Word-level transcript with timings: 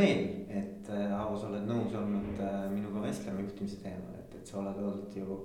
meel, 0.00 0.22
et 0.48 0.90
äh, 0.90 1.12
Aavo, 1.14 1.36
sa 1.38 1.50
oled 1.50 1.66
nõus 1.68 1.94
olnud 1.96 2.40
äh, 2.42 2.64
minuga 2.72 3.04
vestlema 3.04 3.44
juhtimise 3.44 3.80
teemal, 3.84 4.16
et, 4.20 4.36
et 4.40 4.48
sa 4.48 4.60
oled 4.62 4.80
olnud 4.80 5.16
ju 5.16 5.38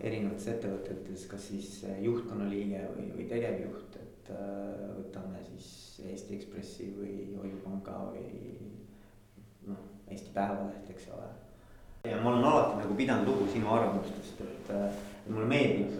erinevates 0.00 0.48
ettevõtetes, 0.54 1.26
kas 1.30 1.48
siis 1.52 1.72
äh, 1.88 2.00
juhtkonna 2.04 2.48
liige 2.50 2.82
või, 2.94 3.10
või 3.18 3.28
tegevjuht, 3.30 3.98
et 4.00 4.06
võtame 4.30 5.40
siis 5.42 5.68
Eesti 6.06 6.36
Ekspressi 6.36 6.84
või 6.94 7.14
Hoiupanga 7.34 7.96
või 8.12 8.28
noh, 9.66 9.80
Eesti 10.06 10.30
Päevaleht, 10.36 10.86
eks 10.92 11.08
ole. 11.16 11.26
ja 12.06 12.20
ma 12.22 12.30
olen 12.30 12.46
alati 12.46 12.78
nagu 12.84 12.98
pidanud 13.00 13.26
lugu 13.26 13.48
sinu 13.50 13.72
arvamustest, 13.74 14.44
et 14.46 14.70
mulle 15.26 15.48
meeldib, 15.50 15.98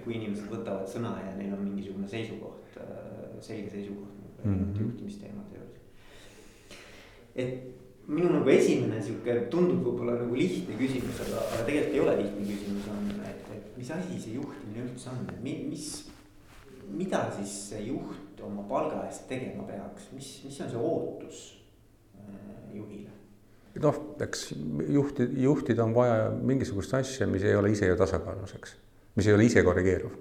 kui 0.00 0.16
inimesed 0.16 0.48
võtavad 0.48 0.88
sõna 0.88 1.12
ja 1.26 1.36
neil 1.36 1.52
on 1.58 1.66
mingisugune 1.66 2.08
seisukoht, 2.08 2.80
selge 3.44 3.68
seisukoht 3.76 4.44
mm 4.44 4.56
-hmm. 4.56 4.80
juhtimisteemade. 4.80 5.59
Et 7.42 8.08
minu 8.10 8.30
nagu 8.32 8.50
esimene 8.52 9.00
sihuke 9.02 9.36
tundub 9.52 9.84
võib-olla 9.86 10.16
nagu 10.22 10.38
lihtne 10.38 10.78
küsimus, 10.78 11.20
aga, 11.26 11.44
aga 11.46 11.66
tegelikult 11.68 11.96
ei 11.96 12.02
ole 12.04 12.16
lihtne 12.22 12.46
küsimus 12.48 12.88
on, 12.92 13.10
et, 13.28 13.44
et 13.56 13.76
mis 13.78 13.92
asi 13.96 14.18
see 14.22 14.36
juhtimine 14.38 14.86
üldse 14.86 15.12
on, 15.12 15.22
et 15.30 15.44
mis, 15.44 15.86
mida 16.90 17.22
siis 17.38 17.54
see 17.70 17.84
juht 17.90 18.42
oma 18.44 18.64
palga 18.70 19.04
eest 19.08 19.28
tegema 19.30 19.66
peaks, 19.68 20.10
mis, 20.16 20.32
mis 20.46 20.62
on 20.64 20.72
see 20.72 20.86
ootus 20.90 21.44
äh, 22.18 22.72
juhile? 22.74 23.14
noh, 23.80 24.00
eks 24.26 24.48
juhti, 24.90 25.28
juhtida 25.44 25.86
on 25.86 25.94
vaja 25.94 26.32
mingisugust 26.34 26.96
asja, 26.98 27.28
mis 27.30 27.46
ei 27.46 27.54
ole 27.54 27.70
ise 27.76 27.86
ju 27.86 28.00
tasakaalus, 28.00 28.56
eks, 28.58 28.74
mis 29.16 29.30
ei 29.30 29.36
ole 29.36 29.46
ise 29.46 29.62
korrigeeruv 29.66 30.18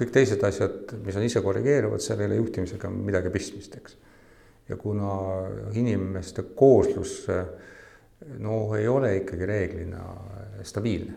kõik 0.00 0.12
teised 0.14 0.44
asjad, 0.46 0.94
mis 1.04 1.16
on 1.18 1.26
ise 1.26 1.42
korrigeeruvad, 1.44 2.02
seal 2.02 2.22
ei 2.22 2.30
ole 2.30 2.38
juhtimisega 2.40 2.90
midagi 2.92 3.32
pistmist, 3.34 3.76
eks. 3.80 3.96
Ja 4.70 4.78
kuna 4.78 5.10
inimeste 5.74 6.44
kooslus 6.54 7.24
no 8.38 8.60
ei 8.76 8.88
ole 8.88 9.16
ikkagi 9.22 9.48
reeglina 9.48 10.04
stabiilne, 10.62 11.16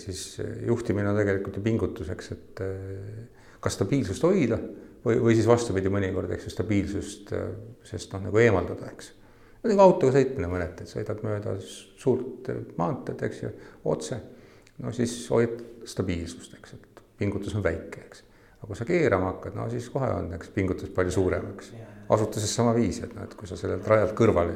siis 0.00 0.38
juhtimine 0.66 1.10
on 1.10 1.18
tegelikult 1.18 1.58
ju 1.58 1.64
pingutuseks, 1.64 2.30
et 2.32 2.62
kas 3.64 3.76
stabiilsust 3.78 4.24
hoida 4.24 4.58
või, 5.04 5.18
või 5.20 5.36
siis 5.36 5.48
vastupidi, 5.48 5.92
mõnikord, 5.92 6.32
eks 6.34 6.48
ju, 6.48 6.54
stabiilsust, 6.54 7.34
sest 7.86 8.14
noh, 8.14 8.26
nagu 8.28 8.40
eemaldada, 8.40 8.90
eks. 8.92 9.10
nagu 9.66 9.84
autoga 9.84 10.16
sõitmine 10.18 10.50
mõneti, 10.50 10.84
et 10.84 10.92
sõidad 10.92 11.22
mööda 11.26 11.56
suurt 11.64 12.50
maanteed, 12.80 13.24
eks 13.28 13.42
ju, 13.44 13.52
otse, 13.92 14.20
no 14.84 14.92
siis 14.96 15.16
hoiad 15.32 15.58
stabiilsust, 15.88 16.56
eks, 16.60 16.76
et 16.78 17.04
pingutus 17.20 17.56
on 17.58 17.64
väike, 17.64 18.06
eks. 18.08 18.24
Aga 18.64 18.72
kui 18.72 18.80
sa 18.80 18.84
keerama 18.88 19.32
hakkad, 19.34 19.56
no 19.58 19.66
siis 19.68 19.86
kohe 19.92 20.08
on, 20.16 20.30
eks, 20.38 20.48
pingutus 20.54 20.92
palju 20.96 21.12
suurem, 21.12 21.50
eks. 21.52 21.72
asutuses 22.14 22.52
sama 22.56 22.72
viis, 22.76 23.02
et 23.04 23.12
noh, 23.12 23.26
et 23.28 23.34
kui 23.36 23.48
sa 23.48 23.58
sellelt 23.60 23.84
rajalt 23.90 24.14
kõrvale 24.16 24.54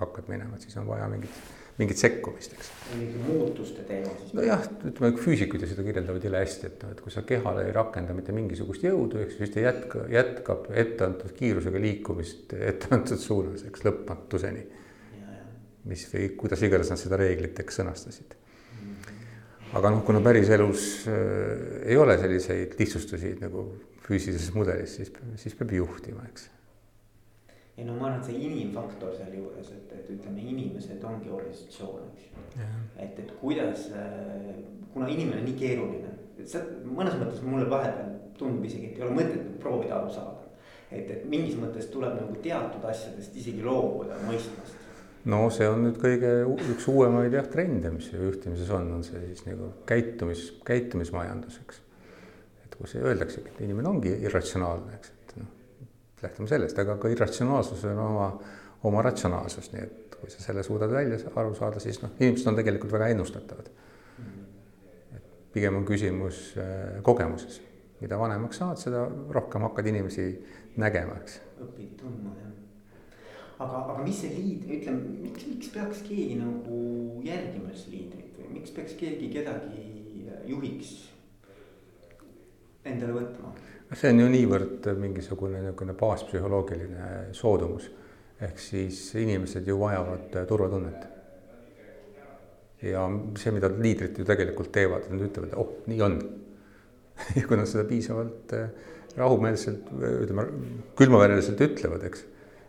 hakkad 0.00 0.30
minema, 0.32 0.58
siis 0.58 0.74
on 0.80 0.88
vaja 0.88 1.06
mingit, 1.12 1.36
mingit 1.78 2.02
sekkumist, 2.02 2.56
eks. 2.58 2.72
mingi 2.96 3.22
muutuste 3.28 3.86
teema 3.86 4.10
siis. 4.18 4.34
nojah, 4.34 4.66
ütleme 4.90 5.12
füüsikud 5.22 5.62
ju 5.62 5.70
seda 5.70 5.86
kirjeldavad 5.86 6.26
jõle 6.26 6.42
hästi, 6.42 6.70
et 6.72 6.82
noh, 6.82 6.94
et 6.96 7.02
kui 7.06 7.14
sa 7.14 7.22
kehale 7.28 7.68
ei 7.68 7.74
rakenda 7.76 8.16
mitte 8.18 8.34
mingisugust 8.34 8.86
jõudu, 8.88 9.22
eks 9.22 9.38
siis 9.38 9.54
ta 9.54 9.62
jätka, 9.62 10.06
jätkab 10.10 10.70
etteantud 10.74 11.34
kiirusega 11.38 11.82
liikumist 11.86 12.56
etteantud 12.58 13.22
suunas, 13.22 13.62
eks 13.70 13.86
lõpmatuseni. 13.86 14.70
mis 15.84 16.08
või 16.10 16.30
kuidas 16.40 16.62
iganes 16.64 16.90
nad 16.90 16.98
seda 16.98 17.20
reeglit, 17.20 17.58
eks 17.60 17.78
sõnastasid 17.82 18.40
aga 19.74 19.90
noh, 19.90 20.02
kuna 20.06 20.22
päriselus 20.22 21.04
äh, 21.10 21.90
ei 21.90 21.96
ole 21.98 22.16
selliseid 22.20 22.76
lihtsustusi 22.78 23.34
nagu 23.40 23.66
füüsilises 24.04 24.52
mudelis, 24.54 24.98
siis, 24.98 25.10
siis 25.40 25.56
peab 25.58 25.72
juhtima, 25.74 26.26
eks. 26.28 26.50
ei 27.78 27.86
no 27.86 27.96
ma 27.98 28.10
arvan, 28.10 28.20
et 28.20 28.28
see 28.28 28.42
inimfaktor 28.46 29.14
sealjuures, 29.16 29.72
et, 29.74 29.94
et 29.98 30.12
ütleme, 30.14 30.44
inimesed 30.52 31.02
ongi 31.08 31.32
organisatsioon, 31.34 32.04
eks 32.12 32.28
ju. 32.28 32.68
et, 33.02 33.18
et 33.24 33.34
kuidas, 33.40 33.88
äh, 33.98 34.52
kuna 34.94 35.10
inimene 35.10 35.42
on 35.42 35.48
nii 35.48 35.58
keeruline, 35.58 36.14
et 36.38 36.46
see 36.50 36.62
mõnes 36.86 37.18
mõttes 37.18 37.42
mulle 37.46 37.66
vahepeal 37.72 38.14
tundub 38.38 38.66
isegi, 38.68 38.92
et 38.92 39.00
ei 39.00 39.08
ole 39.08 39.18
mõtet 39.18 39.52
proovida 39.62 39.98
aru 39.98 40.14
saada. 40.14 40.40
et, 40.94 41.10
et 41.10 41.26
mingis 41.26 41.56
mõttes 41.58 41.88
tuleb 41.90 42.14
nagu 42.20 42.38
teatud 42.44 42.84
asjadest 42.86 43.34
isegi 43.40 43.64
loobuda 43.64 44.20
mõistmast 44.28 44.83
no 45.30 45.40
see 45.52 45.68
on 45.68 45.86
nüüd 45.86 45.98
kõige 46.00 46.32
üks 46.74 46.86
uuemaid 46.90 47.34
jah 47.34 47.46
trende, 47.50 47.90
mis 47.94 48.10
juhtimises 48.12 48.70
on, 48.76 48.90
on 48.98 49.04
see 49.06 49.20
siis 49.30 49.44
nagu 49.48 49.70
käitumis, 49.88 50.46
käitumismajandus, 50.66 51.58
eks. 51.64 51.80
et 52.66 52.76
kus 52.76 52.96
öeldaksegi, 53.00 53.54
et 53.54 53.62
inimene 53.64 53.90
ongi 53.94 54.12
irratsionaalne, 54.26 54.98
eks, 54.98 55.12
et 55.14 55.36
noh, 55.40 55.50
lähtume 56.24 56.50
sellest, 56.50 56.80
aga 56.84 56.98
ka 57.00 57.12
irratsionaalsusel 57.12 57.94
on 57.94 58.04
oma, 58.06 58.30
oma 58.90 59.04
ratsionaalsus, 59.06 59.72
nii 59.72 59.86
et 59.86 60.18
kui 60.20 60.32
sa 60.32 60.44
selle 60.44 60.64
suudad 60.66 60.92
välja 60.92 61.18
aru 61.40 61.56
saada, 61.56 61.80
siis 61.82 62.00
noh, 62.04 62.12
inimesed 62.20 62.52
on 62.52 62.60
tegelikult 62.60 62.92
väga 62.92 63.12
ennustatavad. 63.14 63.72
pigem 65.54 65.76
on 65.78 65.84
küsimus 65.86 66.48
äh, 66.58 66.96
kogemuses, 67.06 67.60
mida 68.00 68.18
vanemaks 68.18 68.58
saad, 68.58 68.80
seda 68.80 69.04
rohkem 69.36 69.62
hakkad 69.68 69.86
inimesi 69.86 70.26
nägema, 70.82 71.20
eks. 71.22 71.38
õpid 71.62 71.94
tundma 72.00 72.34
aga, 73.58 73.84
aga 73.84 74.02
mis 74.02 74.20
see 74.24 74.32
liid, 74.34 74.66
ütleme, 74.78 75.16
miks, 75.22 75.46
miks 75.50 75.70
peaks 75.74 76.02
keegi 76.06 76.38
nagu 76.40 76.78
järgima 77.24 77.70
siis 77.74 77.90
liidrit 77.92 78.38
või 78.40 78.52
miks 78.58 78.74
peaks 78.74 78.96
keegi 78.98 79.30
kedagi 79.34 79.84
juhiks 80.50 80.94
endale 82.84 83.16
võtma? 83.20 83.54
see 83.94 84.10
on 84.10 84.24
ju 84.24 84.30
niivõrd 84.32 84.88
mingisugune 84.98 85.60
niisugune 85.62 85.94
baaspsühholoogiline 85.98 87.10
soodumus. 87.36 87.90
ehk 88.42 88.58
siis 88.58 88.98
inimesed 89.14 89.68
ju 89.68 89.78
vajavad 89.78 90.34
turvatunnet. 90.48 91.06
ja 92.82 93.06
see, 93.38 93.52
mida 93.54 93.70
liidrid 93.70 94.18
ju 94.18 94.26
tegelikult 94.26 94.72
teevad, 94.72 95.06
nad 95.10 95.22
ütlevad, 95.28 95.54
oh, 95.56 95.78
nii 95.86 96.02
on 96.02 96.18
ja 97.38 97.46
kui 97.46 97.56
nad 97.56 97.70
seda 97.70 97.86
piisavalt 97.86 98.56
rahumeelselt, 99.14 99.92
ütleme 99.94 100.48
külmavereliselt 100.98 101.60
ütlevad, 101.68 102.02
eks 102.10 102.26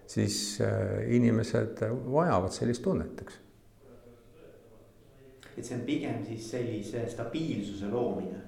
siis 0.08 0.62
äh, 0.62 1.06
inimesed 1.16 1.82
vajavad 2.12 2.54
sellist 2.54 2.84
tunnet, 2.86 3.22
eks. 3.22 3.40
et 5.56 5.64
see 5.64 5.78
on 5.78 5.86
pigem 5.88 6.26
siis 6.28 6.52
sellise 6.52 7.06
stabiilsuse 7.10 7.88
loomine 7.92 8.44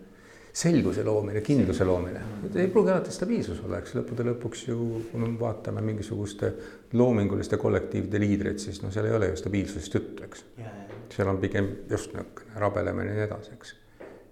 selguse 0.57 1.03
loomine, 1.05 1.41
kindluse 1.45 1.85
loomine, 1.85 2.21
ei 2.55 2.67
pruugi 2.73 2.89
alati 2.89 3.13
stabiilsus 3.13 3.59
olla, 3.61 3.77
eks 3.83 3.93
lõppude 3.93 4.25
lõpuks 4.25 4.63
ju, 4.71 4.77
kui 5.11 5.21
me 5.21 5.29
vaatame 5.37 5.83
mingisuguste 5.85 6.49
loominguliste 6.97 7.59
kollektiivide 7.61 8.21
liidreid, 8.23 8.61
siis 8.61 8.81
noh, 8.81 8.93
seal 8.93 9.05
ei 9.05 9.13
ole 9.13 9.29
ju 9.29 9.37
stabiilsusest 9.37 9.99
juttu, 9.99 10.25
eks. 10.25 10.45
seal 11.13 11.29
on 11.29 11.37
pigem 11.43 11.69
just 11.91 12.15
niisugune 12.15 12.63
rabelemine 12.63 13.13
ja 13.13 13.19
nii 13.19 13.27
edasi, 13.27 13.53
eks. 13.53 13.75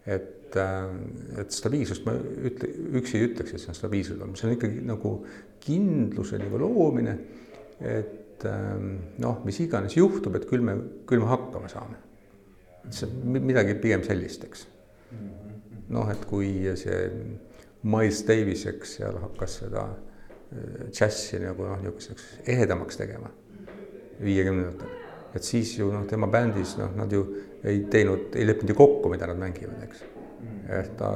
Et, 0.05 0.55
äh, 0.55 1.39
et 1.41 1.53
stabiilsust 1.53 2.05
ma 2.05 2.13
ütle, 2.15 2.69
üksi 2.99 3.17
ei 3.19 3.29
ütleks, 3.29 3.55
et 3.55 3.63
see 3.63 3.71
on 3.73 3.77
stabiilsus, 3.77 4.21
see 4.39 4.47
on 4.49 4.55
ikkagi 4.55 4.83
nagu 4.85 5.15
kindluse 5.65 6.39
nagu 6.41 6.61
loomine, 6.61 7.15
et 7.81 8.45
ähm, 8.49 8.91
noh, 9.21 9.41
mis 9.47 9.59
iganes 9.63 9.97
juhtub, 9.97 10.37
et 10.37 10.45
küll 10.49 10.63
me, 10.65 10.77
küll 11.09 11.23
me 11.23 11.31
hakkama 11.31 11.71
saame. 11.71 12.01
see 12.93 13.09
midagi 13.09 13.73
pigem 13.81 14.03
sellist, 14.05 14.43
eks. 14.45 14.67
noh, 15.89 16.09
et 16.13 16.25
kui 16.29 16.51
see 16.77 16.99
Miles 17.85 18.21
Davis, 18.27 18.67
eks 18.69 18.99
seal 18.99 19.17
hakkas 19.23 19.57
seda 19.63 19.87
äh, 19.89 20.85
džässi 20.91 21.41
nagu 21.41 21.65
noh, 21.65 21.81
niisuguseks 21.81 22.45
ehedamaks 22.53 23.01
tegema 23.01 23.33
viiekümnendatel, 24.21 24.93
et 25.35 25.43
siis 25.43 25.73
ju 25.79 25.89
noh, 25.91 26.05
tema 26.07 26.29
bändis 26.31 26.77
noh, 26.77 26.93
nad 26.95 27.11
ju 27.11 27.25
ei 27.65 27.81
teinud, 27.91 28.35
ei 28.37 28.45
leppinud 28.47 28.73
ju 28.73 28.77
kokku, 28.77 29.09
mida 29.13 29.27
nad 29.29 29.39
mängivad, 29.41 29.81
eks. 29.87 30.03
et 30.79 30.93
ta 30.99 31.15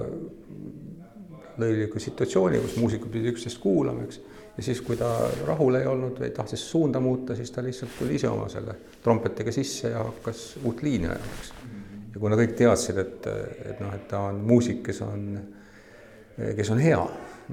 lõi 1.60 1.72
nagu 1.84 2.02
situatsiooni, 2.02 2.62
kus 2.64 2.78
muusikud 2.80 3.12
pidid 3.14 3.34
üksteist 3.34 3.62
kuulama, 3.62 4.08
eks 4.08 4.22
ja 4.60 4.64
siis, 4.64 4.82
kui 4.84 4.98
ta 5.00 5.08
rahul 5.48 5.78
ei 5.80 5.88
olnud 5.88 6.18
või 6.20 6.32
tahtis 6.36 6.66
suunda 6.72 7.00
muuta, 7.00 7.36
siis 7.36 7.52
ta 7.56 7.64
lihtsalt 7.64 7.94
tuli 8.00 8.18
ise 8.20 8.28
oma 8.28 8.50
selle 8.52 8.76
trompetiga 9.04 9.54
sisse 9.56 9.94
ja 9.94 10.02
hakkas 10.04 10.58
uut 10.64 10.84
liini 10.84 11.08
ajama, 11.08 11.38
eks. 11.38 11.54
ja 12.14 12.24
kuna 12.26 12.40
kõik 12.40 12.58
teadsid, 12.60 13.00
et, 13.00 13.30
et 13.72 13.80
noh, 13.80 13.94
et 13.96 14.08
ta 14.12 14.26
on 14.32 14.42
muusik, 14.50 14.82
kes 14.90 15.00
on, 15.06 15.30
kes 16.58 16.74
on 16.76 16.84
hea, 16.84 17.00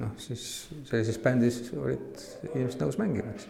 noh, 0.03 0.17
siis 0.19 0.49
sellises 0.89 1.21
bändis 1.23 1.61
olid 1.77 2.27
inimesed 2.55 2.83
nõus 2.83 2.99
mängima, 3.03 3.37
eks 3.37 3.47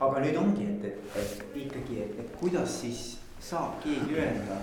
aga 0.00 0.20
nüüd 0.24 0.36
ongi, 0.40 0.64
et, 0.64 0.84
et, 0.94 1.16
et 1.20 1.56
ikkagi, 1.66 2.00
et, 2.06 2.20
et 2.22 2.36
kuidas 2.40 2.80
siis 2.80 3.19
saab 3.40 3.80
keegi 3.84 4.18
öelda, 4.20 4.58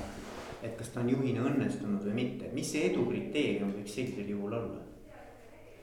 et 0.63 0.75
kas 0.77 0.91
ta 0.93 1.01
on 1.01 1.09
juhina 1.11 1.45
õnnestunud 1.49 2.03
või 2.07 2.15
mitte, 2.21 2.51
mis 2.53 2.71
see 2.71 2.87
edu 2.91 3.05
kriteerium 3.09 3.73
võiks 3.77 3.97
sellisel 3.97 4.29
juhul 4.33 4.57
olla? 4.59 4.83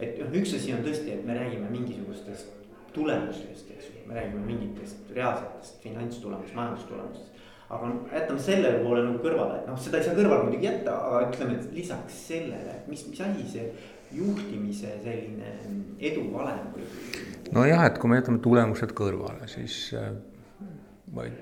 et 0.02 0.18
noh, 0.18 0.32
üks 0.40 0.56
asi 0.56 0.72
on 0.74 0.82
tõesti, 0.82 1.12
et 1.14 1.26
me 1.26 1.36
räägime 1.38 1.68
mingisugustest 1.70 2.50
tulemustest, 2.94 3.70
eks 3.70 3.90
ju, 3.90 4.02
me 4.08 4.18
räägime 4.18 4.42
mingitest 4.46 5.12
reaalsetest 5.14 5.82
finantstulemust, 5.82 6.54
majandustulemustest. 6.54 7.30
aga 7.74 7.90
jätame 8.12 8.42
selle 8.42 8.72
poole 8.82 9.04
nagu 9.06 9.22
kõrvale, 9.22 9.60
et 9.60 9.70
noh, 9.70 9.78
seda 9.80 9.98
ei 9.98 10.06
saa 10.06 10.18
kõrvale 10.18 10.48
muidugi 10.48 10.68
jätta, 10.68 10.98
aga 11.08 11.22
ütleme, 11.30 11.56
et 11.58 11.78
lisaks 11.78 12.20
sellele, 12.28 12.76
mis, 12.90 13.06
mis 13.10 13.22
asi 13.24 13.46
see 13.54 13.68
juhtimise 14.14 14.92
selline 15.02 15.54
eduvalem 16.10 16.68
või? 16.74 16.86
nojah, 17.54 17.86
et 17.88 17.98
kui 17.98 18.12
me 18.12 18.20
jätame 18.20 18.42
tulemused 18.44 18.94
kõrvale, 18.98 19.48
siis 19.50 19.78
äh, 19.98 20.12
ma 21.14 21.24
ei, 21.24 21.32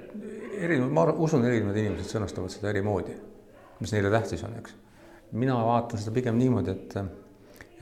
erinevad, 0.64 0.92
ma 0.92 1.06
usun, 1.24 1.44
erinevad 1.48 1.78
inimesed 1.80 2.10
sõnastavad 2.12 2.52
seda 2.52 2.70
eri 2.72 2.82
moodi, 2.84 3.14
mis 3.80 3.94
neile 3.94 4.12
tähtis 4.12 4.44
on, 4.46 4.54
eks. 4.60 4.76
mina 5.38 5.56
vaatan 5.64 6.00
seda 6.00 6.14
pigem 6.14 6.38
niimoodi, 6.38 6.76
et, 6.76 6.96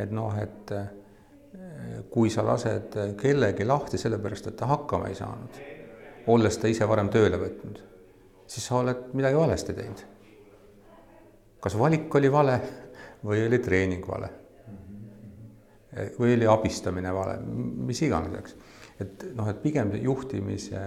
et 0.06 0.14
noh, 0.14 0.34
et 0.38 0.74
äh, 0.76 0.88
kui 2.10 2.30
sa 2.30 2.44
lased 2.46 2.96
kellegi 3.20 3.66
lahti 3.66 3.98
sellepärast, 3.98 4.50
et 4.50 4.58
ta 4.58 4.68
hakkama 4.70 5.10
ei 5.10 5.18
saanud, 5.18 5.60
olles 6.30 6.58
ta 6.60 6.70
ise 6.70 6.86
varem 6.88 7.10
tööle 7.12 7.40
võtnud, 7.40 7.80
siis 8.50 8.66
sa 8.66 8.80
oled 8.80 9.10
midagi 9.16 9.38
valesti 9.38 9.74
teinud. 9.76 10.04
kas 11.60 11.76
valik 11.78 12.14
oli 12.14 12.30
vale 12.32 12.60
või 13.24 13.46
oli 13.46 13.58
treening 13.58 14.06
vale? 14.08 14.30
või 16.18 16.36
oli 16.36 16.46
abistamine 16.46 17.10
vale, 17.12 17.40
mis 17.90 17.98
iganes, 18.06 18.36
eks. 18.38 18.54
et 19.02 19.24
noh, 19.34 19.48
et 19.50 19.58
pigem 19.62 19.90
juhtimise, 19.98 20.82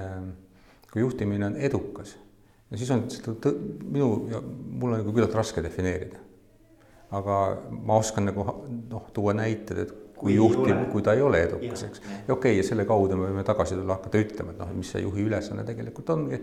kui 0.93 1.01
juhtimine 1.01 1.47
on 1.49 1.57
edukas, 1.57 2.13
no 2.69 2.77
siis 2.77 2.91
on 2.93 3.07
seda 3.09 3.53
minu 3.81 4.27
ja 4.29 4.41
mul 4.43 4.93
on 4.93 5.01
nagu 5.01 5.15
küllalt 5.15 5.33
raske 5.33 5.63
defineerida. 5.65 6.21
aga 7.13 7.39
ma 7.69 7.97
oskan 8.01 8.25
nagu 8.25 8.45
noh, 8.89 9.09
tuua 9.13 9.35
näited, 9.37 9.81
et 9.83 9.91
kui 10.17 10.35
juhtiv, 10.37 10.77
kui 10.91 11.03
ta 11.05 11.13
ei 11.13 11.21
ole 11.21 11.43
edukas, 11.47 11.83
eks. 11.89 12.01
ja 12.01 12.33
okei 12.33 12.33
okay,, 12.33 12.57
ja 12.57 12.65
selle 12.65 12.85
kaudu 12.89 13.17
me 13.19 13.27
võime 13.27 13.43
tagasi 13.45 13.75
tulla, 13.75 13.97
hakata 13.97 14.21
ütlema, 14.21 14.53
et 14.53 14.61
noh, 14.61 14.71
mis 14.77 14.93
see 14.93 15.03
juhi 15.03 15.27
ülesanne 15.27 15.65
tegelikult 15.67 16.09
ongi. 16.15 16.39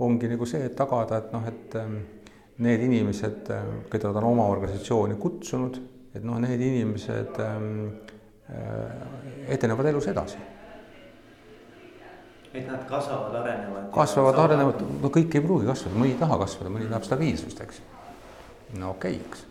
ongi 0.00 0.30
nagu 0.30 0.46
see, 0.48 0.62
et 0.64 0.76
tagada, 0.76 1.18
et 1.20 1.32
noh, 1.34 1.42
et 1.48 1.74
ähm, 1.76 1.98
need 2.64 2.84
inimesed, 2.86 3.50
äh, 3.52 3.66
keda 3.92 4.12
ta 4.14 4.22
on 4.22 4.30
oma 4.30 4.46
organisatsiooni 4.52 5.18
kutsunud, 5.20 5.80
et 6.14 6.24
noh, 6.24 6.38
need 6.40 6.62
inimesed 6.64 7.40
ähm, 7.44 7.68
äh, 8.48 9.52
edenevad 9.56 9.90
elus 9.92 10.08
edasi. 10.12 10.40
Et 12.54 12.66
nad 12.66 12.82
kasvavad, 12.88 13.34
arenevad. 13.42 13.90
kasvavad, 13.94 14.40
arenevad, 14.44 14.82
no 15.02 15.12
kõik 15.14 15.36
ei 15.38 15.44
pruugi 15.44 15.70
kasvada, 15.70 15.98
mõni 16.02 16.16
ei 16.16 16.18
taha 16.18 16.40
kasvada, 16.40 16.72
mõni 16.74 16.88
tahab 16.90 17.06
stabiilsust, 17.06 17.62
eks. 17.66 17.84
no 18.78 18.96
okei 18.96 19.20
okay,, 19.20 19.28
eks 19.28 19.46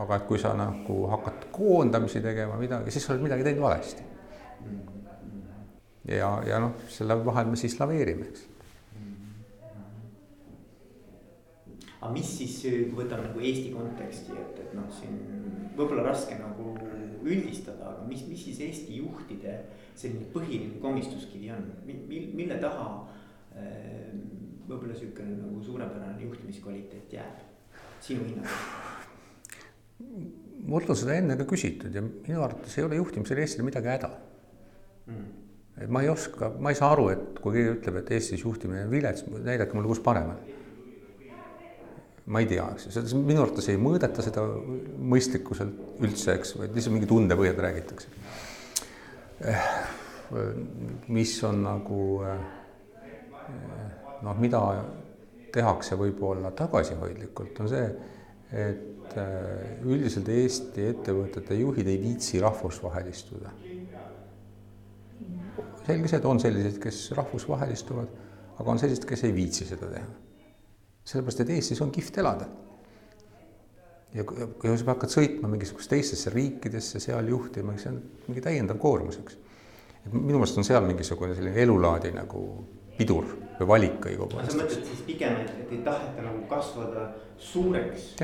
aga 0.00 0.16
et 0.16 0.28
kui 0.28 0.38
sa 0.40 0.52
nagu 0.56 1.02
hakkad 1.12 1.48
koondamisi 1.52 2.22
tegema 2.24 2.56
midagi, 2.60 2.92
siis 2.92 3.04
sa 3.04 3.14
oled 3.14 3.26
midagi 3.26 3.44
teinud 3.44 3.64
valesti. 3.64 4.06
ja, 6.08 6.30
ja 6.46 6.60
noh, 6.62 6.78
selle 6.88 7.18
vahel 7.24 7.50
me 7.50 7.60
siis 7.60 7.76
laveerime, 7.80 8.28
eks. 8.30 8.46
aga 12.00 12.12
mis 12.14 12.30
siis, 12.38 12.56
kui 12.62 12.96
võtame 13.02 13.28
nagu 13.28 13.44
Eesti 13.44 13.74
konteksti, 13.74 14.38
et, 14.40 14.62
et 14.64 14.72
noh, 14.78 14.88
siin 15.00 15.20
võib-olla 15.76 16.06
raske 16.08 16.38
nagu 16.40 16.72
üldistada, 17.20 17.92
aga 17.92 18.08
mis, 18.08 18.24
mis 18.30 18.46
siis 18.48 18.62
Eesti 18.64 19.02
juhtide 19.02 19.58
selline 20.00 20.28
põhiline 20.34 20.80
komistuskivi 20.82 21.50
on, 21.54 21.66
mil, 21.86 22.30
mille 22.36 22.56
taha 22.62 22.86
eh, 23.56 24.10
võib-olla 24.68 24.94
niisugune 24.94 25.36
nagu 25.36 25.62
suurepärane 25.66 26.24
juhtimiskvaliteet 26.24 27.18
jääb 27.18 27.46
sinu 28.04 28.24
hinnangul? 28.28 28.98
mult 30.70 30.90
on 30.92 30.98
seda 30.98 31.16
enne 31.20 31.36
ka 31.40 31.46
küsitud 31.48 31.94
ja 31.94 32.02
minu 32.04 32.42
arvates 32.44 32.76
ei 32.78 32.86
ole 32.86 33.00
juhtimisel 33.00 33.42
Eestil 33.42 33.66
midagi 33.66 33.90
häda 33.92 34.10
mm.. 35.10 35.26
et 35.84 35.92
ma 35.92 36.04
ei 36.04 36.10
oska, 36.12 36.52
ma 36.60 36.72
ei 36.72 36.78
saa 36.78 36.92
aru, 36.94 37.10
et 37.14 37.42
kui 37.42 37.56
keegi 37.56 37.74
ütleb, 37.78 38.00
et 38.00 38.14
Eestis 38.16 38.44
juhtimine 38.44 38.86
on 38.86 38.94
vilets, 38.94 39.26
näidake 39.36 39.76
mulle, 39.76 39.90
kus 39.92 40.02
parem 40.04 40.32
on. 40.34 40.40
ma 42.30 42.42
ei 42.44 42.48
tea, 42.48 42.66
eks 42.76 42.88
ju, 42.96 43.22
minu 43.26 43.42
arvates 43.44 43.68
ei 43.72 43.80
mõõdeta 43.80 44.24
seda 44.24 44.44
mõistlikkuselt 45.14 46.04
üldse, 46.04 46.36
eks, 46.36 46.54
vaid 46.60 46.76
lihtsalt 46.76 46.94
mingi 46.96 47.08
tundepõhjal 47.10 47.58
räägitakse. 47.66 48.12
Eh, 49.40 49.68
mis 51.08 51.32
on 51.44 51.62
nagu 51.64 52.00
eh, 52.28 52.40
noh, 54.22 54.36
mida 54.38 54.60
tehakse 55.52 55.96
võib-olla 55.98 56.52
tagasihoidlikult, 56.56 57.60
on 57.62 57.70
see, 57.70 57.86
et 58.52 59.16
äh, 59.18 59.80
üldiselt 59.86 60.28
Eesti 60.30 60.86
ettevõtete 60.92 61.56
juhid 61.58 61.88
ei 61.90 61.98
viitsi 62.02 62.40
rahvusvahelistuda. 62.42 63.52
selge 65.86 66.08
see, 66.08 66.18
et 66.18 66.28
on 66.28 66.40
selliseid, 66.42 66.78
kes 66.82 66.98
rahvusvahelistuvad, 67.18 68.12
aga 68.60 68.70
on 68.70 68.78
sellised, 68.78 69.06
kes 69.08 69.24
ei 69.26 69.34
viitsi 69.34 69.66
seda 69.66 69.88
teha. 69.90 70.06
sellepärast, 71.04 71.40
et 71.40 71.54
Eestis 71.56 71.80
on 71.82 71.90
kihvt 71.90 72.18
elada. 72.22 72.46
Ja 74.14 74.24
kui 74.26 74.72
sa 74.74 74.90
hakkad 74.90 75.12
sõitma 75.12 75.50
mingisugustesse 75.50 75.94
teistesse 75.94 76.34
riikidesse, 76.34 77.00
seal 77.02 77.30
juhtima, 77.30 77.76
see 77.78 77.92
on 77.92 78.00
mingi 78.26 78.42
täiendav 78.44 78.80
koormus, 78.82 79.20
eks. 79.22 79.38
et 80.06 80.12
minu 80.16 80.40
meelest 80.40 80.58
on 80.58 80.66
seal 80.66 80.84
mingisugune 80.86 81.36
selline 81.38 81.62
elulaadi 81.62 82.12
nagu 82.16 82.44
pidur 82.98 83.28
või 83.60 83.70
valik 83.70 84.10
õigupoolest. 84.10 84.56
sa 84.56 84.62
mõtled 84.62 84.86
siis 84.90 85.02
pigem, 85.06 85.40
et, 85.44 85.52
et 85.62 85.72
ei 85.76 85.82
taheta 85.86 86.26
nagu 86.26 86.44
kasvada 86.50 87.10
suureks? 87.38 88.14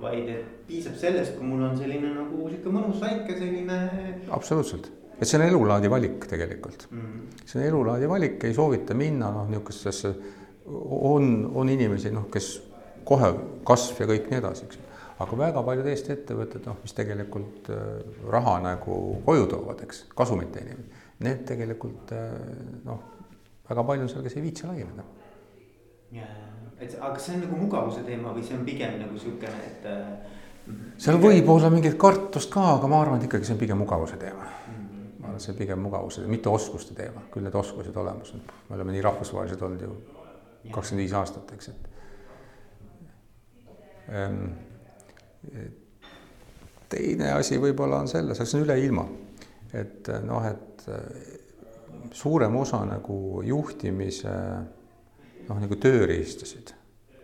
vaid 0.00 0.30
et 0.32 0.44
piisab 0.64 0.94
sellest, 0.96 1.34
kui 1.36 1.44
mul 1.44 1.66
on 1.66 1.74
selline 1.76 2.14
nagu 2.14 2.46
sihuke 2.48 2.72
mõnus 2.72 3.02
väike 3.02 3.36
selline. 3.36 3.78
absoluutselt, 4.32 4.88
et 5.18 5.28
see 5.28 5.36
on 5.36 5.44
elulaadi 5.44 5.90
valik 5.92 6.24
tegelikult 6.30 6.86
mm. 6.90 7.00
-hmm. 7.00 7.42
see 7.44 7.60
on 7.60 7.66
elulaadi 7.66 8.08
valik, 8.08 8.44
ei 8.44 8.54
soovita 8.56 8.96
minna 8.96 9.30
noh, 9.34 9.48
niisugustesse, 9.48 10.14
on, 10.66 11.50
on 11.54 11.68
inimesi 11.68 12.12
noh, 12.14 12.30
kes 12.32 12.48
kohe 13.04 13.32
kasv 13.66 14.00
ja 14.04 14.08
kõik 14.12 14.30
nii 14.30 14.38
edasi, 14.40 14.68
eks. 14.68 14.78
Aga 15.20 15.40
väga 15.44 15.62
paljud 15.66 15.88
Eesti 15.92 16.14
ettevõtted, 16.16 16.66
noh, 16.66 16.80
mis 16.84 16.96
tegelikult 16.96 17.72
äh, 17.74 17.86
raha 18.32 18.58
nagu 18.64 19.00
koju 19.26 19.48
toovad, 19.54 19.84
eks, 19.86 20.06
kasumit 20.16 20.52
teenivad, 20.56 21.00
need 21.26 21.42
tegelikult 21.48 22.14
äh, 22.16 22.30
noh, 22.86 23.02
väga 23.70 23.84
palju 23.90 24.06
on 24.06 24.12
seal, 24.12 24.24
kes 24.26 24.38
ei 24.38 24.46
viitsi 24.48 24.70
laieneda 24.70 25.08
yeah 26.10 26.50
et 26.80 26.94
aga 26.96 27.12
kas 27.14 27.26
see 27.28 27.34
on 27.36 27.42
nagu 27.44 27.58
mugavuse 27.60 28.04
teema 28.06 28.32
või 28.34 28.44
see 28.46 28.56
on 28.56 28.62
pigem 28.64 28.96
nagu 29.02 29.18
siukene, 29.20 29.66
et. 29.68 29.82
Äh, 29.88 30.70
seal 31.02 31.18
võib 31.20 31.48
olla 31.52 31.70
mingit 31.72 31.98
kartust 32.00 32.50
ka, 32.52 32.64
aga 32.76 32.88
ma 32.90 33.02
arvan, 33.04 33.20
et 33.20 33.26
ikkagi 33.28 33.48
see 33.48 33.56
on 33.56 33.60
pigem 33.60 33.80
mugavuse 33.80 34.16
teema 34.20 34.46
mm. 34.46 34.78
-hmm. 34.78 35.10
ma 35.18 35.28
arvan, 35.28 35.42
see 35.44 35.52
on 35.52 35.58
pigem 35.58 35.84
mugavuse, 35.84 36.24
mitte 36.30 36.48
oskuste 36.48 36.96
teema, 36.96 37.26
küll 37.32 37.44
need 37.44 37.58
oskused 37.62 37.96
olemas 37.96 38.32
on, 38.36 38.40
me 38.68 38.78
oleme 38.78 38.96
nii 38.96 39.04
rahvusvahelised 39.08 39.62
olnud 39.68 39.82
ju 39.86 39.92
kakskümmend 40.70 41.04
viis 41.04 41.14
aastat, 41.20 41.52
eks, 41.52 41.68
et 41.68 41.88
ähm,. 44.08 44.44
Teine 46.90 47.32
asi 47.32 47.58
võib-olla 47.62 48.02
on 48.02 48.08
selles, 48.10 48.40
see 48.42 48.58
on 48.58 48.66
üle 48.66 48.76
ilma, 48.82 49.06
et 49.72 50.10
noh, 50.26 50.44
et 50.44 50.84
suurem 52.12 52.56
osa 52.56 52.82
nagu 52.88 53.42
juhtimise 53.46 54.34
noh, 55.48 55.58
nagu 55.58 55.78
tööriistasid, 55.80 56.74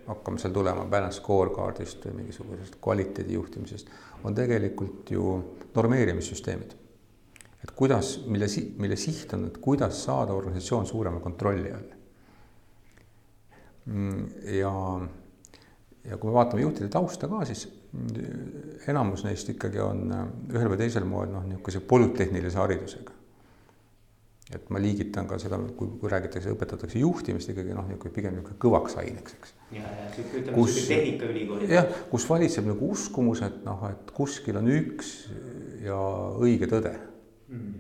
hakkame 0.07 0.41
seal 0.41 0.55
tulema 0.55 0.87
balance 0.91 1.21
scorecard'ist 1.21 2.07
või 2.09 2.23
mingisugusest 2.23 2.79
kvaliteedi 2.83 3.37
juhtimisest, 3.37 3.91
on 4.25 4.35
tegelikult 4.35 5.11
ju 5.11 5.37
normeerimissüsteemid. 5.75 6.77
et 7.63 7.71
kuidas, 7.75 8.21
mille, 8.27 8.47
mille 8.79 8.97
siht 8.97 9.33
on, 9.35 9.47
et 9.49 9.59
kuidas 9.59 10.05
saada 10.05 10.33
organisatsioon 10.33 10.87
suurema 10.87 11.21
kontrolli 11.21 11.73
all. 11.73 11.89
Mm, 13.87 14.27
ja, 14.55 14.73
ja 16.05 16.17
kui 16.17 16.31
me 16.31 16.35
vaatame 16.35 16.63
juhtide 16.63 16.89
tausta 16.89 17.29
ka, 17.29 17.45
siis 17.45 17.67
enamus 18.91 19.25
neist 19.27 19.49
ikkagi 19.53 19.81
on 19.83 20.09
ühel 20.53 20.73
või 20.73 20.81
teisel 20.81 21.07
moel 21.09 21.31
noh, 21.33 21.47
niisuguse 21.49 21.83
polütehnilise 21.89 22.61
haridusega 22.61 23.17
et 24.55 24.69
ma 24.71 24.79
liigitan 24.79 25.27
ka 25.27 25.39
seda, 25.43 25.59
kui, 25.79 25.89
kui 25.99 26.11
räägitakse, 26.11 26.53
õpetatakse 26.55 27.01
juhtimist 27.01 27.51
ikkagi 27.51 27.75
noh, 27.75 27.87
niisugune 27.89 28.15
pigem 28.15 28.37
niisugune 28.37 28.61
kõvaks 28.63 28.95
aineks, 29.03 29.35
eks. 29.41 29.55
ja, 29.75 29.83
ja 29.83 30.07
sihuke 30.15 30.39
ütleme 30.43 30.55
kus, 30.55 30.77
tehnikaülikoolid. 30.87 31.73
jah, 31.75 31.91
kus 32.13 32.29
valitseb 32.31 32.69
nagu 32.71 32.93
uskumus, 32.95 33.43
et 33.47 33.59
noh, 33.67 33.83
et 33.91 34.15
kuskil 34.15 34.61
on 34.61 34.71
üks 34.71 35.13
ja 35.83 35.99
õige 36.39 36.71
tõde 36.71 36.95
mm.. 37.51 37.75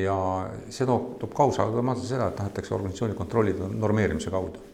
ja 0.00 0.16
see 0.72 0.88
toob, 0.88 1.18
toob 1.20 1.36
kaasa 1.36 1.66
automaatselt 1.66 2.14
seda, 2.14 2.30
et 2.32 2.40
tahetakse 2.40 2.72
organisatsiooni 2.78 3.18
kontrollida 3.18 3.68
normeerimise 3.68 4.32
kaudu, 4.32 4.64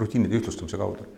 rutiinide 0.00 0.40
ühtlustamise 0.40 0.80
kaudu 0.80 1.10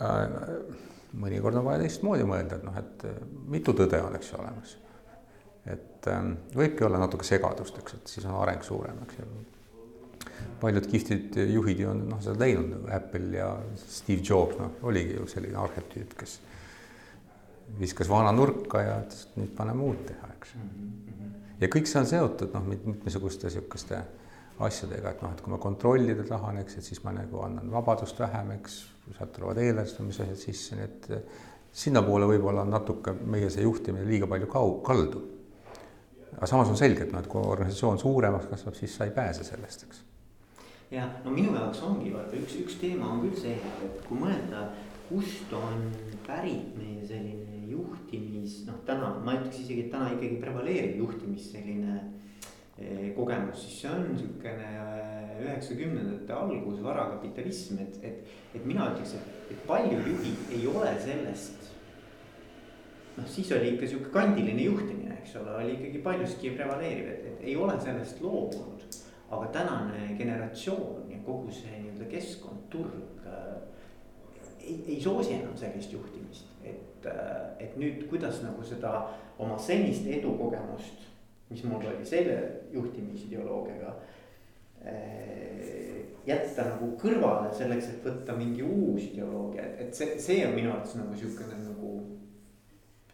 äh,. 0.00 0.88
Mõnikord 1.12 1.58
on 1.58 1.66
vaja 1.66 1.82
teistmoodi 1.82 2.28
mõelda, 2.28 2.60
et 2.60 2.66
noh, 2.66 2.76
et 2.78 3.04
mitu 3.50 3.74
tõde 3.76 3.98
on, 4.04 4.14
eks 4.18 4.32
ju, 4.32 4.38
olemas 4.42 4.76
et 5.68 6.08
ähm, 6.08 6.34
võibki 6.56 6.84
olla 6.86 7.00
natuke 7.00 7.26
segadust, 7.26 7.78
eks, 7.82 7.96
et 7.98 8.12
siis 8.14 8.26
on 8.28 8.36
areng 8.40 8.62
suurem, 8.64 9.00
eks 9.04 9.18
ju. 9.20 9.26
paljud 10.60 10.86
kihvtid 10.88 11.36
juhid 11.50 11.82
ju 11.82 11.90
on 11.90 12.04
noh, 12.08 12.20
seda 12.24 12.38
teinud 12.44 12.88
Apple 12.92 13.36
ja 13.36 13.50
Steve 13.80 14.22
Jobs, 14.24 14.56
noh, 14.60 14.78
oligi 14.88 15.18
ju 15.18 15.26
selline 15.28 15.60
arhetüüp, 15.60 16.14
kes 16.20 16.38
viskas 17.80 18.08
vana 18.10 18.32
nurka 18.34 18.82
ja 18.82 18.96
ütles, 19.04 19.26
et 19.28 19.36
nüüd 19.42 19.52
paneme 19.58 19.84
uut 19.86 20.00
teha, 20.08 20.30
eks. 20.38 20.56
ja 21.60 21.70
kõik 21.70 21.90
see 21.90 22.00
on 22.00 22.08
seotud 22.14 22.56
noh, 22.56 22.64
mitmesuguste 22.72 23.50
niisuguste 23.50 24.00
asjadega, 24.60 25.14
et 25.14 25.22
noh, 25.24 25.34
et 25.34 25.44
kui 25.44 25.52
ma 25.52 25.60
kontrollida 25.60 26.24
tahan, 26.28 26.58
eks, 26.64 26.80
et 26.80 26.88
siis 26.88 27.04
ma 27.04 27.14
nagu 27.16 27.44
annan 27.44 27.70
vabadust 27.72 28.18
vähem, 28.20 28.56
eks, 28.58 28.80
sealt 29.16 29.32
tulevad 29.36 29.58
eelarvestamise 29.62 30.26
asjad 30.26 30.40
sisse, 30.44 30.78
nii 30.78 30.86
et 30.86 31.10
sinnapoole 31.82 32.26
võib-olla 32.30 32.64
on 32.66 32.72
natuke 32.74 33.14
meie 33.20 33.50
see 33.50 33.62
juhtimine 33.66 34.06
liiga 34.08 34.28
palju 34.30 34.48
kau-, 34.50 34.80
kaldu 34.86 35.22
aga 36.36 36.46
samas 36.46 36.70
on 36.70 36.78
selge, 36.78 37.04
et 37.04 37.12
noh, 37.12 37.20
et 37.20 37.28
kui 37.30 37.42
organisatsioon 37.42 37.98
suuremaks 38.00 38.48
kasvab, 38.50 38.76
siis 38.78 38.94
sa 38.96 39.08
ei 39.08 39.14
pääse 39.16 39.44
sellest, 39.44 39.84
eks. 39.86 40.02
ja 40.94 41.08
no 41.24 41.34
minu 41.34 41.54
jaoks 41.56 41.82
ongi 41.86 42.12
vaata 42.14 42.38
üks, 42.38 42.56
üks 42.62 42.78
teema 42.80 43.10
on 43.12 43.24
küll 43.26 43.36
see, 43.40 43.56
et 43.84 44.00
kui 44.06 44.20
mõelda, 44.22 44.68
kust 45.10 45.52
on 45.56 45.88
pärit 46.26 46.76
meie 46.78 47.04
selline 47.06 47.64
juhtimis, 47.70 48.62
noh, 48.68 48.78
täna 48.86 49.12
ma 49.24 49.36
ütleks 49.38 49.60
isegi, 49.64 49.86
et 49.86 49.92
täna 49.92 50.12
ikkagi 50.14 50.40
prevaleerib 50.42 51.02
juhtimis 51.02 51.50
selline 51.52 51.96
eh, 51.98 52.08
kogemus, 53.16 53.64
siis 53.64 53.80
see 53.82 53.90
on 53.92 54.06
niisugune 54.12 54.68
eh, 54.74 55.32
üheksakümnendate 55.44 56.32
algus, 56.32 56.82
varakapitalism, 56.84 57.80
et, 57.84 57.98
et, 58.02 58.36
et 58.54 58.64
mina 58.66 58.90
ütleks, 58.92 59.16
et, 59.18 59.34
et 59.54 59.66
paljud 59.68 60.06
juhid 60.12 60.54
ei 60.56 60.66
ole 60.70 60.94
sellest 61.02 61.70
noh, 63.16 63.28
siis 63.28 63.52
oli 63.52 63.74
ikka 63.74 63.88
sihuke 63.90 64.12
kandiline 64.14 64.64
juhtimine, 64.68 65.18
eks 65.20 65.36
ole, 65.40 65.54
oli 65.62 65.76
ikkagi 65.76 66.02
paljuski 66.04 66.54
prevaleeriv, 66.56 67.10
et, 67.14 67.26
et 67.32 67.48
ei 67.52 67.56
ole 67.56 67.76
sellest 67.80 68.22
loobunud. 68.24 68.86
aga 69.30 69.46
tänane 69.54 70.16
generatsioon 70.18 71.04
ja 71.10 71.18
kogu 71.22 71.52
see 71.54 71.70
nii-öelda 71.70 72.08
keskkond, 72.10 72.64
turg 72.70 73.26
äh, 73.26 73.60
ei, 74.58 74.74
ei 74.88 74.96
soosi 75.00 75.36
enam 75.36 75.54
sellist 75.56 75.92
juhtimist, 75.92 76.48
et 76.64 77.06
et 77.60 77.76
nüüd, 77.78 78.08
kuidas 78.10 78.42
nagu 78.42 78.64
seda 78.66 78.90
oma 79.38 79.58
senist 79.58 80.08
edukogemust, 80.10 81.09
mis 81.50 81.64
mul 81.66 81.86
oli 81.86 82.06
selle 82.06 82.38
juhtimisideoloogiaga 82.72 83.94
äh, 84.86 85.40
jätta 86.26 86.66
nagu 86.68 86.92
kõrvale 87.00 87.50
selleks, 87.56 87.90
et 87.94 88.06
võtta 88.06 88.36
mingi 88.38 88.62
uus 88.64 89.08
ideoloogia, 89.08 89.66
et, 89.66 89.82
et 89.86 89.96
see, 89.96 90.16
see 90.22 90.44
on 90.46 90.54
minu 90.56 90.72
arvates 90.72 90.96
nagu 91.00 91.16
sihukene 91.18 91.58
nagu 91.64 91.92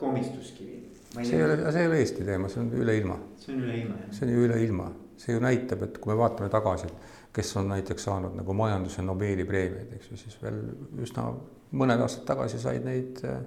komistuskivi. 0.00 0.82
see 1.16 1.38
ei 1.38 1.44
ole, 1.44 1.58
see 1.72 1.84
ei 1.84 1.90
ole 1.90 2.00
Eesti 2.02 2.26
teema, 2.28 2.50
see 2.52 2.62
on 2.62 2.72
üle 2.76 2.96
ilma. 3.00 3.18
see 3.40 3.54
on 3.54 3.62
üle 3.64 3.78
ilma 3.82 4.00
jah. 4.00 4.16
see 4.18 4.26
on 4.26 4.32
ju 4.34 4.48
üle 4.48 4.58
ilma, 4.64 4.88
see 5.22 5.36
ju 5.36 5.44
näitab, 5.44 5.86
et 5.86 6.00
kui 6.02 6.12
me 6.12 6.18
vaatame 6.20 6.50
tagasi, 6.52 6.90
kes 7.36 7.54
on 7.60 7.70
näiteks 7.72 8.08
saanud 8.08 8.36
nagu 8.36 8.56
majanduse 8.56 9.04
Nobeli 9.04 9.46
preemiaid, 9.48 9.96
eks 9.96 10.12
ju, 10.12 10.20
siis 10.20 10.36
veel 10.42 10.60
üsna 11.04 11.30
mõned 11.76 12.02
aastad 12.04 12.26
tagasi 12.28 12.60
said 12.62 12.84
neid 12.86 13.22
äh, 13.26 13.40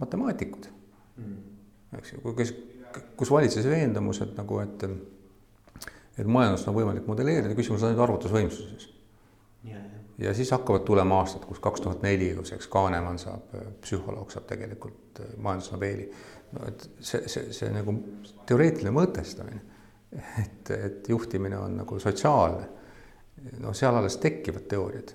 matemaatikud 0.00 0.70
mm.. 1.22 1.36
eks 1.98 2.14
ju, 2.14 2.36
kes, 2.38 2.54
kus 3.16 3.30
valitses 3.30 3.66
veendumus, 3.68 4.20
et 4.24 4.36
nagu, 4.38 4.60
et 4.64 4.88
et 6.16 6.24
majandust 6.26 6.68
on 6.70 6.76
võimalik 6.76 7.08
modelleerida, 7.08 7.54
küsimus 7.58 7.82
on 7.82 7.90
ainult 7.90 8.06
arvutusvõimsuses 8.06 8.92
ja 10.18 10.34
siis 10.34 10.50
hakkavad 10.50 10.80
tulema 10.80 11.18
aastad, 11.20 11.44
kus 11.44 11.60
kaks 11.60 11.80
tuhat 11.80 12.02
neli, 12.02 12.30
kus 12.36 12.52
eks 12.56 12.68
Kaneman 12.72 13.18
saab, 13.20 13.52
psühholoog 13.84 14.32
saab 14.32 14.46
tegelikult 14.48 15.20
äh, 15.20 15.36
majandusnobeeli. 15.36 16.10
no 16.52 16.68
et 16.68 16.88
see, 17.00 17.26
see, 17.28 17.52
see 17.52 17.70
nagu 17.74 17.94
teoreetiline 18.46 18.94
mõtestamine, 18.94 19.60
et, 20.44 20.70
et 20.70 21.08
juhtimine 21.08 21.58
on 21.58 21.76
nagu 21.82 21.98
sotsiaalne, 22.00 22.68
no 23.60 23.74
seal 23.76 23.96
alles 23.98 24.16
tekivad 24.22 24.68
teooriad. 24.70 25.12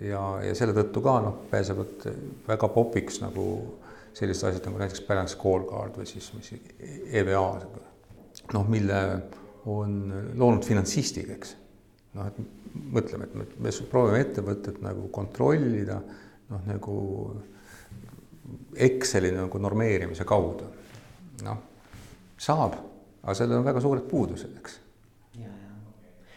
ja, 0.00 0.22
ja 0.46 0.54
selle 0.54 0.76
tõttu 0.76 1.02
ka 1.02 1.18
noh, 1.24 1.40
pääsevad 1.50 2.06
väga 2.48 2.68
popiks 2.68 3.20
nagu 3.24 3.46
sellised 4.16 4.48
asjad 4.48 4.66
nagu 4.68 4.80
näiteks 4.82 5.04
balance 5.06 5.36
scorecard 5.36 5.96
või 5.96 6.08
siis 6.08 6.28
mis 6.36 6.52
EVA, 7.20 7.46
noh, 8.52 8.68
mille 8.68 9.00
on 9.70 9.96
loonud 10.36 10.66
finantsistid, 10.66 11.30
eks 11.36 11.56
noh, 12.16 12.28
et 12.28 12.38
mõtleme, 12.92 13.28
et 13.28 13.34
me, 13.36 13.46
me 13.62 13.72
proovime 13.90 14.20
ettevõtet 14.24 14.80
nagu 14.84 15.08
kontrollida 15.14 16.00
noh, 16.52 16.68
nagu 16.68 16.98
Exceli 18.76 19.30
nagu 19.32 19.58
normeerimise 19.62 20.24
kaudu. 20.28 20.66
noh, 21.42 21.60
saab, 22.38 22.74
aga 23.22 23.34
sellel 23.36 23.60
on 23.60 23.66
väga 23.66 23.80
suured 23.82 24.04
puudused, 24.10 24.52
eks. 24.60 24.76
ja, 25.38 25.48
ja, 25.48 25.72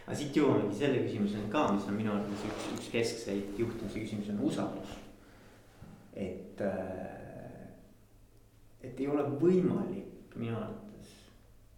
aga 0.06 0.16
siit 0.18 0.38
jõuamegi 0.38 0.80
selle 0.80 1.02
küsimuseni 1.04 1.50
ka, 1.52 1.66
mis 1.76 1.90
on 1.90 1.98
minu 1.98 2.14
arvates 2.14 2.46
üks, 2.48 2.70
üks 2.78 2.88
keskseid 2.94 3.60
juhtimise 3.60 4.06
küsimusi 4.06 4.34
on 4.34 4.42
usaldus. 4.48 4.96
et, 6.16 6.62
äh, 6.62 7.25
et 8.86 9.00
ei 9.00 9.08
ole 9.12 9.24
võimalik 9.42 10.36
minu 10.36 10.58
arvates 10.58 11.14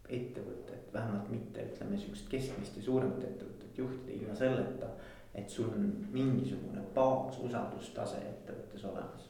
ettevõtet, 0.10 0.88
vähemalt 0.94 1.30
mitte 1.32 1.66
ütleme 1.68 2.00
sihukest 2.00 2.30
keskmist 2.32 2.78
ja 2.78 2.84
suuremat 2.84 3.24
ettevõtet 3.24 3.78
juhtida 3.78 4.14
ilma 4.16 4.36
selleta, 4.36 4.90
et 5.36 5.50
sul 5.50 5.70
on 5.70 5.90
mingisugune 6.12 6.84
baasusaldustase 6.96 8.22
ettevõttes 8.32 8.86
olemas. 8.86 9.30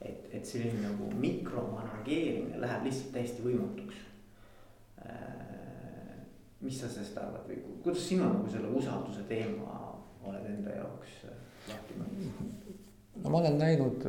et, 0.00 0.26
et 0.32 0.44
selline 0.44 0.82
nagu 0.82 1.06
mikromanageerimine 1.16 2.58
läheb 2.60 2.84
lihtsalt 2.84 3.14
täiesti 3.14 3.42
võimatuks. 3.42 4.02
Äh, 5.06 5.46
mis 6.60 6.80
sa 6.80 6.90
sellest 6.92 7.16
arvad 7.16 7.48
või 7.48 7.62
kuidas 7.84 8.04
sina 8.08 8.28
nagu 8.28 8.50
selle 8.52 8.68
usalduse 8.76 9.24
teema 9.28 9.78
oled 10.26 10.46
enda 10.50 10.74
jaoks 10.76 11.16
lahti 11.70 11.96
mõelnud? 12.00 12.74
no 13.22 13.32
ma 13.32 13.40
olen 13.40 13.58
näinud 13.58 14.06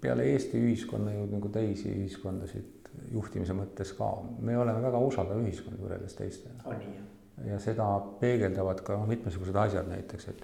peale 0.00 0.26
Eesti 0.32 0.60
ühiskonna 0.60 1.14
ju 1.14 1.26
nagu 1.30 1.48
teisi 1.52 1.92
ühiskondasid 1.92 2.90
juhtimise 3.12 3.54
mõttes 3.56 3.92
ka, 3.96 4.08
me 4.42 4.56
oleme 4.58 4.82
väga 4.82 5.00
usaldav 5.06 5.40
ühiskond 5.44 5.80
võrreldes 5.80 6.16
teistega. 6.18 6.62
on 6.64 6.78
nii 6.80 6.94
jah? 6.96 7.06
ja 7.46 7.58
seda 7.62 7.86
peegeldavad 8.20 8.82
ka 8.84 8.98
noh, 8.98 9.06
mitmesugused 9.08 9.56
asjad 9.56 9.88
näiteks, 9.88 10.28
et, 10.32 10.42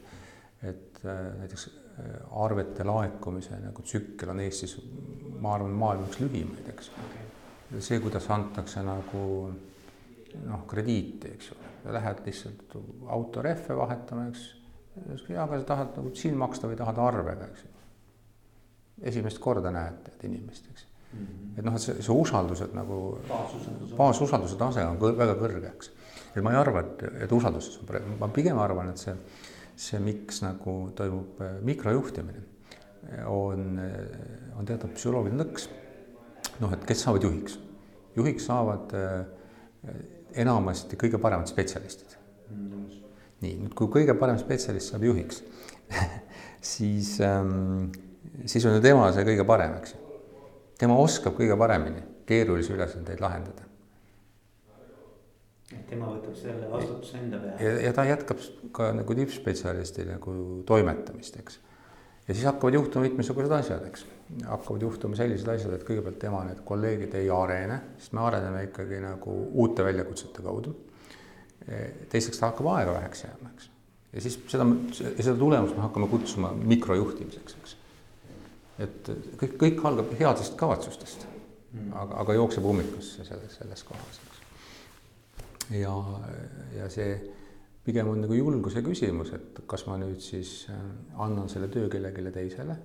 et 0.70 1.00
äh, 1.04 1.22
näiteks 1.42 1.66
äh, 1.68 2.14
arvete 2.44 2.86
laekumise 2.88 3.58
nagu 3.60 3.84
tsükkel 3.84 4.32
on 4.32 4.40
Eestis, 4.44 4.78
ma 5.40 5.56
arvan, 5.56 5.76
maailma 5.76 6.08
üks 6.08 6.20
lühimaid, 6.22 6.70
eks 6.72 6.90
okay.. 6.94 7.80
see, 7.84 8.00
kuidas 8.00 8.30
antakse 8.32 8.84
nagu 8.86 9.24
noh, 10.46 10.66
krediiti, 10.68 11.34
eks 11.36 11.52
ju, 11.52 11.58
lähed 11.92 12.24
lihtsalt 12.26 12.76
autorehve 13.12 13.76
vahetama, 13.78 14.28
eks. 14.30 14.46
ja, 15.28 15.44
aga 15.44 15.60
sa 15.60 15.72
tahad 15.74 15.96
nagu 16.00 16.12
siin 16.16 16.36
maksta 16.40 16.70
või 16.70 16.78
tahad 16.80 17.00
arvega, 17.02 17.50
eks 17.52 17.66
ju. 17.66 17.72
Esimest 19.02 19.38
korda 19.42 19.70
näed 19.74 20.02
tead 20.04 20.24
inimest, 20.30 20.70
eks 20.72 20.86
mm. 20.86 21.18
-hmm. 21.18 21.58
et 21.58 21.64
noh, 21.64 21.74
et 21.74 21.82
see, 21.82 22.02
see 22.02 22.16
usaldused 22.24 22.74
nagu 22.76 23.18
baasusalduse, 23.96 24.56
tase 24.56 24.84
on 24.86 24.98
kõr, 25.00 25.16
väga 25.18 25.36
kõrge, 25.40 25.72
eks 25.74 25.92
et 26.36 26.44
ma 26.44 26.52
ei 26.52 26.60
arva, 26.60 26.82
et, 26.84 27.04
et 27.24 27.32
usalduses 27.32 27.78
on 27.80 27.88
probleem, 27.88 28.16
ma 28.20 28.28
pigem 28.32 28.58
arvan, 28.60 28.90
et 28.92 29.00
see, 29.00 29.14
see, 29.72 30.00
miks 30.04 30.42
nagu 30.44 30.76
toimub 30.96 31.40
äh, 31.44 31.56
mikrojuhtimine, 31.64 32.42
on, 33.30 33.78
äh, 33.80 34.58
on 34.58 34.68
teatav 34.68 34.92
psühholoogiline 34.96 35.40
nõks. 35.40 35.68
noh, 36.60 36.72
et 36.72 36.84
kes 36.88 37.06
saavad 37.06 37.24
juhiks? 37.24 37.58
juhiks 38.16 38.46
saavad 38.48 38.92
äh, 38.96 39.96
enamasti 40.42 40.96
kõige 41.00 41.20
paremad 41.20 41.48
spetsialistid 41.48 42.16
mm.. 42.50 42.86
nii, 43.44 43.58
nüüd 43.62 43.74
kui 43.76 43.90
kõige 43.92 44.16
parem 44.18 44.38
spetsialist 44.40 44.92
saab 44.92 45.04
juhiks 45.04 45.42
siis 46.74 47.16
ähm,, 47.24 47.92
siis 48.44 48.66
on 48.66 48.76
ju 48.76 48.82
tema 48.84 49.08
see 49.12 49.24
kõige 49.24 49.46
parem, 49.46 49.78
eks 49.80 49.94
ju. 49.94 50.20
tema 50.78 50.98
oskab 51.00 51.38
kõige 51.38 51.56
paremini 51.58 52.04
keerulisi 52.26 52.74
ülesandeid 52.74 53.20
lahendada 53.22 53.66
et 55.74 55.86
tema 55.90 56.08
võtab 56.12 56.34
selle 56.38 56.68
vastutuse 56.70 57.18
enda 57.18 57.40
peale. 57.42 57.56
ja, 57.62 57.78
ja 57.88 57.92
ta 57.94 58.04
jätkab 58.06 58.42
ka 58.76 58.90
nagu 58.94 59.16
tippspetsialisti 59.18 60.06
nagu 60.06 60.34
toimetamist, 60.68 61.38
eks. 61.42 61.58
ja 62.28 62.34
siis 62.34 62.44
hakkavad 62.46 62.78
juhtuma 62.78 63.06
mitmesugused 63.08 63.54
asjad, 63.58 63.86
eks. 63.90 64.04
hakkavad 64.46 64.86
juhtuma 64.86 65.18
sellised 65.18 65.50
asjad, 65.50 65.74
et 65.74 65.86
kõigepealt 65.88 66.20
tema 66.22 66.44
need 66.46 66.62
kolleegid 66.68 67.16
ei 67.18 67.30
arene, 67.34 67.80
sest 67.98 68.14
me 68.14 68.22
areneme 68.26 68.66
ikkagi 68.68 69.00
nagu 69.02 69.38
uute 69.62 69.86
väljakutsete 69.86 70.44
kaudu. 70.44 70.76
teiseks 72.12 72.38
ta 72.38 72.52
hakkab 72.52 72.70
aega 72.76 72.94
väheks 73.00 73.24
jääma, 73.26 73.50
eks. 73.56 73.70
ja 74.12 74.22
siis 74.28 74.38
seda, 74.52 74.68
seda 75.00 75.34
tulemust 75.40 75.74
me 75.74 75.82
hakkame 75.88 76.10
kutsuma 76.12 76.54
mikrojuhtimiseks, 76.62 77.58
eks. 77.62 77.76
Et 78.82 79.10
kõik, 79.40 79.56
kõik 79.60 79.82
algab 79.88 80.12
headest 80.18 80.56
kavatsustest 80.60 81.26
mm., 81.26 81.92
aga, 81.92 82.22
aga 82.22 82.36
jookseb 82.36 82.64
ummikusse 82.68 83.24
selles, 83.24 83.56
selles 83.60 83.84
kohas 83.88 84.20
ja, 85.70 85.94
ja 86.76 86.88
see 86.92 87.16
pigem 87.86 88.08
on 88.10 88.20
nagu 88.24 88.34
julguse 88.34 88.82
küsimus, 88.82 89.32
et 89.36 89.62
kas 89.70 89.86
ma 89.86 89.98
nüüd 90.00 90.20
siis 90.22 90.66
äh, 90.72 90.80
annan 91.22 91.48
selle 91.50 91.68
töö 91.72 91.88
kellelegi 91.92 92.32
teisele 92.34 92.76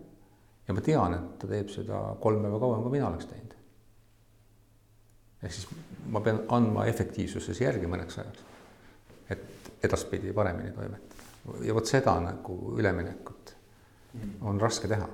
ja 0.68 0.76
ma 0.76 0.84
tean, 0.86 1.18
et 1.18 1.40
ta 1.42 1.50
teeb 1.50 1.72
seda 1.74 2.04
kolm 2.22 2.46
päeva 2.46 2.60
kauem, 2.62 2.84
kui 2.86 2.98
mina 2.98 3.10
oleks 3.10 3.30
teinud. 3.30 3.56
ehk 5.42 5.56
siis 5.58 5.68
ma 6.14 6.22
pean 6.22 6.44
andma 6.54 6.86
efektiivsuses 6.90 7.62
järgi 7.62 7.90
mõneks 7.90 8.20
ajaks, 8.22 8.46
et 9.34 9.72
edaspidi 9.84 10.34
paremini 10.38 10.72
toimetada 10.76 11.66
ja 11.66 11.74
vot 11.74 11.90
seda 11.90 12.14
nagu 12.22 12.58
üleminekut 12.78 13.56
on 14.46 14.62
raske 14.62 14.88
teha. 14.92 15.08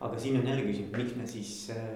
Aga 0.00 0.18
siin 0.18 0.40
on 0.40 0.46
jälle 0.46 0.64
küsimus, 0.68 0.96
miks 0.96 1.16
me 1.16 1.26
siis 1.26 1.52
äh, 1.74 1.90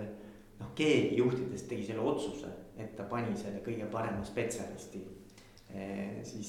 noh, 0.61 0.75
keegi 0.79 1.17
juhtidest 1.21 1.69
tegi 1.69 1.87
selle 1.91 2.05
otsuse 2.13 2.51
et 2.81 2.95
ta 2.97 3.05
pani 3.09 3.35
selle 3.39 3.61
kõige 3.65 3.89
parema 3.93 4.25
spetsialisti 4.25 5.03
siis 6.29 6.49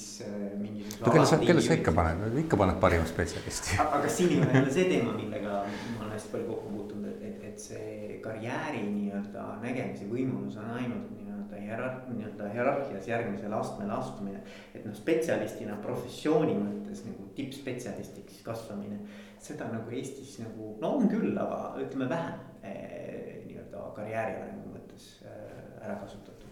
mingisuguse. 0.59 0.99
no 0.99 1.11
kelle 1.13 1.27
sa, 1.27 1.37
kelle 1.39 1.61
sa 1.63 1.77
ikka 1.77 1.93
paned, 1.95 2.33
ikka 2.41 2.57
paned 2.59 2.79
parima 2.81 3.05
spetsialisti. 3.07 3.77
aga 3.79 4.09
siin 4.11 4.41
on 4.43 4.49
jälle 4.51 4.73
see 4.75 4.89
teema, 4.89 5.13
millega 5.15 5.61
ma 5.63 6.01
olen 6.01 6.11
hästi 6.11 6.33
palju 6.33 6.49
kokku 6.49 6.71
puutunud, 6.73 7.07
et, 7.07 7.21
et, 7.29 7.45
et 7.53 7.63
see 7.63 8.17
karjääri 8.23 8.81
nii-öelda 8.89 9.45
nägemise 9.63 10.09
võimalus 10.11 10.59
on 10.59 10.73
ainult 10.75 11.13
nii-öelda 11.15 11.61
hierarh-, 11.61 12.01
nii-öelda 12.09 12.49
hierarhias 12.51 13.07
järgmisele 13.07 13.55
astmele 13.55 13.95
astumine. 13.95 14.43
et 14.73 14.83
noh, 14.83 14.95
spetsialistina 14.97 15.79
professiooni 15.85 16.57
mõttes 16.59 17.05
nagu 17.07 17.29
tippspetsialistiks 17.39 18.43
kasvamine, 18.43 18.99
seda 19.43 19.67
nagu 19.71 19.91
Eestis 19.91 20.37
nagu 20.41 20.73
no 20.81 20.95
on 20.99 21.09
küll, 21.11 21.33
aga 21.37 21.75
ütleme 21.83 22.09
vähem 22.11 22.39
eh, 22.63 23.43
nii-öelda 23.47 23.89
karjääri 23.97 24.39
arengu 24.41 24.75
mõttes 24.77 25.09
eh, 25.27 25.83
ära 25.83 25.99
kasutatud 26.01 26.43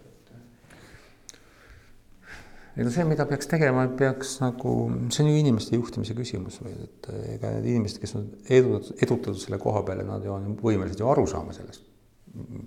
ei 2.76 2.86
no 2.86 2.92
see, 2.92 3.04
mida 3.04 3.26
peaks 3.28 3.48
tegema, 3.50 3.84
peaks 3.98 4.38
nagu, 4.40 4.74
see 5.12 5.24
on 5.24 5.30
ju 5.30 5.40
inimeste 5.42 5.76
juhtimise 5.76 6.14
küsimus 6.16 6.56
või 6.62 6.72
et 6.86 7.08
ega 7.34 7.50
need 7.58 7.68
inimesed, 7.74 8.00
kes 8.00 8.14
on 8.16 8.28
edutatud, 8.48 8.96
edutatud 8.96 9.40
selle 9.42 9.58
koha 9.60 9.82
peale, 9.84 10.06
nad 10.08 10.24
ju 10.24 10.32
on 10.32 10.54
võimelised 10.60 11.02
ju 11.02 11.10
aru 11.12 11.26
saama 11.28 11.52
sellest, 11.56 11.84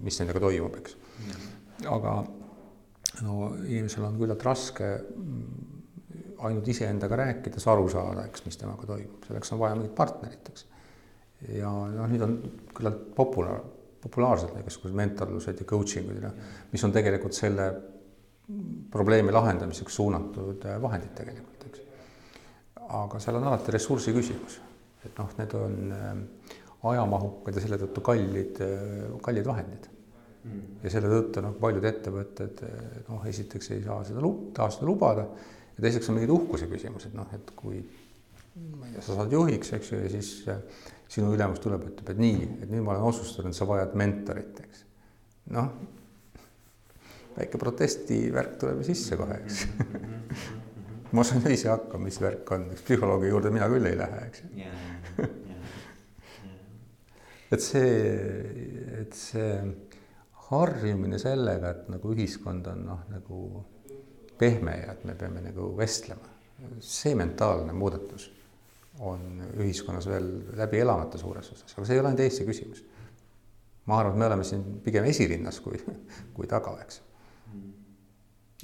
mis 0.06 0.20
nendega 0.22 0.44
toimub, 0.44 0.78
eks. 0.78 0.98
aga 1.90 2.20
no 3.26 3.50
inimesel 3.66 4.06
on 4.06 4.20
küllalt 4.22 4.46
raske 4.46 4.92
ainult 6.40 6.68
iseendaga 6.68 7.20
rääkides 7.22 7.68
aru 7.72 7.88
saada, 7.92 8.26
eks, 8.30 8.46
mis 8.46 8.58
temaga 8.60 8.88
toimub, 8.90 9.24
selleks 9.28 9.54
on 9.56 9.62
vaja 9.62 9.78
mingit 9.80 9.96
partnerit, 9.96 10.52
eks. 10.52 10.68
ja 11.56 11.72
noh, 11.72 12.08
nüüd 12.12 12.26
on 12.26 12.38
küllalt 12.76 13.10
populaar, 13.16 13.64
populaarsed 14.04 14.56
igasugused 14.60 14.96
mentorlused 14.98 15.62
ja 15.62 15.68
coaching 15.70 16.12
ud, 16.12 16.26
mis 16.72 16.84
on 16.86 16.94
tegelikult 16.96 17.38
selle 17.38 17.70
probleemi 18.92 19.34
lahendamiseks 19.34 19.96
suunatud 19.96 20.66
äh, 20.66 20.78
vahendid 20.82 21.16
tegelikult, 21.18 21.66
eks. 21.70 21.82
aga 23.00 23.20
seal 23.24 23.40
on 23.40 23.48
alati 23.50 23.74
ressursi 23.74 24.14
küsimus, 24.14 24.60
et 25.06 25.18
noh, 25.18 25.34
need 25.40 25.58
on 25.58 25.96
äh, 25.96 26.14
ajamahukad 26.92 27.58
ja 27.58 27.66
selle 27.66 27.80
tõttu 27.82 28.04
kallid, 28.06 28.62
äh, 28.62 29.20
kallid 29.26 29.50
vahendid. 29.50 29.92
Mm.. 30.46 30.66
ja 30.84 30.92
selle 30.94 31.10
tõttu 31.10 31.42
noh, 31.42 31.56
paljud 31.58 31.86
ettevõtted 31.90 32.60
noh, 33.08 33.24
esiteks 33.26 33.72
ei 33.74 33.80
saa 33.82 34.04
seda 34.06 34.22
taha 34.54 34.76
seda 34.76 34.86
lubada 34.86 35.24
ja 35.76 35.86
teiseks 35.86 36.10
on 36.10 36.20
mingid 36.20 36.34
uhkuse 36.34 36.70
küsimused, 36.72 37.16
noh, 37.18 37.28
et 37.36 37.52
kui 37.58 37.82
ma 38.56 38.88
ei 38.88 38.96
tea, 38.96 39.04
sa 39.04 39.20
saad 39.20 39.36
juhiks, 39.36 39.74
eks 39.76 39.92
ju, 39.92 40.00
ja 40.06 40.14
siis 40.14 40.32
sinu 41.12 41.34
ülemus 41.36 41.60
tuleb, 41.64 41.90
ütleb, 41.92 42.14
et 42.14 42.22
nii, 42.22 42.48
et 42.64 42.72
nüüd 42.72 42.86
ma 42.86 42.96
olen 42.96 43.10
otsustanud, 43.12 43.56
sa 43.56 43.68
vajad 43.70 43.94
mentorit, 44.00 44.64
eks. 44.64 44.86
noh 45.56 45.70
väike 47.36 47.60
protestivärk 47.60 48.60
tuleb 48.60 48.82
ju 48.82 48.90
sisse 48.92 49.18
kohe, 49.20 49.40
eks. 49.44 49.66
Ma 51.16 51.24
saan 51.24 51.44
ju 51.46 51.52
ise 51.54 51.70
hakkama, 51.72 52.08
mis 52.08 52.20
värk 52.20 52.52
on, 52.56 52.70
eks 52.74 52.84
psühholoogi 52.88 53.30
juurde 53.30 53.52
mina 53.54 53.68
küll 53.72 53.88
ei 53.88 53.98
lähe, 54.00 54.22
eks. 54.30 54.46
Et 57.56 57.62
see, 57.62 57.90
et 59.04 59.14
see 59.16 59.50
harjumine 60.50 61.20
sellega, 61.22 61.72
et 61.72 61.92
nagu 61.94 62.12
ühiskond 62.16 62.66
on 62.72 62.82
noh, 62.88 63.04
nagu 63.12 63.42
pehme 64.38 64.78
ja 64.82 64.96
et 64.96 65.06
me 65.06 65.16
peame 65.16 65.44
nagu 65.46 65.72
vestlema, 65.78 66.34
see 66.80 67.16
mentaalne 67.16 67.74
muudatus 67.74 68.30
on 69.06 69.42
ühiskonnas 69.60 70.08
veel 70.08 70.30
läbi 70.56 70.80
elamata 70.80 71.20
suures 71.20 71.52
osas, 71.52 71.74
aga 71.76 71.88
see 71.88 71.98
ei 71.98 72.04
ole 72.04 72.12
ainult 72.12 72.24
Eesti 72.24 72.46
küsimus. 72.48 72.86
ma 73.86 74.00
arvan, 74.00 74.14
et 74.14 74.20
me 74.20 74.30
oleme 74.30 74.44
siin 74.48 74.64
pigem 74.84 75.06
esirinnas 75.06 75.60
kui, 75.62 75.82
kui 76.34 76.48
taga, 76.48 76.78
eks 76.82 77.02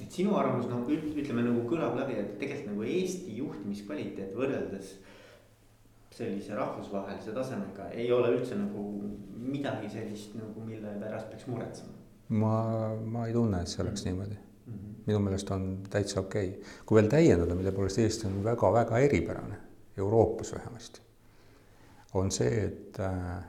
et 0.00 0.10
sinu 0.10 0.36
arvamus 0.38 0.68
noh, 0.70 0.86
ütleme 0.88 1.44
nagu 1.46 1.64
kõlab 1.68 1.96
läbi, 1.98 2.16
et 2.18 2.36
tegelikult 2.40 2.72
nagu 2.72 2.86
Eesti 2.88 3.36
juhtimiskvaliteet 3.38 4.32
võrreldes 4.36 4.94
sellise 6.12 6.56
rahvusvahelise 6.56 7.32
tasemega 7.36 7.88
ei 7.96 8.08
ole 8.12 8.32
üldse 8.36 8.56
nagu 8.58 8.86
midagi 9.42 9.90
sellist 9.92 10.34
nagu, 10.38 10.64
mille 10.66 10.94
pärast 11.00 11.30
peaks 11.32 11.48
muretsema. 11.48 11.94
ma, 12.40 12.56
ma 12.96 13.26
ei 13.28 13.36
tunne, 13.36 13.62
et 13.62 13.70
see 13.72 13.84
oleks 13.84 14.04
mm 14.04 14.10
niimoodi. 14.10 14.40
Minu 15.06 15.18
meelest 15.22 15.50
on 15.54 15.66
täitsa 15.90 16.20
okei 16.20 16.48
okay., 16.48 16.74
kui 16.86 17.00
veel 17.00 17.10
täiendada, 17.10 17.56
mille 17.58 17.72
poolest 17.74 17.98
Eesti 18.02 18.28
on 18.28 18.42
väga-väga 18.44 18.98
eripärane, 19.06 19.56
Euroopas 19.98 20.54
vähemasti, 20.54 21.00
on 22.14 22.30
see, 22.30 22.66
et 22.66 23.00
äh, 23.00 23.42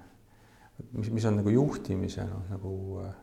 mis, 0.91 1.11
mis 1.11 1.25
on 1.29 1.37
nagu 1.39 1.53
juhtimise 1.53 2.25
noh, 2.27 2.47
nagu 2.51 2.73
äh, 3.03 3.13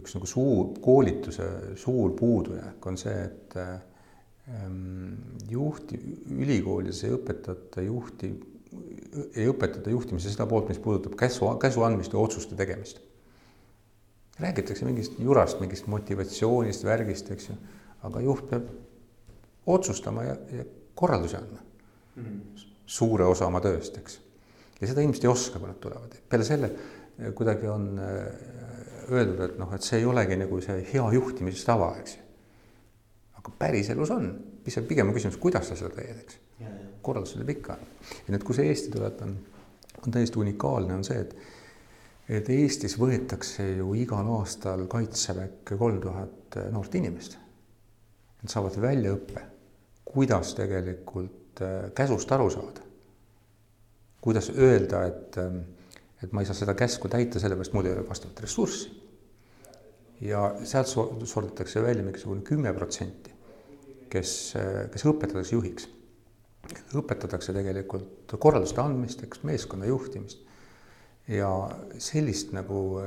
üks 0.00 0.16
nagu 0.16 0.28
suur 0.28 0.72
koolituse 0.80 1.48
suur 1.80 2.14
puudujääk 2.16 2.86
on 2.88 2.96
see, 3.00 3.14
et 3.26 3.56
ähm, 3.60 5.12
juhti, 5.50 6.00
ülikoolides 6.32 7.04
ei 7.06 7.14
õpetata 7.16 7.84
juhti, 7.84 8.32
ei 9.36 9.48
õpetata 9.50 9.92
juhtimise 9.92 10.32
seda 10.32 10.48
poolt, 10.48 10.70
mis 10.72 10.80
puudutab 10.82 11.16
käsu, 11.20 11.50
käsu 11.60 11.84
andmist 11.84 12.16
ja 12.16 12.22
otsuste 12.22 12.56
tegemist. 12.58 13.02
Räägitakse 14.42 14.86
mingist 14.88 15.18
jurast, 15.22 15.60
mingist 15.62 15.86
motivatsioonist, 15.90 16.84
värgist, 16.86 17.30
eks 17.34 17.50
ju, 17.50 17.58
aga 18.08 18.22
juht 18.24 18.48
peab 18.50 18.68
otsustama 19.72 20.26
ja, 20.26 20.36
ja 20.52 20.66
korraldusi 20.98 21.38
andma 21.38 21.60
mm. 21.60 22.24
-hmm. 22.24 22.66
suure 22.86 23.24
osa 23.24 23.46
oma 23.46 23.60
tööst, 23.60 23.98
eks. 23.98 24.18
ja 24.80 24.90
seda 24.90 25.00
inimesed 25.00 25.24
ei 25.24 25.30
oska, 25.30 25.58
kui 25.58 25.70
nad 25.70 25.78
tulevad, 25.80 26.18
peale 26.28 26.44
selle 26.44 26.72
kuidagi 27.34 27.68
on 27.68 27.88
öeldud, 29.10 29.40
et 29.44 29.58
noh, 29.60 29.72
et 29.74 29.84
see 29.84 30.00
ei 30.00 30.06
olegi 30.08 30.36
nagu 30.40 30.60
see 30.64 30.82
hea 30.92 31.04
juhtimistava, 31.16 31.92
eks 32.00 32.16
ju. 32.16 32.28
aga 33.42 33.54
päriselus 33.58 34.12
on, 34.14 34.28
pigem 34.88 35.10
on 35.10 35.16
küsimus, 35.16 35.38
kuidas 35.42 35.68
sa 35.68 35.78
seda 35.78 35.90
teed, 35.96 36.22
eks. 36.22 36.38
korraldus 37.02 37.34
tuleb 37.36 37.50
ikka. 37.56 37.78
ja 38.26 38.34
nüüd, 38.34 38.44
kui 38.46 38.56
see 38.56 38.68
Eesti 38.70 38.92
tuleb, 38.94 39.18
on, 39.26 39.34
on 40.06 40.14
täiesti 40.14 40.38
unikaalne, 40.38 40.94
on 40.94 41.04
see, 41.06 41.18
et 41.20 41.36
et 42.28 42.48
Eestis 42.50 42.98
võetakse 43.00 43.66
ju 43.78 43.94
igal 43.98 44.28
aastal 44.38 44.86
kaitseväkke 44.90 45.76
kolm 45.78 46.00
tuhat 46.00 46.58
noort 46.72 46.94
inimest. 46.94 47.38
Nad 48.42 48.50
saavad 48.50 48.78
väljaõppe, 48.82 49.44
kuidas 50.04 50.54
tegelikult 50.58 51.62
äh, 51.62 51.92
käsust 51.94 52.32
aru 52.32 52.50
saada. 52.50 52.88
kuidas 54.22 54.52
öelda, 54.54 55.06
et 55.06 55.36
ähm, 55.38 55.62
et 56.22 56.32
ma 56.32 56.42
ei 56.42 56.46
saa 56.46 56.56
seda 56.56 56.74
käsku 56.78 57.10
täita, 57.10 57.40
sellepärast 57.42 57.74
mul 57.74 57.88
ei 57.88 57.96
ole 57.96 58.04
vastavat 58.08 58.44
ressurssi. 58.44 58.98
ja 60.22 60.42
sealt 60.64 60.86
sorditakse 61.26 61.82
välja 61.82 62.02
mingisugune 62.06 62.44
kümme 62.46 62.70
protsenti, 62.72 63.32
kes, 64.10 64.54
kes 64.92 65.04
õpetatakse 65.10 65.56
juhiks. 65.56 65.88
õpetatakse 66.94 67.54
tegelikult 67.56 68.36
korralduste 68.38 68.80
andmist, 68.80 69.24
eks 69.26 69.42
meeskonna 69.42 69.88
juhtimist. 69.90 70.46
Ja 71.28 71.50
sellist 71.98 72.52
nagu 72.52 73.00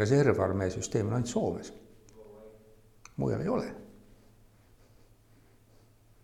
reservarmee 0.00 0.70
süsteemi 0.70 1.08
on 1.08 1.20
ainult 1.20 1.30
Soomes. 1.30 1.72
mujal 3.16 3.40
ei 3.40 3.48
ole 3.48 3.74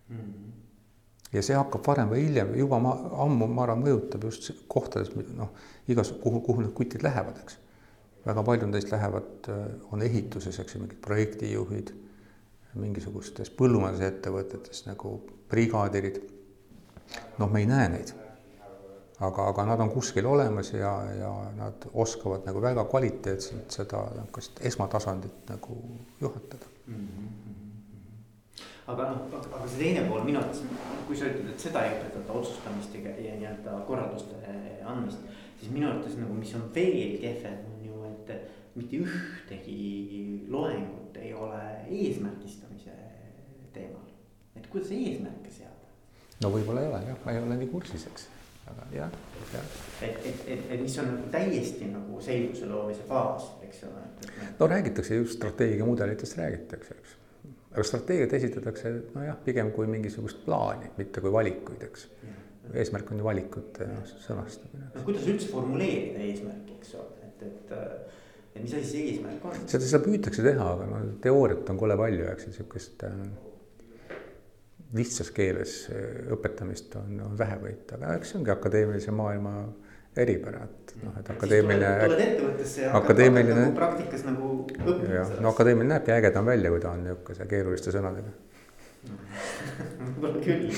mm. 0.09 0.17
-hmm 0.17 0.47
ja 1.37 1.43
see 1.45 1.57
hakkab 1.59 1.85
varem 1.87 2.11
või 2.11 2.25
hiljem 2.27 2.55
juba 2.59 2.79
ma 2.83 2.95
ammu, 3.25 3.49
ma 3.51 3.65
arvan, 3.67 3.83
mõjutab 3.85 4.27
just 4.29 4.51
kohtades 4.71 5.13
noh, 5.37 5.53
igas, 5.91 6.13
kuhu, 6.23 6.41
kuhu 6.47 6.65
need 6.65 6.75
kutid 6.77 7.05
lähevad, 7.07 7.41
eks. 7.43 7.59
väga 8.27 8.45
paljud 8.47 8.71
neist 8.71 8.93
lähevad, 8.93 9.49
äh, 9.53 9.65
on 9.93 10.05
ehituses, 10.07 10.61
eks 10.63 10.77
ju, 10.77 10.83
mingid 10.83 11.01
projektijuhid, 11.05 11.95
mingisugustes 12.77 13.51
põllumajandusettevõtetes 13.57 14.85
nagu 14.89 15.19
brigaadirid. 15.51 16.21
noh, 17.39 17.51
me 17.53 17.63
ei 17.63 17.69
näe 17.71 17.89
neid. 17.89 18.13
Aga, 19.21 19.49
aga 19.49 19.65
nad 19.65 19.81
on 19.81 19.91
kuskil 19.91 20.27
olemas 20.27 20.73
ja, 20.73 20.93
ja 21.19 21.33
nad 21.57 21.89
oskavad 21.95 22.45
nagu 22.49 22.61
väga 22.63 22.85
kvaliteetselt 22.85 23.71
seda 23.81 24.05
kas 24.33 24.53
esmatasandit 24.61 25.49
nagu 25.49 25.81
juhatada 26.21 26.73
mm. 26.87 26.95
-hmm 26.95 27.47
aga 28.87 29.09
noh, 29.11 29.23
aga 29.35 29.65
see 29.67 29.81
teine 29.81 30.05
pool 30.07 30.23
minu 30.27 30.39
arvates, 30.39 30.63
kui 31.09 31.19
sa 31.19 31.27
ütled, 31.31 31.49
et 31.51 31.63
seda 31.63 31.83
ei 31.87 31.97
õpetata 31.97 32.37
otsustamist 32.39 32.95
ja, 32.95 33.15
ja 33.19 33.35
nii-öelda 33.41 33.81
korralduste 33.89 34.39
andmist. 34.87 35.25
siis 35.61 35.73
minu 35.73 35.89
arvates 35.91 36.15
nagu, 36.21 36.37
mis 36.39 36.55
on 36.55 36.69
veel 36.75 37.17
kehvem, 37.23 37.59
on 37.73 37.83
ju, 37.89 38.05
et 38.13 38.31
mitte 38.79 39.01
ühtegi 39.03 40.47
loengut 40.53 41.19
ei 41.19 41.33
ole 41.35 41.63
eesmärgistamise 41.89 42.95
teemal. 43.75 44.07
et 44.55 44.71
kuidas 44.71 44.95
eesmärke 44.95 45.51
seada? 45.51 45.91
no 46.45 46.53
võib-olla 46.55 46.85
ei 46.85 46.93
ole 46.93 47.03
jah, 47.09 47.21
ma 47.25 47.35
ei 47.35 47.43
ole 47.43 47.59
nii 47.65 47.73
kursis, 47.73 48.07
eks, 48.13 48.29
aga 48.71 48.89
jah, 48.95 49.21
jah. 49.53 49.77
et, 50.03 50.19
et, 50.31 50.43
et, 50.47 50.65
et 50.75 50.81
mis 50.83 50.99
on 51.03 51.13
nagu 51.13 51.31
täiesti 51.35 51.91
nagu 51.93 52.23
selguse 52.25 52.71
loomise 52.71 53.07
faas, 53.09 53.53
eks 53.67 53.85
ole. 53.91 54.09
no 54.59 54.73
räägitakse 54.73 55.23
just 55.23 55.39
strateegiamudelitest 55.41 56.39
räägitakse, 56.41 56.99
eks 57.01 57.17
aga 57.77 57.85
strateegiat 57.85 58.35
esitatakse 58.39 58.93
nojah, 59.15 59.37
pigem 59.45 59.71
kui 59.77 59.89
mingisugust 59.91 60.41
plaani, 60.47 60.89
mitte 60.97 61.21
kui 61.21 61.33
valikuid, 61.33 61.83
eks. 61.85 62.07
eesmärk 62.73 63.11
on 63.13 63.21
ju 63.21 63.27
valikute 63.27 63.89
noh, 63.91 64.07
sõnastamine. 64.25 64.89
no 64.95 65.03
kuidas 65.07 65.27
üldse 65.29 65.51
formuleerida 65.53 66.23
eesmärki, 66.25 66.79
eks 66.81 66.95
ole, 66.97 67.29
et, 67.29 67.45
et, 67.51 67.75
et 68.55 68.63
mis 68.63 68.73
asi 68.79 68.89
see 68.95 69.11
eesmärk 69.11 69.45
on? 69.51 69.59
seda, 69.69 69.85
seda 69.85 70.01
püütakse 70.07 70.47
teha, 70.47 70.71
aga 70.73 70.89
no 70.89 71.03
teooriat 71.23 71.69
on 71.75 71.83
kole 71.83 71.99
palju, 72.01 72.25
eks 72.33 72.49
ju, 72.49 72.55
sihukest 72.57 73.05
äh, 73.07 73.21
lihtsas 74.97 75.31
keeles 75.37 75.75
õpetamist 76.35 76.97
on, 77.01 77.21
on 77.27 77.37
vähevõitu, 77.39 77.99
aga 77.99 78.17
eks 78.19 78.33
see 78.33 78.41
ongi 78.41 78.53
akadeemilise 78.55 79.15
maailma 79.15 79.55
eripära, 80.17 80.65
et 80.65 80.95
noh, 81.05 81.15
et 81.21 81.31
akadeemiline. 81.35 81.93
tuled 82.03 82.25
ettevõttesse 82.25 82.87
ja 82.87 82.97
akadeemiline, 82.97 83.61
nagu 83.61 83.77
praktikas 83.77 84.25
nagu 84.25 84.51
õppima. 84.65 85.13
jah, 85.13 85.33
no 85.45 85.53
akadeemiline 85.53 85.93
näebki 85.93 86.15
ägedam 86.17 86.49
välja, 86.49 86.73
kui 86.73 86.83
ta 86.83 86.93
on 86.97 87.05
niisuguse 87.05 87.49
keeruliste 87.51 87.95
sõnadega 87.95 88.35
võib-olla 90.17 90.41
küll 90.43 90.71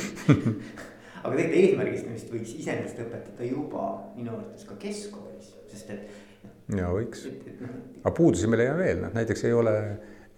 aga 1.23 1.35
tegelikult 1.35 1.61
eesmärgistamist 1.63 2.33
võiks 2.33 2.55
iseenesest 2.59 3.03
õpetada 3.05 3.49
juba 3.49 3.89
minu 4.17 4.35
arvates 4.35 4.67
ka 4.69 4.77
keskkoolis, 4.83 5.53
sest 5.71 5.95
et. 5.95 6.21
ja 6.77 6.91
võiks, 6.95 7.27
noh, 7.63 7.75
aga 8.03 8.15
puudusi 8.17 8.51
meil 8.51 8.65
ei 8.65 8.73
ole 8.73 8.83
veel, 8.83 9.03
noh 9.05 9.15
näiteks 9.17 9.47
ei 9.49 9.57
ole 9.57 9.75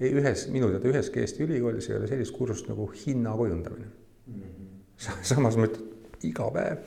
ühes, 0.01 0.47
minu 0.53 0.71
teada 0.73 0.89
üheski 0.89 1.21
Eesti 1.21 1.45
ülikoolis 1.45 1.91
ei 1.91 1.99
ole 1.99 2.09
sellist 2.09 2.33
kursust 2.37 2.71
nagu 2.71 2.89
hinna 2.95 3.35
kujundamine 3.37 3.87
mm. 3.87 4.41
-hmm. 4.41 5.23
samas 5.23 5.57
me 5.61 5.69
iga 6.25 6.49
päev 6.55 6.85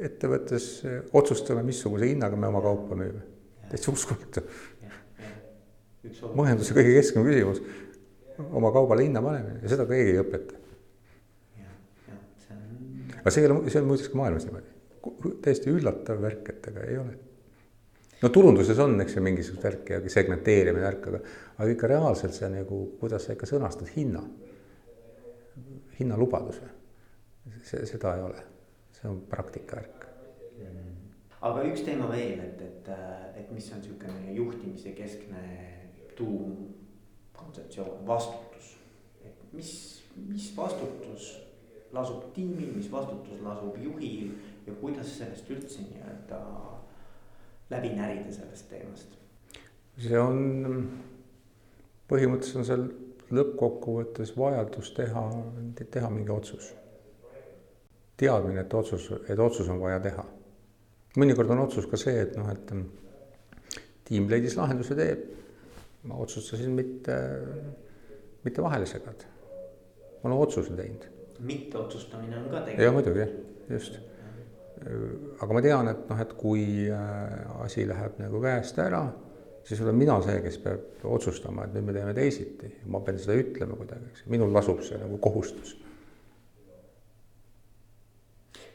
ettevõttes 0.00 0.66
otsustame, 1.12 1.62
missuguse 1.66 2.08
hinnaga 2.08 2.36
me 2.38 2.48
oma 2.48 2.62
kaupa 2.64 2.96
müüme. 2.96 3.22
täitsa 3.70 3.92
uskumatu. 3.92 4.42
majanduse 6.34 6.74
kõige 6.76 6.96
keskne 6.96 7.24
küsimus, 7.26 7.62
oma 8.50 8.72
kaubale 8.74 9.06
hinna 9.06 9.22
panemine 9.22 9.62
ja 9.62 9.72
seda 9.74 9.86
keegi 9.88 10.14
ei 10.14 10.22
õpeta. 10.22 10.60
aga 13.20 13.30
see 13.30 13.44
ei 13.44 13.50
ole, 13.50 13.70
see 13.70 13.82
on 13.82 13.90
muideks 13.90 14.08
ka 14.10 14.18
maailmas 14.18 14.48
niimoodi, 14.48 15.36
täiesti 15.44 15.70
üllatav 15.70 16.22
värk, 16.24 16.48
et 16.56 16.72
aga 16.72 16.88
ei 16.88 16.98
ole. 16.98 17.18
No 18.22 18.30
turunduses 18.30 18.78
on, 18.78 19.00
eks 19.02 19.16
ju, 19.16 19.22
mingisugust 19.24 19.64
värki 19.64 19.96
ja 19.96 20.00
segmenteerimine 20.14 20.84
värk, 20.84 21.08
aga, 21.10 21.20
aga 21.58 21.74
ikka 21.74 21.90
reaalselt 21.90 22.36
see 22.36 22.50
nagu, 22.52 22.84
kuidas 23.00 23.26
sa 23.26 23.36
ikka 23.36 23.48
sõnastad 23.50 23.90
hinna, 23.96 24.22
hinnalubaduse, 25.98 26.68
see, 27.66 27.84
seda 27.90 28.16
ei 28.16 28.26
ole. 28.28 28.44
See 28.96 29.08
on 29.10 29.22
praktika 29.30 29.80
värk. 29.80 30.06
Mm.. 30.62 30.90
aga 31.48 31.64
üks 31.66 31.82
teema 31.86 32.10
veel, 32.12 32.38
et, 32.44 32.60
et, 32.62 32.92
et 33.40 33.50
mis 33.54 33.70
on 33.74 33.82
niisugune 33.82 34.36
juhtimise 34.36 34.94
keskne 34.94 35.42
tuumkontseptsioon, 36.18 38.04
vastutus. 38.06 38.76
et 39.26 39.48
mis, 39.56 39.72
mis 40.28 40.52
vastutus 40.56 41.32
lasub 41.92 42.30
tiimil, 42.36 42.70
mis 42.76 42.90
vastutus 42.92 43.42
lasub 43.42 43.76
juhil 43.82 44.30
ja 44.66 44.76
kuidas 44.80 45.10
sellest 45.18 45.50
üldse 45.50 45.82
nii-öelda 45.88 46.38
läbi 47.72 47.94
närida 47.96 48.34
sellest 48.34 48.68
teemast? 48.70 49.18
see 50.02 50.18
on, 50.18 50.38
põhimõtteliselt 52.10 52.60
on 52.62 52.68
seal 52.68 52.86
lõppkokkuvõttes 53.32 54.36
vajadus 54.36 54.92
teha, 54.96 55.26
teha 55.82 56.08
mingi 56.12 56.32
otsus 56.32 56.72
teadmine, 58.22 58.62
et 58.62 58.74
otsus, 58.74 59.08
et 59.28 59.38
otsus 59.38 59.68
on 59.72 59.80
vaja 59.82 60.00
teha. 60.02 60.24
mõnikord 61.18 61.50
on 61.52 61.64
otsus 61.66 61.86
ka 61.90 61.98
see, 62.00 62.22
et 62.24 62.36
noh, 62.38 62.48
et 62.52 62.70
tiim 64.08 64.28
leidis 64.30 64.56
lahenduse 64.56 64.96
tee. 64.98 65.16
ma 66.08 66.16
otsustasin 66.18 66.72
mitte, 66.74 67.16
mitte 68.44 68.62
vahele 68.62 68.86
segada. 68.86 69.28
ma 70.22 70.30
olen 70.30 70.38
otsuse 70.38 70.76
teinud. 70.76 71.06
mitteotsustamine 71.40 72.38
on 72.38 72.48
ka 72.50 72.64
tegelikult. 72.66 72.84
ja 72.84 72.92
muidugi, 72.92 73.28
just. 73.70 74.00
Aga 75.40 75.54
ma 75.54 75.62
tean, 75.64 75.90
et 75.92 76.08
noh, 76.10 76.22
et 76.24 76.32
kui 76.38 76.64
äh, 76.90 77.62
asi 77.64 77.86
läheb 77.88 78.18
nagu 78.22 78.40
käest 78.42 78.78
ära, 78.82 79.04
siis 79.66 79.80
olen 79.84 79.98
mina 79.98 80.18
see, 80.24 80.40
kes 80.42 80.58
peab 80.64 81.06
otsustama, 81.16 81.66
et 81.66 81.76
nüüd 81.76 81.86
me 81.88 81.96
teeme 81.96 82.14
teisiti. 82.16 82.72
ma 82.90 83.00
pean 83.04 83.20
seda 83.22 83.38
ütlema 83.38 83.78
kuidagi, 83.78 84.10
eks 84.12 84.26
minul 84.32 84.52
lasub 84.54 84.82
see 84.86 84.98
nagu 85.00 85.20
kohustus 85.22 85.76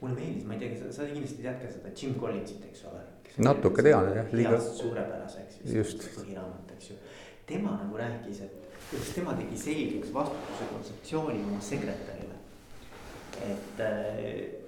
mulle 0.01 0.15
meeldis, 0.15 0.45
ma 0.45 0.53
ei 0.53 0.59
tea, 0.59 0.75
sa, 0.77 0.91
sa 0.93 1.07
kindlasti 1.09 1.41
tead 1.41 1.61
ka 1.61 1.69
seda 1.73 1.91
Jim 1.97 2.17
Collinsit, 2.21 2.65
eks 2.69 2.83
ole. 2.89 3.01
natuke 3.41 3.85
tean 3.85 4.11
jah. 4.13 4.29
liiga 4.33 4.59
suurepärase, 4.61 5.45
eks 5.45 5.57
ju, 5.73 5.85
põhiraamat, 6.19 6.73
eks 6.75 6.91
ju. 6.91 6.97
tema 7.49 7.77
nagu 7.81 7.97
rääkis, 7.97 8.43
et 8.45 8.83
kuidas 8.91 9.09
tema 9.15 9.33
tegi 9.39 9.57
selgeks 9.63 10.13
vastutuse 10.13 10.69
kontseptsiooni 10.73 11.41
oma 11.47 11.61
sekretärile. 11.61 12.37
et, 13.47 13.81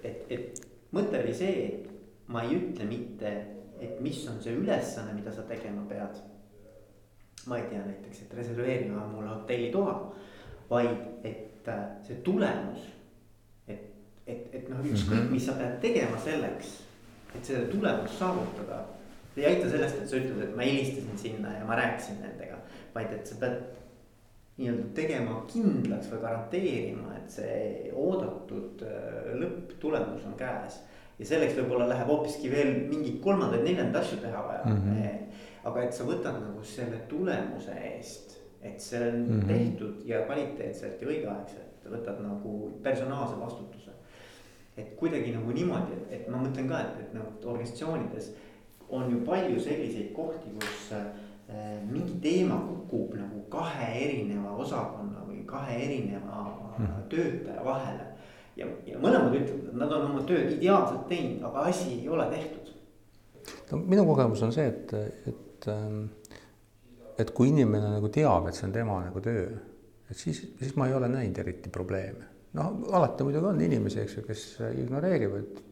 et, 0.04 0.26
et 0.30 0.69
mõte 0.96 1.24
oli 1.24 1.34
see, 1.36 1.66
et 1.68 2.28
ma 2.28 2.44
ei 2.46 2.58
ütle 2.58 2.86
mitte, 2.90 3.34
et 3.80 4.00
mis 4.04 4.20
on 4.30 4.42
see 4.44 4.58
ülesanne, 4.60 5.14
mida 5.18 5.32
sa 5.34 5.46
tegema 5.50 5.86
pead. 5.90 6.22
ma 7.48 7.58
ei 7.58 7.70
tea 7.72 7.82
näiteks, 7.82 8.22
et 8.22 8.34
reserveerima 8.36 9.08
mulle 9.08 9.30
hotellitoa, 9.32 9.94
vaid 10.70 11.26
et 11.26 11.70
see 12.06 12.20
tulemus 12.26 12.84
et, 14.30 14.48
et 14.54 14.70
noh, 14.70 14.82
ükskõik, 14.86 15.26
mhm. 15.26 15.34
mis 15.34 15.46
sa 15.50 15.58
pead 15.60 15.76
tegema 15.84 16.22
selleks, 16.24 16.78
et 17.34 17.44
seda 17.46 17.66
tulemust 17.72 18.18
saavutada. 18.20 18.84
ei 19.40 19.46
aita 19.48 19.70
sellest, 19.72 20.02
et 20.02 20.10
sa 20.12 20.18
ütled, 20.20 20.42
et 20.44 20.56
ma 20.58 20.66
helistasin 20.68 21.20
sinna 21.20 21.54
ja 21.56 21.68
ma 21.68 21.78
rääkisin 21.80 22.18
nendega, 22.20 22.58
vaid 22.96 23.14
et 23.16 23.30
sa 23.30 23.38
pead 23.40 23.62
nii-öelda 24.60 24.88
tegema 24.96 25.40
kindlaks 25.50 26.12
või 26.12 26.22
garanteerima, 26.24 27.14
et 27.18 27.32
see 27.34 27.92
oodatud 27.96 28.84
äh, 28.86 29.30
lõpptulemus 29.40 30.26
on 30.30 30.36
käes. 30.40 30.82
ja 31.20 31.26
selleks 31.26 31.58
võib-olla 31.58 31.88
läheb 31.90 32.08
hoopiski 32.08 32.52
veel 32.52 32.74
mingeid 32.90 33.22
kolmandaid-neljandaid 33.24 34.02
asju 34.04 34.20
teha 34.24 34.44
vaja 34.48 34.66
mm. 34.66 34.82
-hmm. 34.84 35.40
aga 35.72 35.84
et 35.84 35.94
sa 35.94 36.08
võtad 36.08 36.42
nagu 36.44 36.64
selle 36.64 37.00
tulemuse 37.08 37.76
eest, 37.94 38.38
et 38.62 38.80
see 38.82 39.02
on 39.08 39.20
mm 39.20 39.40
-hmm. 39.40 39.48
tehtud 39.48 40.06
ja 40.06 40.26
kvaliteetselt 40.26 41.02
ja 41.02 41.08
õigeaegselt, 41.08 41.90
võtad 41.92 42.22
nagu 42.24 42.80
personaalse 42.84 43.40
vastutuse 43.40 43.90
et 44.80 44.96
kuidagi 44.96 45.34
nagu 45.36 45.52
niimoodi, 45.52 45.98
et, 45.98 46.12
et 46.20 46.30
ma 46.32 46.40
mõtlen 46.44 46.70
ka, 46.70 46.80
et, 46.80 47.02
et 47.04 47.16
nagu 47.18 47.34
organisatsioonides 47.52 48.32
on 48.90 49.12
ju 49.12 49.24
palju 49.26 49.60
selliseid 49.62 50.14
kohti, 50.16 50.54
kus 50.56 50.86
äh, 50.98 51.10
mingi 51.90 52.20
teema 52.22 52.60
kukub 52.68 53.16
nagu 53.18 53.42
kahe 53.50 53.90
erineva 54.04 54.54
osakonna 54.62 55.24
või 55.28 55.44
kahe 55.50 55.78
erineva 55.86 56.44
mm. 56.78 56.96
töötaja 57.10 57.66
vahele. 57.66 58.08
ja, 58.60 58.68
ja 58.86 59.02
mõlemad 59.02 59.36
ütlevad, 59.40 59.70
et 59.72 59.80
nad 59.82 59.96
on 59.98 60.08
oma 60.12 60.24
tööd 60.30 60.54
ideaalselt 60.58 61.08
teinud, 61.10 61.44
aga 61.50 61.68
asi 61.72 62.02
ei 62.02 62.10
ole 62.10 62.28
tehtud. 62.34 62.74
no 63.72 63.82
minu 63.86 64.06
kogemus 64.06 64.44
on 64.46 64.54
see, 64.54 64.68
et, 64.68 64.94
et, 65.32 65.70
ähm, 65.74 66.04
et 67.18 67.32
kui 67.36 67.50
inimene 67.54 67.96
nagu 67.96 68.12
teab, 68.14 68.50
et 68.50 68.58
see 68.58 68.68
on 68.70 68.76
tema 68.76 69.00
nagu 69.08 69.24
töö, 69.24 69.48
et 70.10 70.18
siis, 70.18 70.44
siis 70.60 70.76
ma 70.78 70.90
ei 70.90 70.98
ole 70.98 71.10
näinud 71.10 71.42
eriti 71.42 71.74
probleeme 71.74 72.28
noh, 72.58 72.78
alati 72.98 73.26
muidugi 73.26 73.46
on 73.46 73.60
inimesi, 73.62 74.04
eks 74.04 74.16
ju, 74.18 74.28
kes 74.28 74.46
ignoreerivad 74.84 75.66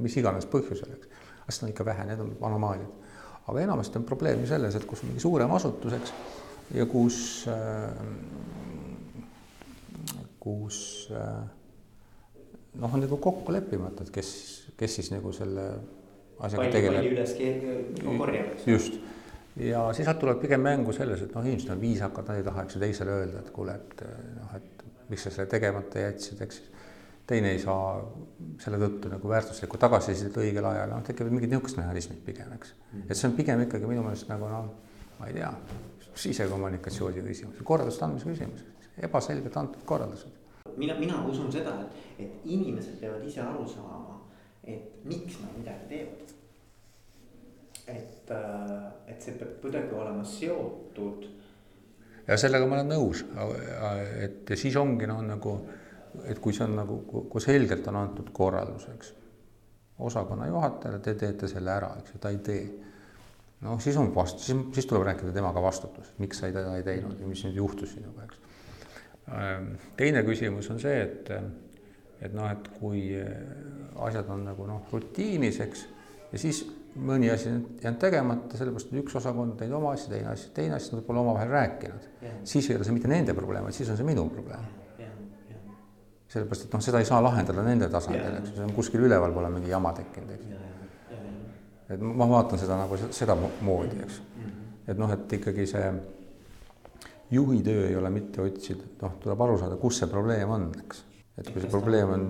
mis 0.00 0.16
iganes 0.20 0.46
põhjusel, 0.50 0.94
eks. 0.96 1.10
aga 1.42 1.54
seda 1.54 1.66
on 1.66 1.74
ikka 1.74 1.86
vähe, 1.88 2.06
need 2.08 2.22
on 2.24 2.32
anomaaliad. 2.50 3.09
Aga 3.50 3.64
enamasti 3.66 4.00
on 4.00 4.08
probleem 4.08 4.42
ju 4.44 4.50
selles, 4.50 4.76
et 4.78 4.86
kus 4.88 5.04
mingi 5.06 5.22
suurem 5.22 5.52
asutus, 5.56 5.96
eks, 5.98 6.12
ja 6.76 6.86
kus 6.90 7.20
äh,, 7.50 8.02
kus 10.40 10.80
äh, 11.12 11.40
noh, 12.80 12.94
on 12.94 13.04
nagu 13.04 13.20
kokku 13.20 13.52
leppimata, 13.54 14.06
et 14.06 14.12
kes, 14.14 14.34
kes 14.80 15.00
siis 15.00 15.10
nagu 15.14 15.32
selle 15.36 15.70
asjaga 16.40 16.70
tegeleb. 16.72 17.02
palju 17.02 17.16
üles 17.16 17.34
korjab, 18.06 18.52
eks. 18.54 18.68
just 18.70 19.00
ja 19.60 19.84
siis 19.92 20.06
sealt 20.06 20.20
tuleb 20.22 20.40
pigem 20.42 20.62
mängu 20.64 20.92
selles, 20.96 21.24
et 21.24 21.34
noh, 21.34 21.44
inimesed 21.46 21.72
on 21.74 21.80
viisakad, 21.82 22.28
nad 22.28 22.40
ei 22.40 22.46
taha, 22.46 22.64
eks 22.64 22.76
ju, 22.76 22.82
teisele 22.84 23.16
öelda, 23.18 23.42
et 23.42 23.50
kuule, 23.54 23.74
et 23.76 24.04
noh, 24.38 24.54
et 24.56 24.84
miks 25.10 25.26
sa 25.26 25.32
selle 25.34 25.50
tegemata 25.50 26.06
jätsid, 26.06 26.42
eks. 26.46 26.62
Teine 27.30 27.52
ei 27.54 27.60
saa 27.62 28.00
selle 28.60 28.80
tõttu 28.80 29.10
nagu 29.12 29.30
väärtuslikku 29.30 29.78
tagasisidet 29.80 30.36
õigel 30.42 30.66
ajal, 30.66 30.90
noh 30.90 31.04
tekivad 31.06 31.32
mingid 31.34 31.52
niisugused 31.52 31.78
mehhanismid 31.80 32.20
pigem, 32.26 32.50
eks. 32.56 32.74
et 33.06 33.14
see 33.14 33.28
on 33.30 33.36
pigem 33.38 33.62
ikkagi 33.66 33.88
minu 33.88 34.02
meelest 34.06 34.28
nagu 34.30 34.50
noh, 34.50 34.68
ma 35.20 35.30
ei 35.30 35.36
tea, 35.38 35.50
sisekommunikatsiooni 36.20 37.24
küsimus, 37.24 37.62
korralduste 37.66 38.06
andmise 38.06 38.28
küsimus, 38.28 38.64
ebaselgelt 39.08 39.56
antud 39.62 39.86
korraldused. 39.88 40.36
mina, 40.76 40.96
mina 40.98 41.22
usun 41.30 41.52
seda, 41.52 41.76
et, 41.84 42.02
et 42.26 42.50
inimesed 42.56 42.98
peavad 43.00 43.24
ise 43.26 43.42
aru 43.44 43.66
saama, 43.68 44.20
et 44.64 45.04
miks 45.04 45.38
nad 45.44 45.56
midagi 45.58 45.88
teevad. 45.94 46.36
et, 47.90 48.30
äh, 48.30 48.88
et 49.10 49.22
see 49.22 49.38
peab 49.38 49.56
kuidagi 49.62 49.94
olema 49.98 50.24
seotud 50.24 51.24
ja 52.28 52.36
sellega 52.38 52.66
ma 52.68 52.78
olen 52.78 52.92
nõus, 52.92 53.24
et 54.22 54.50
ja 54.50 54.58
siis 54.58 54.76
ongi 54.78 55.08
noh, 55.10 55.22
nagu, 55.26 55.56
et 56.24 56.38
kui 56.42 56.54
see 56.56 56.66
on 56.66 56.76
nagu, 56.80 56.98
kui 57.30 57.42
selgelt 57.42 57.86
on 57.90 57.98
antud 58.00 58.30
korraldus, 58.34 58.86
eks. 58.94 59.14
osakonna 60.00 60.46
juhatajale, 60.48 60.98
te 61.04 61.14
teete 61.14 61.48
selle 61.48 61.72
ära, 61.74 61.90
eks 62.00 62.14
ju, 62.14 62.20
ta 62.22 62.32
ei 62.32 62.38
tee. 62.44 62.64
noh, 63.60 63.80
siis 63.82 63.96
on 64.00 64.14
vastu, 64.14 64.42
siis, 64.42 64.66
siis 64.74 64.88
tuleb 64.88 65.04
rääkida 65.10 65.32
temaga 65.36 65.62
vastutus, 65.62 66.12
miks 66.18 66.40
sa 66.40 66.48
teda 66.48 66.76
ei 66.78 66.84
teinud 66.86 67.20
ja 67.20 67.26
mis 67.28 67.44
nüüd 67.44 67.58
juhtus 67.60 67.92
sinuga, 67.96 68.24
eks. 68.24 68.40
Ehm, 69.36 69.72
teine 69.96 70.24
küsimus 70.26 70.70
on 70.72 70.80
see, 70.80 71.02
et, 71.04 71.30
et 72.20 72.34
noh, 72.34 72.48
et 72.50 72.70
kui 72.80 73.10
asjad 74.08 74.30
on 74.32 74.46
nagu 74.48 74.66
noh, 74.68 74.86
rutiinis, 74.92 75.60
eks, 75.66 75.86
ja 76.32 76.40
siis 76.40 76.64
mõni 76.96 77.30
asi 77.30 77.48
on 77.48 77.62
jäänud 77.82 78.00
tegemata, 78.00 78.58
sellepärast 78.58 78.90
et 78.90 78.98
üks 79.02 79.16
osakond 79.20 79.56
teinud 79.60 79.78
oma 79.78 79.94
asja, 79.94 80.10
teine 80.14 80.32
asi, 80.32 80.50
teine 80.54 80.76
asi, 80.76 80.94
nad 80.94 81.04
pole 81.06 81.20
omavahel 81.22 81.52
rääkinud. 81.52 82.08
siis 82.44 82.70
ei 82.70 82.76
ole 82.76 82.84
see 82.84 82.96
mitte 82.96 83.10
nende 83.10 83.34
probleem, 83.34 83.68
vaid 83.68 83.76
siis 83.76 83.90
on 83.90 84.00
see 84.00 84.06
minu 84.06 84.26
probleem. 84.32 84.64
Sellepärast, 86.30 86.68
et 86.68 86.74
noh, 86.76 86.82
seda 86.84 87.00
ei 87.02 87.08
saa 87.08 87.18
lahendada 87.24 87.64
nende 87.66 87.88
tasandil, 87.90 88.38
eks 88.38 88.52
ju, 88.52 88.56
see 88.60 88.66
on 88.68 88.72
kuskil 88.76 89.04
üleval 89.08 89.34
pole 89.34 89.50
mingi 89.50 89.72
jama 89.72 89.92
tekkinud, 89.96 90.30
eks 90.36 90.46
ju. 90.46 90.58
et 91.90 92.02
ma 92.06 92.28
vaatan 92.30 92.60
seda 92.60 92.78
nagu 92.78 92.98
seda 93.16 93.36
moodi, 93.66 93.98
eks. 94.04 94.20
et 94.92 94.98
noh, 95.00 95.10
et 95.16 95.38
ikkagi 95.40 95.66
see 95.70 95.86
juhi 97.34 97.62
töö 97.66 97.86
ei 97.88 97.96
ole 97.98 98.10
mitte 98.14 98.42
otsida, 98.44 98.86
noh, 99.02 99.16
tuleb 99.22 99.46
aru 99.46 99.56
saada, 99.58 99.78
kus 99.80 100.02
see 100.02 100.10
probleem 100.10 100.54
on, 100.54 100.68
eks. 100.84 101.02
et 101.40 101.50
kui 101.50 101.64
see 101.64 101.72
probleem 101.72 102.14
on 102.14 102.28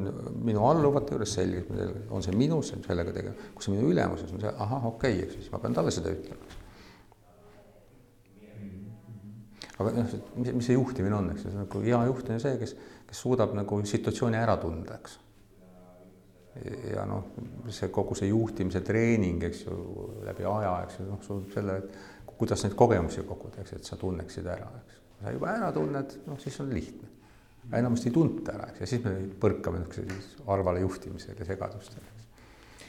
minu 0.48 0.64
alluvate 0.68 1.16
juures 1.16 1.36
selge, 1.36 1.66
on 2.08 2.24
see 2.24 2.36
minus, 2.36 2.72
sellega 2.86 3.12
tegema, 3.16 3.52
kui 3.52 3.66
see 3.66 3.76
minu 3.76 3.92
ülemuses 3.92 4.32
on 4.32 4.40
see, 4.46 4.54
ahah, 4.64 4.88
okei 4.94 5.18
okay,, 5.18 5.28
eks 5.28 5.38
siis 5.42 5.52
ma 5.52 5.60
pean 5.60 5.76
talle 5.76 5.92
seda 5.92 6.12
ütlema, 6.16 6.40
eks. 6.48 6.56
aga 9.80 9.92
noh, 9.96 10.16
mis, 10.40 10.54
mis 10.56 10.66
see 10.68 10.76
juhtimine 10.76 11.20
on, 11.20 11.30
eks, 11.34 11.48
nagu 11.52 11.84
hea 11.84 12.00
juht 12.08 12.32
on 12.32 12.40
see, 12.44 12.56
kes, 12.64 12.74
kes 13.10 13.24
suudab 13.26 13.52
nagu 13.58 13.82
situatsiooni 13.84 14.38
ära 14.38 14.56
tunda, 14.62 14.96
eks 14.96 15.18
ja 16.94 17.04
noh, 17.06 17.30
see 17.70 17.90
kogu 17.94 18.16
see 18.18 18.30
juhtimise 18.30 18.82
treening, 18.86 19.42
eks 19.46 19.64
ju, 19.66 19.76
läbi 20.26 20.46
aja, 20.48 20.72
eks 20.86 20.98
ju, 21.00 21.06
noh, 21.08 21.20
sul 21.24 21.44
selle, 21.54 21.76
kuidas 22.40 22.64
neid 22.64 22.74
kogemusi 22.78 23.24
koguda, 23.26 23.62
eks, 23.62 23.76
et 23.78 23.90
sa 23.90 23.98
tunneksid 24.00 24.48
ära, 24.50 24.68
eks. 24.80 25.00
sa 25.20 25.34
juba 25.34 25.52
ära 25.54 25.70
tunned, 25.76 26.16
noh, 26.26 26.40
siis 26.42 26.58
on 26.62 26.72
lihtne. 26.74 27.08
enamasti 27.76 28.08
ei 28.10 28.14
tunta 28.14 28.56
ära, 28.56 28.70
eks, 28.72 28.80
ja 28.82 28.88
siis 28.90 29.04
me 29.04 29.12
põrkame 29.40 29.82
niisuguse 29.84 30.48
arvale 30.50 30.82
juhtimisel 30.82 31.38
ja 31.38 31.46
segadustel, 31.46 32.02
eks. 32.02 32.48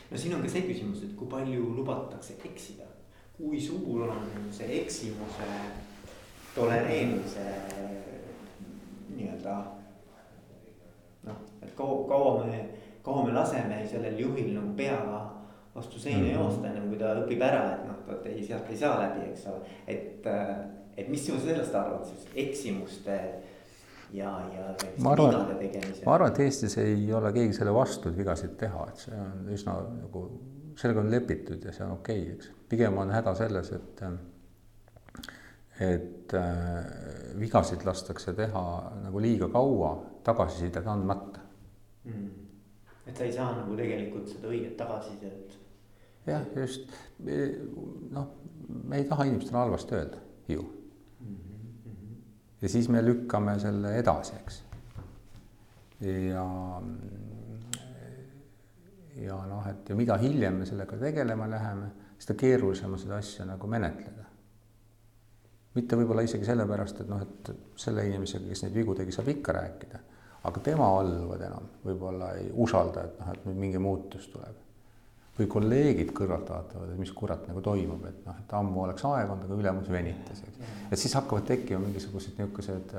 no 0.10 0.24
siin 0.24 0.36
on 0.38 0.48
ka 0.48 0.54
see 0.56 0.66
küsimus, 0.66 1.04
et 1.06 1.14
kui 1.20 1.30
palju 1.30 1.68
lubatakse 1.78 2.40
eksida, 2.50 2.88
kui 3.38 3.62
suur 3.62 4.08
on 4.10 4.26
see 4.56 4.82
eksimuse 4.82 5.52
tolereerimise 6.56 7.46
nii-öelda 9.12 9.60
et 11.62 11.76
kaua, 11.76 12.08
kaua 12.08 12.44
me 12.46 12.70
kaua 13.04 13.26
me 13.26 13.34
laseme 13.34 13.88
sellel 13.90 14.20
juhil 14.20 14.54
nagu 14.56 14.74
peaga 14.78 15.22
vastu 15.76 16.00
seina 16.00 16.20
mm 16.20 16.26
-hmm. 16.26 16.34
joosta, 16.34 16.68
ennem 16.68 16.90
kui 16.90 16.98
ta 16.98 17.14
õpib 17.24 17.42
ära, 17.42 17.64
et 17.74 17.88
noh, 17.88 17.96
vot 18.08 18.26
ei, 18.26 18.44
sealt 18.48 18.70
ei 18.70 18.78
saa 18.78 19.00
läbi, 19.00 19.30
eks 19.30 19.48
ole. 19.48 19.60
et, 19.88 20.26
äh, 20.26 20.56
et 20.98 21.10
mis 21.10 21.28
sa 21.28 21.40
sellest 21.40 21.76
arvad, 21.76 22.06
siis 22.06 22.28
eksimuste 22.36 23.20
ja, 24.14 24.42
ja. 24.56 24.76
ma 24.98 25.12
arvan, 25.12 25.36
ma 26.06 26.14
arvan, 26.14 26.32
et 26.32 26.40
Eestis 26.40 26.78
ei 26.78 27.14
ole 27.14 27.34
keegi 27.34 27.54
selle 27.54 27.74
vastu, 27.74 28.10
et 28.10 28.18
vigasid 28.18 28.58
teha, 28.58 28.88
et 28.88 29.06
see 29.06 29.16
on 29.16 29.54
üsna 29.56 29.78
nagu, 30.02 30.26
sellega 30.76 31.00
on 31.00 31.12
lepitud 31.12 31.64
ja 31.64 31.72
see 31.72 31.86
on 31.86 31.92
okei 31.92 32.22
okay,, 32.22 32.34
eks. 32.36 32.52
pigem 32.70 32.98
on 32.98 33.12
häda 33.12 33.36
selles, 33.36 33.72
et, 33.72 34.04
et 35.80 36.34
äh, 36.34 37.40
vigasid 37.40 37.86
lastakse 37.86 38.34
teha 38.34 38.66
nagu 39.06 39.20
liiga 39.20 39.48
kaua 39.48 39.96
tagasisidet 40.24 40.88
andmata 40.88 41.51
mm 42.06 42.42
et 43.08 43.18
sa 43.18 43.26
ei 43.26 43.34
saa 43.34 43.52
nagu 43.56 43.76
tegelikult 43.78 44.30
seda 44.30 44.50
õiget 44.52 44.76
tagasisidet. 44.80 45.58
jah, 46.28 46.44
just 46.56 46.92
noh, 48.14 48.28
me 48.84 49.02
ei 49.02 49.08
taha 49.10 49.26
inimestele 49.30 49.58
halvasti 49.58 49.96
öelda 49.98 50.20
ju 50.48 50.62
mm. 50.62 51.36
-hmm. 51.36 52.20
ja 52.62 52.70
siis 52.70 52.90
me 52.90 53.06
lükkame 53.06 53.60
selle 53.60 53.96
edasi, 53.98 54.36
eks. 54.42 54.64
ja, 56.00 56.46
ja 59.26 59.42
noh, 59.48 59.68
et 59.68 59.90
ja 59.90 59.96
mida 59.96 60.18
hiljem 60.18 60.62
me 60.62 60.66
sellega 60.66 60.98
tegelema 60.98 61.50
läheme, 61.50 61.92
seda 62.20 62.38
keerulisem 62.38 62.94
on 62.94 63.00
seda 63.00 63.18
asja 63.18 63.46
nagu 63.46 63.68
menetleda. 63.68 64.30
mitte 65.76 65.96
võib-olla 65.96 66.22
isegi 66.22 66.46
sellepärast, 66.46 67.02
et 67.02 67.10
noh, 67.10 67.22
et 67.22 67.52
selle 67.76 68.06
inimesega, 68.06 68.48
kes 68.48 68.64
neid 68.64 68.74
vigu 68.76 68.96
tegi, 68.96 69.12
saab 69.12 69.28
ikka 69.28 69.52
rääkida 69.52 70.00
aga 70.44 70.64
tema 70.66 70.88
alluvad 70.98 71.42
enam 71.46 71.70
võib-olla 71.86 72.32
ei 72.40 72.50
usalda, 72.64 73.06
et 73.06 73.20
noh, 73.22 73.32
et 73.34 73.48
nüüd 73.50 73.60
mingi 73.68 73.82
muutus 73.82 74.28
tuleb. 74.34 74.58
või 75.38 75.48
kolleegid 75.50 76.10
kõrvalt 76.14 76.50
vaatavad, 76.52 76.90
et 76.92 77.00
mis 77.00 77.12
kurat 77.18 77.46
nagu 77.48 77.62
toimub, 77.66 78.02
et 78.06 78.26
noh, 78.28 78.36
et 78.44 78.52
ammu 78.54 78.82
oleks 78.84 79.06
aeg 79.08 79.30
olnud, 79.32 79.46
aga 79.48 79.60
ülemus 79.64 79.88
venitas, 79.90 80.42
eks. 80.44 80.74
et 80.92 81.00
siis 81.00 81.14
hakkavad 81.18 81.48
tekkima 81.48 81.80
mingisugused 81.82 82.36
niisugused 82.38 82.98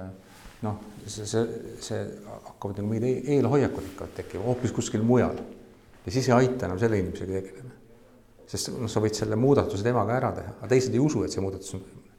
noh, 0.62 0.78
see, 1.07 1.26
see, 1.26 1.42
see 1.83 2.00
hakkavad 2.31 2.81
nagu 2.81 2.88
mingid 2.88 3.07
e-, 3.09 3.37
eelhoiakud 3.37 3.85
hakkavad 3.90 4.16
tekkima 4.16 4.46
hoopis 4.46 4.74
kuskil 4.74 5.05
mujal. 5.07 5.38
ja 6.07 6.14
siis 6.14 6.28
ei 6.31 6.35
aita 6.38 6.66
enam 6.66 6.81
selle 6.83 6.98
inimesega 7.02 7.33
tegeleda. 7.37 7.74
sest 8.55 8.72
noh, 8.74 8.90
sa 8.90 9.02
võid 9.05 9.18
selle 9.18 9.38
muudatuse 9.38 9.87
temaga 9.87 10.16
ära 10.18 10.33
teha, 10.38 10.57
aga 10.59 10.70
teised 10.72 10.94
ei 10.94 11.02
usu, 11.02 11.24
et 11.26 11.35
see 11.35 11.44
muudatus 11.44 11.74
on 11.76 11.85
toimunud. 11.85 12.11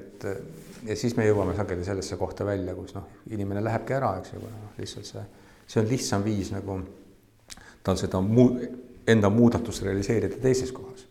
et 0.00 0.28
ja 0.84 0.96
siis 0.96 1.16
me 1.16 1.26
jõuame 1.26 1.56
sageli 1.56 1.84
sellesse 1.84 2.16
kohta 2.20 2.46
välja, 2.46 2.74
kus 2.74 2.94
noh, 2.96 3.08
inimene 3.30 3.64
lähebki 3.64 3.96
ära, 3.96 4.16
eks 4.20 4.34
ju, 4.34 4.42
noh, 4.44 4.76
lihtsalt 4.78 5.08
see, 5.08 5.24
see 5.66 5.82
on 5.82 5.90
lihtsam 5.90 6.24
viis 6.24 6.52
nagu 6.54 6.78
tal 7.84 7.98
seda 8.00 8.20
muu, 8.24 8.54
enda 9.08 9.30
muudatust 9.32 9.84
realiseerida 9.84 10.40
teises 10.42 10.72
kohas 10.72 11.06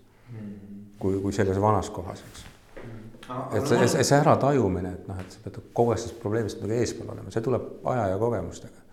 kui, 1.04 1.20
kui 1.20 1.34
selles 1.36 1.62
vanas 1.62 1.90
kohas, 1.90 2.24
eks. 2.30 2.46
et 3.58 3.68
see, 3.68 3.88
see, 3.88 4.06
see 4.08 4.20
äratajumine, 4.20 4.94
et 4.98 5.10
noh, 5.10 5.20
et 5.20 5.36
sa 5.36 5.42
pead 5.44 5.60
kogu 5.76 5.92
aeg 5.92 6.00
sellest 6.00 6.22
probleemist 6.22 6.62
nagu 6.64 6.78
eespool 6.78 7.12
olema, 7.12 7.34
see 7.34 7.44
tuleb 7.44 7.66
aja 7.92 8.06
ja 8.14 8.22
kogemustega. 8.22 8.86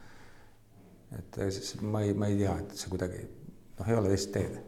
et 1.19 1.39
siis 1.55 1.77
ma 1.83 2.03
ei, 2.07 2.15
ma 2.15 2.31
ei 2.31 2.39
tea, 2.41 2.57
et 2.65 2.75
see 2.83 2.91
kuidagi 2.91 3.23
noh, 3.23 3.87
ei 3.87 3.99
ole 4.01 4.11
teist 4.11 4.33
teed. 4.35 4.59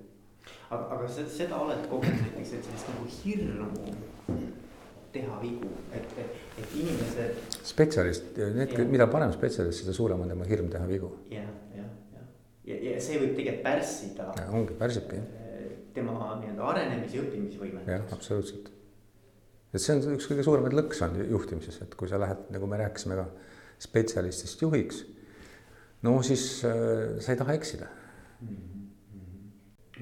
aga, 0.71 0.85
aga 0.99 1.11
seda 1.11 1.59
oled 1.65 1.87
kogenud 1.91 2.23
näiteks, 2.29 2.55
et 2.59 2.69
sellist 2.71 2.93
nagu 2.93 3.11
hirmu 3.17 4.39
teha 5.13 5.39
vigu, 5.43 5.69
et, 5.93 6.15
et, 6.19 6.43
et 6.63 6.75
inimesed. 6.81 7.41
spetsialist, 7.69 8.39
need, 8.57 8.75
mida 8.91 9.07
parem 9.13 9.33
spetsialist, 9.35 9.83
seda 9.83 9.95
suurem 9.97 10.23
on 10.25 10.33
tema 10.33 10.47
hirm 10.49 10.71
teha 10.73 10.89
vigu. 10.89 11.11
ja, 11.33 11.45
ja, 11.77 11.87
ja, 12.15 12.25
ja, 12.71 12.79
ja 12.89 12.99
see 13.03 13.21
võib 13.21 13.35
tegelikult 13.39 13.65
pärssida. 13.67 14.29
ongi, 14.49 14.77
pärsibki 14.81 15.21
jah. 15.21 15.31
Eh, 15.43 15.71
tema 15.97 16.17
nii-öelda 16.41 16.69
arenemis- 16.73 17.17
ja 17.17 17.25
õppimisvõimet. 17.27 17.89
jah, 17.93 18.05
absoluutselt. 18.17 18.71
et 19.73 19.81
see 19.81 19.97
on 19.97 20.17
üks 20.17 20.29
kõige 20.31 20.47
suuremaid 20.49 20.77
lõkse 20.81 21.09
on 21.09 21.19
juhtimises, 21.37 21.81
et 21.85 21.97
kui 21.99 22.11
sa 22.11 22.21
lähed, 22.23 22.47
nagu 22.55 22.69
me 22.71 22.81
rääkisime 22.81 23.21
ka 23.21 23.29
spetsialistist 23.83 24.65
juhiks. 24.65 25.05
no 26.03 26.21
siis 26.27 26.65
äh, 26.65 27.19
sa 27.21 27.35
ei 27.35 27.43
taha 27.45 27.59
eksida 27.61 27.89
mm. 27.89 28.49
-hmm 28.49 28.82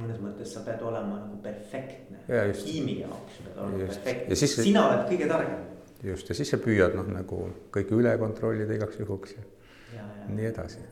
mõnes 0.00 0.20
mõttes 0.22 0.54
sa 0.54 0.62
pead 0.66 0.82
olema 0.86 1.20
nagu 1.22 1.38
perfektne 1.44 2.22
ja, 2.28 2.44
tiimi 2.56 3.00
jaoks 3.02 3.40
pead 3.44 3.60
olema 3.60 3.84
just. 3.84 4.00
perfektne, 4.04 4.38
sina 4.50 4.84
oled 4.88 5.04
kõige 5.10 5.28
targem. 5.30 5.62
just 6.10 6.32
ja 6.32 6.36
siis 6.38 6.52
sa 6.52 6.60
püüad 6.62 6.96
noh, 6.98 7.10
nagu 7.12 7.42
kõike 7.74 7.96
üle 7.98 8.16
kontrollida 8.20 8.76
igaks 8.78 9.00
juhuks 9.02 9.36
ja, 9.36 9.46
ja, 9.96 10.08
ja 10.22 10.34
nii 10.34 10.48
edasi. 10.50 10.82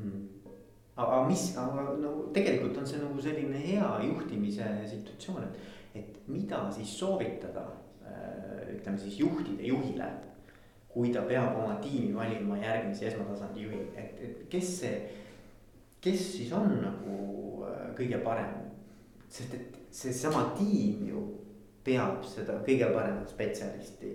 Mm. 0.00 0.24
aga 1.02 1.20
mis, 1.26 1.44
aga 1.58 1.90
no 1.98 2.14
tegelikult 2.34 2.78
on 2.80 2.88
see 2.88 3.02
nagu 3.02 3.22
selline 3.22 3.60
hea 3.60 3.90
juhtimise 4.06 4.72
situatsioon, 4.92 5.46
et, 5.48 6.02
et 6.02 6.18
mida 6.30 6.62
siis 6.72 6.92
soovitada 6.98 7.66
äh, 8.06 8.76
ütleme 8.76 8.98
siis 9.02 9.18
juhtide 9.20 9.66
juhile 9.66 10.12
kui 10.90 11.12
ta 11.14 11.22
peab 11.22 11.58
oma 11.58 11.76
tiimi 11.82 12.14
valima 12.14 12.58
järgmise 12.58 13.06
esmatasandi 13.10 13.62
juhi, 13.62 13.82
et, 13.94 14.22
et 14.26 14.38
kes 14.50 14.70
see 14.82 14.94
kes 16.00 16.32
siis 16.36 16.52
on 16.56 16.72
nagu 16.80 17.18
äh, 17.68 17.92
kõige 17.98 18.20
parem, 18.24 18.56
sest 19.28 19.54
et 19.56 19.78
seesama 19.94 20.50
tiim 20.58 21.06
ju 21.10 21.22
peab 21.84 22.24
seda 22.28 22.60
kõige 22.66 22.90
paremat 22.94 23.32
spetsialisti 23.32 24.12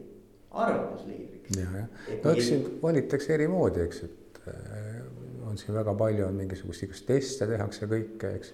arvamusliidriks. 0.55 1.57
ja, 1.59 1.69
jah, 1.81 2.05
no 2.23 2.33
eks 2.33 2.49
siin 2.49 2.67
valitakse 2.81 3.33
eri 3.35 3.47
moodi, 3.51 3.83
eks, 3.85 4.03
et 4.07 4.39
äh, 4.49 5.01
on 5.45 5.59
siin 5.61 5.75
väga 5.77 5.93
palju 5.97 6.27
on 6.27 6.39
mingisugust 6.39 6.87
igast 6.87 7.05
teste 7.09 7.47
tehakse 7.49 7.89
kõike, 7.91 8.31
eks. 8.39 8.53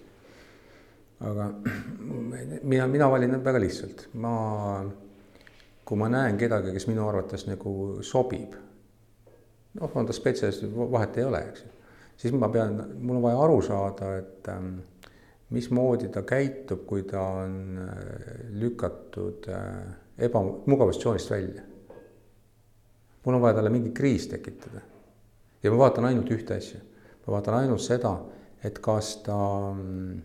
aga 1.29 1.51
mina, 2.73 2.87
mina 2.87 3.11
valin 3.11 3.39
väga 3.43 3.63
lihtsalt, 3.63 4.09
ma, 4.19 4.33
kui 5.85 5.99
ma 5.99 6.11
näen 6.11 6.39
kedagi, 6.41 6.73
kes 6.75 6.89
minu 6.91 7.07
arvates 7.07 7.47
nagu 7.47 7.75
sobib. 8.03 8.57
noh, 9.79 9.93
on 9.95 10.07
ta 10.07 10.15
spetsialist, 10.15 10.67
vahet 10.91 11.21
ei 11.21 11.29
ole, 11.29 11.45
eks 11.51 11.70
siis 12.21 12.33
ma 12.37 12.49
pean, 12.53 12.77
mul 13.01 13.17
on 13.17 13.23
vaja 13.23 13.41
aru 13.41 13.61
saada, 13.65 14.11
et 14.19 14.49
ähm, 14.53 14.75
mismoodi 15.55 16.11
ta 16.13 16.21
käitub, 16.27 16.85
kui 16.87 17.03
ta 17.09 17.21
on 17.41 17.55
äh, 17.81 17.91
lükatud 18.61 19.47
äh, 19.49 19.65
ebamugavustsoonist 20.29 21.31
välja. 21.31 21.63
mul 23.25 23.35
on 23.37 23.41
vaja 23.41 23.53
talle 23.53 23.69
mingi 23.69 23.91
kriis 23.93 24.27
tekitada. 24.27 24.81
ja 25.63 25.71
ma 25.71 25.77
vaatan 25.77 26.05
ainult 26.05 26.29
ühte 26.31 26.57
asja, 26.57 26.79
ma 27.25 27.33
vaatan 27.37 27.57
ainult 27.63 27.81
seda, 27.81 28.13
et 28.63 28.79
kas 28.79 29.15
ta 29.25 29.39
mm, 29.73 30.21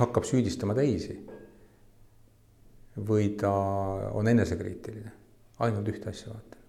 hakkab 0.00 0.24
süüdistama 0.28 0.74
teisi 0.74 1.18
või 2.96 3.36
ta 3.40 3.52
on 4.12 4.28
enesekriitiline, 4.28 5.12
ainult 5.60 5.88
ühte 5.88 6.08
asja 6.12 6.32
vaatan 6.32 6.61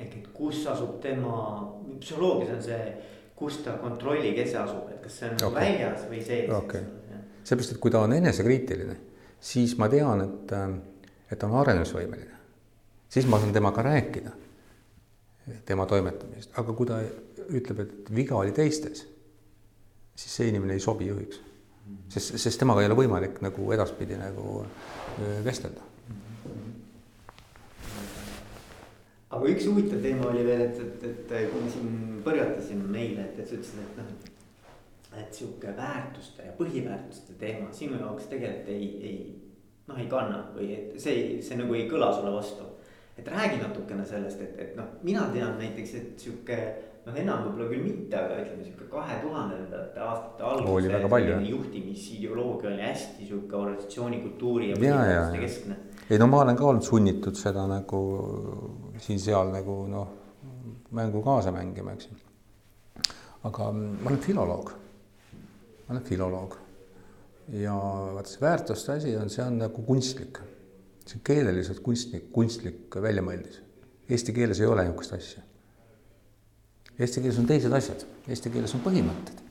ehk 0.00 0.16
et 0.20 0.28
kus 0.34 0.64
asub 0.70 0.98
tema, 1.02 1.36
psühholoogias 2.00 2.56
on 2.56 2.62
see, 2.64 2.80
kus 3.36 3.60
ta 3.64 3.76
kontrolli 3.80 4.32
kese 4.36 4.58
asub, 4.60 4.90
et 4.92 5.00
kas 5.04 5.20
see 5.22 5.30
on 5.30 5.46
okay. 5.50 5.72
väljas 5.72 6.04
või 6.10 6.20
sees 6.24 6.52
okay.. 6.56 6.84
seepärast, 7.44 7.74
et 7.76 7.80
kui 7.82 7.92
ta 7.92 8.02
on 8.04 8.14
enesekriitiline, 8.16 8.96
siis 9.52 9.76
ma 9.80 9.88
tean, 9.92 10.24
et, 10.26 10.54
et 11.30 11.40
ta 11.40 11.48
on 11.48 11.58
arenemisvõimeline. 11.62 12.38
siis 13.08 13.28
ma 13.28 13.40
saan 13.40 13.52
temaga 13.56 13.84
rääkida, 13.86 14.32
tema 15.66 15.86
toimetamisest, 15.90 16.56
aga 16.60 16.76
kui 16.76 16.88
ta 16.88 17.00
ütleb, 17.50 17.84
et 17.84 18.10
viga 18.14 18.36
oli 18.38 18.52
teistes, 18.56 19.06
siis 20.14 20.36
see 20.36 20.50
inimene 20.52 20.76
ei 20.76 20.84
sobi 20.84 21.08
juhiks. 21.08 21.40
sest, 22.08 22.36
sest 22.38 22.60
temaga 22.60 22.84
ei 22.84 22.90
ole 22.90 22.98
võimalik 23.04 23.40
nagu 23.42 23.72
edaspidi 23.74 24.18
nagu 24.20 24.60
vestelda 25.44 25.89
aga 29.30 29.50
üks 29.52 29.68
huvitav 29.70 30.02
teema 30.02 30.30
oli 30.30 30.42
veel, 30.46 30.64
et, 30.66 30.80
et, 30.80 31.04
et 31.06 31.52
kui 31.52 31.62
me 31.62 31.70
siin 31.70 31.92
põrgatasime 32.24 32.90
eile, 32.98 33.28
et, 33.28 33.38
et 33.38 33.46
sa 33.46 33.58
ütlesid, 33.58 33.84
et 33.84 34.00
noh. 34.00 34.10
et 35.20 35.38
sihuke 35.38 35.74
väärtuste 35.76 36.48
ja 36.48 36.56
põhiväärtuste 36.58 37.38
teema 37.38 37.70
sinu 37.74 38.00
jaoks 38.00 38.28
tegelikult 38.30 38.74
ei, 38.74 38.90
ei 39.06 39.16
noh, 39.90 39.98
ei 39.98 40.10
kanna 40.10 40.44
või 40.56 40.74
et 40.76 40.98
see, 41.02 41.38
see 41.46 41.58
nagu 41.60 41.78
ei 41.78 41.86
kõla 41.90 42.12
sulle 42.16 42.34
vastu. 42.34 42.66
et 43.18 43.26
räägi 43.28 43.58
natukene 43.60 44.04
sellest, 44.06 44.40
et, 44.40 44.54
et 44.58 44.76
noh, 44.78 44.94
mina 45.06 45.26
tean 45.34 45.58
näiteks, 45.60 45.94
et 45.98 46.22
sihuke 46.26 46.58
noh, 47.06 47.16
enam 47.22 47.46
võib-olla 47.46 47.70
küll 47.70 47.86
mitte, 47.86 48.16
aga 48.16 48.42
ütleme 48.42 48.66
sihuke 48.66 48.90
kahe 48.90 49.18
tuhandendate 49.22 50.04
aastate 50.10 50.46
alguse 50.50 51.50
juhtimisideoloogia 51.50 52.74
oli 52.74 52.82
hästi 52.82 53.26
sihuke 53.26 53.56
organisatsiooni 53.56 54.22
kultuuri 54.26 54.70
ja 54.72 54.78
põhiväärtuste 54.80 55.42
keskne. 55.46 55.80
ei 56.10 56.18
no 56.18 56.30
ma 56.32 56.44
olen 56.44 56.58
ka 56.58 56.70
olnud 56.72 56.86
sunnitud 56.86 57.38
seda 57.38 57.66
nagu 57.70 58.00
siin-seal 59.04 59.52
nagu 59.54 59.76
noh, 59.90 60.08
mängu 60.96 61.22
kaasa 61.24 61.52
mängima, 61.54 61.94
eks 61.96 62.08
ju. 62.10 62.18
aga 63.48 63.70
ma 63.72 64.10
olen 64.10 64.20
filoloog, 64.20 64.72
ma 65.86 65.94
olen 65.94 66.04
filoloog 66.04 66.56
ja 67.56 67.74
vaata 68.14 68.30
see 68.30 68.42
väärtuste 68.44 68.96
asi 68.98 69.16
on, 69.16 69.30
see 69.32 69.44
on 69.44 69.58
nagu 69.62 69.84
kunstlik, 69.86 70.40
see 71.04 71.18
on 71.18 71.26
keeleliselt 71.26 71.82
kunstlik, 71.84 72.30
kunstlik 72.32 72.96
väljamõeldis. 73.02 73.60
Eesti 74.10 74.34
keeles 74.34 74.60
ei 74.60 74.66
ole 74.66 74.84
niisugust 74.84 75.14
asja. 75.14 75.44
Eesti 76.98 77.22
keeles 77.22 77.38
on 77.40 77.46
teised 77.48 77.72
asjad, 77.72 78.02
eesti 78.28 78.52
keeles 78.52 78.74
on 78.76 78.82
põhimõtted. 78.84 79.46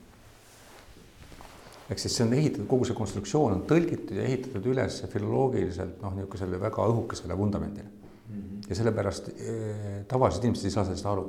ehk 1.90 1.98
siis 1.98 2.14
see 2.14 2.22
on 2.22 2.34
ehitatud, 2.36 2.68
kogu 2.70 2.86
see 2.86 2.94
konstruktsioon 2.94 3.56
on 3.56 3.62
tõlgitud 3.66 4.14
ja 4.14 4.22
ehitatud 4.22 4.66
üles 4.70 5.00
filoloogiliselt 5.10 5.96
noh, 6.04 6.12
niisugusele 6.14 6.60
väga 6.62 6.84
õhukesele 6.92 7.34
vundamendile 7.38 7.88
ja 8.68 8.76
sellepärast 8.76 9.28
eh, 9.28 10.04
tavalised 10.08 10.44
inimesed 10.44 10.68
ei 10.68 10.74
saa 10.74 10.84
sellest 10.86 11.06
aru. 11.10 11.26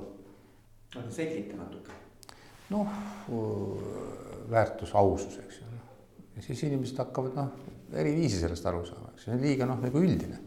aga 0.96 1.12
selgita 1.12 1.58
natuke. 1.58 1.98
noh, 2.70 2.88
väärtus, 4.52 4.96
ausus, 4.96 5.40
eks 5.40 5.60
ju. 5.62 5.70
ja 6.36 6.46
siis 6.46 6.64
inimesed 6.68 7.02
hakkavad 7.02 7.36
noh, 7.36 7.50
eri 7.94 8.14
viisi 8.16 8.40
sellest 8.40 8.66
aru 8.70 8.86
saama, 8.86 9.14
eks 9.16 9.28
see 9.28 9.36
on 9.36 9.44
liiga 9.46 9.68
noh, 9.70 9.82
nagu 9.82 10.04
üldine. 10.04 10.40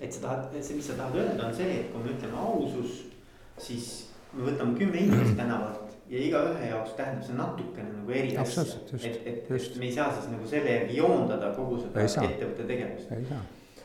et 0.00 0.12
sa 0.12 0.24
tahad, 0.24 0.56
see, 0.62 0.78
mis 0.78 0.88
sa 0.88 0.98
tahad 1.02 1.20
öelda, 1.20 1.50
on 1.50 1.54
see, 1.60 1.76
et 1.82 1.92
kui 1.92 2.04
me 2.06 2.16
ütleme 2.16 2.40
ausus, 2.40 3.04
siis 3.60 3.92
me 4.32 4.48
võtame 4.48 4.78
kümme 4.78 5.04
inimest 5.04 5.36
tänavalt 5.36 5.96
ja 6.10 6.18
igaühe 6.26 6.72
jaoks 6.72 6.96
tähendab 6.98 7.26
see 7.26 7.38
natukene 7.38 7.92
nagu 8.00 8.18
eri 8.22 8.36
asja. 8.40 8.64
et, 8.64 9.04
et, 9.04 9.50
et 9.50 9.78
me 9.78 9.90
ei 9.90 9.94
saa 9.94 10.10
siis 10.16 10.32
nagu 10.32 10.48
selle 10.48 10.76
järgi 10.78 11.00
joondada 11.02 11.52
kogu 11.54 11.82
seda 11.84 12.06
ettevõtte 12.08 12.66
tegevust. 12.66 13.12
ei 13.18 13.26
saa 13.28 13.42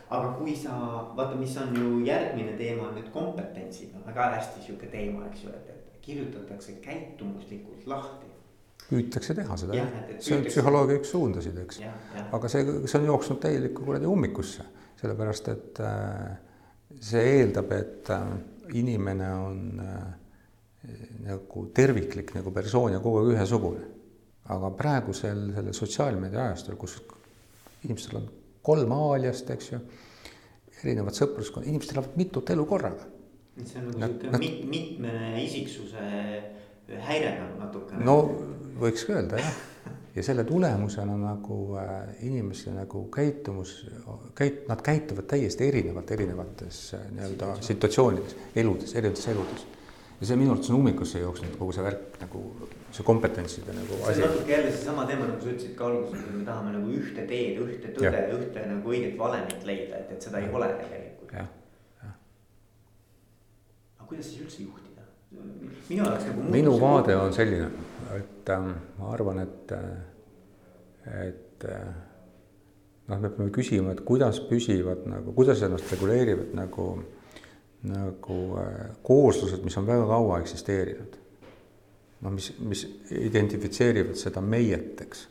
aga 0.09 0.31
kui 0.37 0.53
sa 0.57 0.75
vaata, 1.17 1.35
mis 1.39 1.55
on 1.57 1.73
ju 1.75 1.89
järgmine 2.05 2.53
teema 2.59 2.89
on 2.89 2.95
need 2.99 3.09
kompetentsid, 3.13 3.95
on 3.97 4.05
väga 4.05 4.29
hästi 4.35 4.63
sihuke 4.67 4.89
teema, 4.91 5.25
eks 5.31 5.45
ju, 5.45 5.53
et, 5.53 5.69
et 5.73 5.99
kirjutatakse 6.05 6.77
käitumuslikult 6.83 7.87
lahti. 7.89 8.31
püütakse 8.85 9.33
teha 9.33 9.55
seda 9.57 9.79
jah, 9.79 9.93
see 10.21 10.35
on 10.37 10.43
psühholoogia 10.45 10.99
üks 10.99 11.13
suundasid, 11.15 11.57
eks. 11.63 11.79
aga 12.37 12.51
see, 12.51 12.65
see 12.85 12.99
on 12.99 13.07
jooksnud 13.09 13.41
täielikku 13.41 13.87
kuradi 13.87 14.09
ummikusse, 14.09 14.67
sellepärast 14.99 15.49
et 15.55 15.81
äh, 15.81 16.35
see 17.01 17.25
eeldab, 17.39 17.73
et 17.73 18.13
äh, 18.13 18.29
inimene 18.77 19.31
on 19.41 19.81
äh, 19.81 20.05
nagu 21.25 21.65
terviklik 21.73 22.35
nagu 22.37 22.53
persoon 22.53 22.93
ja 22.93 23.01
kogu 23.01 23.23
aeg 23.23 23.33
ühesugune. 23.33 23.91
aga 24.53 24.69
praegusel 24.77 25.47
sellel 25.55 25.73
sotsiaalmeedia 25.73 26.43
ajastul, 26.43 26.75
kus 26.77 26.99
inimestel 27.81 28.19
on 28.19 28.27
kolm 28.65 28.95
aaliast, 28.95 29.49
eks 29.56 29.71
ju. 29.71 29.82
erinevad 30.82 31.15
sõpruskond, 31.17 31.65
inimesed 31.65 31.95
elavad 31.95 32.17
mitut 32.19 32.49
elu 32.54 32.65
korraga. 32.69 33.08
see 33.63 33.80
on 33.80 33.93
nagu 34.01 34.19
sihuke 34.19 34.41
mit, 34.41 34.58
mitme 34.69 35.13
isiksuse 35.43 36.10
häire 37.08 37.38
nagu 37.39 37.62
natukene. 37.63 38.04
no 38.06 38.17
võiks 38.82 39.08
ka 39.08 39.15
öelda 39.15 39.39
jah 39.39 39.63
ja 40.15 40.23
selle 40.23 40.43
tulemusena 40.43 41.17
nagu 41.17 41.78
äh, 41.78 42.25
inimeste 42.28 42.71
nagu 42.71 43.06
käitumus, 43.12 43.86
käit-, 44.36 44.63
nad 44.67 44.82
käituvad 44.82 45.28
täiesti 45.28 45.67
erinevalt 45.67 46.12
erinevates 46.12 46.93
äh, 46.95 47.08
nii-öelda 47.12 47.56
situatsioonides, 47.62 48.36
eludes, 48.56 48.95
erinevates 48.95 49.28
eludes 49.34 49.65
ja 50.19 50.28
see 50.30 50.38
minu 50.39 50.54
arvates 50.54 50.69
on 50.71 50.80
ummikusse 50.80 51.19
jooksnud 51.19 51.58
kogu 51.60 51.75
see 51.75 51.84
värk 51.84 52.19
nagu 52.21 52.41
see 52.95 53.04
kompetentside 53.04 53.75
nagu 53.75 53.99
asi. 54.04 54.13
see 54.19 54.23
on 54.23 54.32
natuke 54.32 54.51
jälle 54.51 54.71
seesama 54.71 55.06
teema, 55.10 55.28
nagu 55.28 55.41
sa 55.41 55.51
ütlesid 55.51 55.75
ka 55.75 55.89
alguses, 55.89 56.23
et 56.23 56.38
me 56.38 56.45
tahame 56.47 56.71
nagu 56.78 56.95
ühte 56.95 57.28
teed, 57.28 57.60
ühte 57.65 57.91
tõde, 57.97 58.23
ühte 58.38 58.65
nagu 58.71 58.93
õiget 58.95 59.17
valemit 59.19 59.67
leida, 59.67 59.99
et, 59.99 60.15
et 60.15 60.28
seda 60.30 60.39
ei 60.39 60.49
ole 60.54 60.71
tegelikult. 60.80 61.36
aga 63.99 64.08
kuidas 64.08 64.32
siis 64.32 64.41
üldse 64.45 64.63
juhtida? 64.63 65.06
minu 65.89 66.04
jaoks 66.06 66.25
nagu. 66.30 66.49
minu 66.56 66.80
vaade 66.80 67.15
on 67.19 67.34
selline, 67.36 67.69
et 68.15 68.49
äh, 68.56 68.67
ma 68.99 69.12
arvan, 69.12 69.43
et, 69.43 69.75
et 71.25 71.67
äh, 71.67 71.89
noh, 73.10 73.19
me 73.19 73.30
peame 73.30 73.51
küsima, 73.54 73.91
et 73.93 74.01
kuidas 74.08 74.39
püsivad 74.47 75.04
nagu, 75.10 75.36
kuidas 75.36 75.62
ennast 75.65 75.91
reguleerivad 75.91 76.56
nagu 76.58 76.88
nagu 77.89 78.58
äh, 78.60 78.95
kooslused, 79.04 79.63
mis 79.63 79.78
on 79.78 79.88
väga 79.88 80.08
kaua 80.10 80.39
eksisteerinud. 80.43 81.17
noh, 82.21 82.32
mis, 82.34 82.54
mis 82.60 82.86
identifitseerivad 83.12 84.17
seda 84.17 84.41
meiet, 84.41 85.02
eks. 85.02 85.28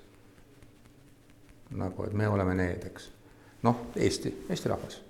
nagu, 1.74 2.04
et 2.06 2.12
me 2.12 2.28
oleme 2.28 2.54
need, 2.58 2.84
eks. 2.90 3.08
noh, 3.66 3.88
Eesti, 3.96 4.34
Eesti 4.48 4.70
rahvas. 4.70 5.00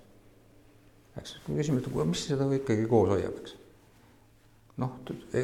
eks, 1.21 1.37
küsime, 1.47 1.83
et 1.83 2.01
mis 2.09 2.25
seda 2.31 2.49
ikkagi 2.61 2.89
koos 2.91 3.13
hoiab, 3.13 3.37
eks. 3.43 3.57
noh, 4.81 4.99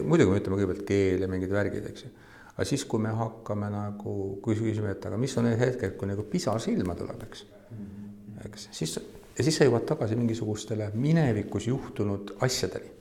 muidugi 0.07 0.31
me 0.33 0.41
ütleme 0.41 0.61
kõigepealt 0.63 0.85
keel 0.89 1.27
ja 1.27 1.31
mingid 1.31 1.53
värgid, 1.53 1.93
eks 1.93 2.07
ju. 2.07 2.13
aga 2.55 2.69
siis, 2.73 2.87
kui 2.89 3.03
me 3.03 3.13
hakkame 3.17 3.69
nagu, 3.75 4.17
kui 4.43 4.59
küsime, 4.59 4.95
et 4.97 5.07
aga 5.11 5.21
mis 5.21 5.37
on 5.37 5.51
need 5.51 5.61
hetked, 5.61 5.99
kui 6.01 6.09
nagu 6.09 6.25
pisar 6.31 6.63
silma 6.63 6.97
tuleb, 6.99 7.27
eks. 7.29 7.49
eks 8.49 8.71
siis 8.81 9.01
ja 9.40 9.44
siis 9.44 9.57
sa 9.57 9.64
jõuad 9.64 9.87
tagasi 9.88 10.18
mingisugustele 10.20 10.90
minevikus 11.00 11.66
juhtunud 11.70 12.37
asjadeni. 12.44 12.98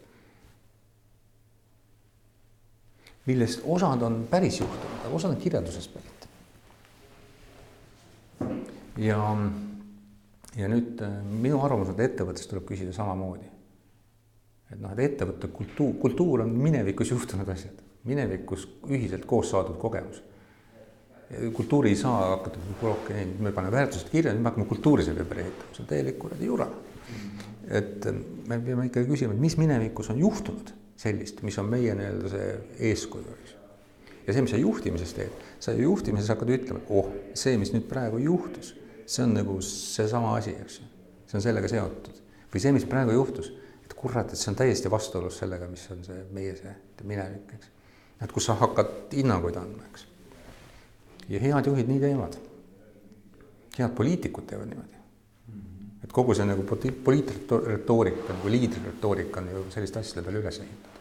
millest 3.29 3.61
osad 3.69 4.01
on 4.01 4.23
päris 4.29 4.55
juhtunud, 4.57 5.01
aga 5.05 5.09
osad 5.15 5.35
on 5.35 5.37
kirjandusest 5.37 5.91
pärit. 5.93 6.27
ja, 8.97 9.19
ja 10.55 10.69
nüüd 10.71 11.03
äh, 11.05 11.19
minu 11.43 11.59
arvamus 11.61 11.91
on, 11.91 11.99
et 11.99 12.07
ettevõttes 12.07 12.47
tuleb 12.47 12.65
küsida 12.71 12.95
samamoodi. 12.95 13.51
et 14.71 14.79
noh, 14.79 14.95
et 14.95 15.03
ettevõtte 15.09 15.51
kultuur, 15.59 15.93
kultuur 16.01 16.47
on 16.47 16.55
minevikus 16.55 17.11
juhtunud 17.11 17.51
asjad, 17.51 17.83
minevikus 18.07 18.65
ühiselt 18.87 19.27
koos 19.27 19.51
saadud 19.51 19.77
kogemus 19.77 20.23
kultuuri 21.53 21.89
ei 21.89 21.95
saa 21.95 22.29
hakata, 22.29 22.59
okei, 22.81 23.25
me 23.39 23.51
paneme 23.51 23.71
väärtused 23.77 24.09
kirja, 24.09 24.33
nüüd 24.33 24.41
me 24.41 24.49
hakkame 24.49 24.65
kultuuri 24.69 25.05
selle 25.05 25.21
ümber 25.21 25.43
ehitama, 25.43 25.75
see 25.75 25.83
on 25.83 25.89
täielik 25.91 26.17
kuradi 26.21 26.49
jura. 26.49 26.67
et 27.69 28.05
me 28.49 28.57
peame 28.65 28.87
ikkagi 28.87 29.05
küsima, 29.11 29.35
et 29.35 29.41
mis 29.43 29.53
minevikus 29.61 30.09
on 30.09 30.17
juhtunud 30.17 30.71
sellist, 30.97 31.43
mis 31.45 31.57
on 31.61 31.69
meie 31.69 31.93
nii-öelda 31.95 32.31
see 32.33 32.47
eeskuju, 32.89 33.35
eks. 33.35 33.53
ja 34.25 34.33
see, 34.33 34.41
mis 34.41 34.55
sa 34.55 34.61
juhtimises 34.61 35.13
teed, 35.13 35.45
sa 35.61 35.75
ju 35.77 35.85
juhtimises 35.85 36.33
hakkad 36.33 36.55
ütlema, 36.57 36.81
oh, 36.89 37.13
see, 37.37 37.53
mis 37.61 37.75
nüüd 37.75 37.85
praegu 37.91 38.17
juhtus, 38.25 38.73
see 39.05 39.27
on 39.27 39.37
nagu 39.37 39.59
seesama 39.65 40.33
asi, 40.39 40.57
eks 40.65 40.81
ju. 40.81 40.89
see 41.29 41.37
on 41.37 41.45
sellega 41.45 41.69
seotud 41.69 42.21
või 42.49 42.63
see, 42.63 42.73
mis 42.73 42.89
praegu 42.89 43.13
juhtus, 43.13 43.53
et 43.85 43.93
kurat, 43.93 44.33
et 44.33 44.41
see 44.41 44.49
on 44.49 44.57
täiesti 44.57 44.89
vastuolus 44.89 45.37
sellega, 45.43 45.69
mis 45.69 45.85
on 45.93 46.01
see 46.07 46.23
meie 46.33 46.57
see 46.57 46.73
minevik, 47.05 47.53
eks. 47.59 47.73
et 48.25 48.33
kus 48.33 48.49
sa 48.49 48.57
hakkad 48.57 49.13
hinnanguid 49.13 49.61
andma, 49.61 49.85
eks 49.91 50.09
ja 51.29 51.39
head 51.39 51.65
juhid 51.65 51.87
nii 51.87 51.99
teevad. 51.99 52.37
head 53.77 53.95
poliitikud 53.95 54.47
teevad 54.49 54.67
niimoodi. 54.67 54.97
et 56.03 56.11
kogu 56.11 56.35
see 56.35 56.45
nagu 56.45 56.63
poliitretoorika 57.03 58.33
nagu 58.33 58.55
liidriretoorika 58.55 59.39
on 59.39 59.51
ju 59.53 59.65
selliste 59.75 59.99
asjade 59.99 60.25
peale 60.25 60.41
üles 60.43 60.59
ehitatud 60.65 60.99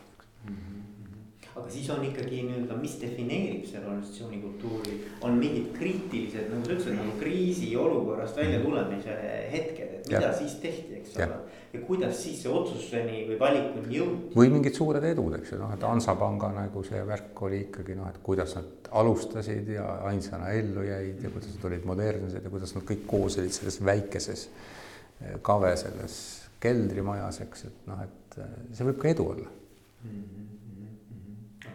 aga 1.68 1.76
siis 1.76 1.90
on 1.92 2.04
ikkagi 2.04 2.38
nii-öelda, 2.46 2.76
mis 2.80 2.94
defineerib 3.00 3.66
selle 3.68 3.90
organisatsiooni 3.90 4.38
kultuuri, 4.40 4.94
on 5.26 5.36
mingid 5.36 5.66
kriitilised, 5.76 6.48
nagu 6.48 6.64
sa 6.64 6.72
ütlesid, 6.72 6.96
nagu 6.96 7.12
kriisiolukorrast 7.20 8.40
välja 8.40 8.62
tulemise 8.62 9.16
hetked, 9.52 9.90
et 9.98 10.08
mida 10.08 10.22
ja. 10.24 10.32
siis 10.38 10.54
tehti, 10.62 11.02
eks 11.02 11.18
ole. 11.18 11.36
ja 11.74 11.82
kuidas 11.84 12.22
siis 12.22 12.40
see 12.40 12.52
otsuseni 12.52 13.20
või 13.28 13.38
valikuni 13.42 14.00
jõuti. 14.00 14.32
või 14.38 14.54
mingid 14.54 14.80
suured 14.80 15.04
edud, 15.10 15.36
eks 15.36 15.52
ju, 15.52 15.60
noh, 15.60 15.76
et 15.76 15.84
Hansapanga 15.84 16.54
nagu 16.56 16.84
see 16.88 17.04
värk 17.12 17.44
oli 17.44 17.60
ikkagi 17.66 18.00
noh, 18.00 18.08
et 18.08 18.20
kuidas 18.24 18.56
nad 18.56 18.90
alustasid 19.02 19.68
ja 19.76 19.84
ainsana 20.08 20.54
ellu 20.56 20.88
jäid 20.88 21.20
ja 21.20 21.36
kuidas 21.36 21.52
nad 21.52 21.68
olid 21.68 21.88
modernsed 21.92 22.48
ja 22.48 22.56
kuidas 22.56 22.72
nad 22.78 22.88
kõik 22.88 23.04
koos 23.10 23.36
olid 23.42 23.52
selles 23.52 23.82
väikeses 23.84 24.48
eh, 24.48 25.36
kave 25.44 25.76
selles 25.76 26.20
keldrimajas, 26.64 27.44
eks, 27.44 27.68
et 27.68 27.88
noh, 27.92 28.00
et 28.08 28.40
äh, 28.40 28.60
see 28.72 28.88
võib 28.88 29.02
ka 29.02 29.12
edu 29.12 29.28
olla 29.36 29.50
mm. 29.52 30.14
-hmm. 30.14 30.47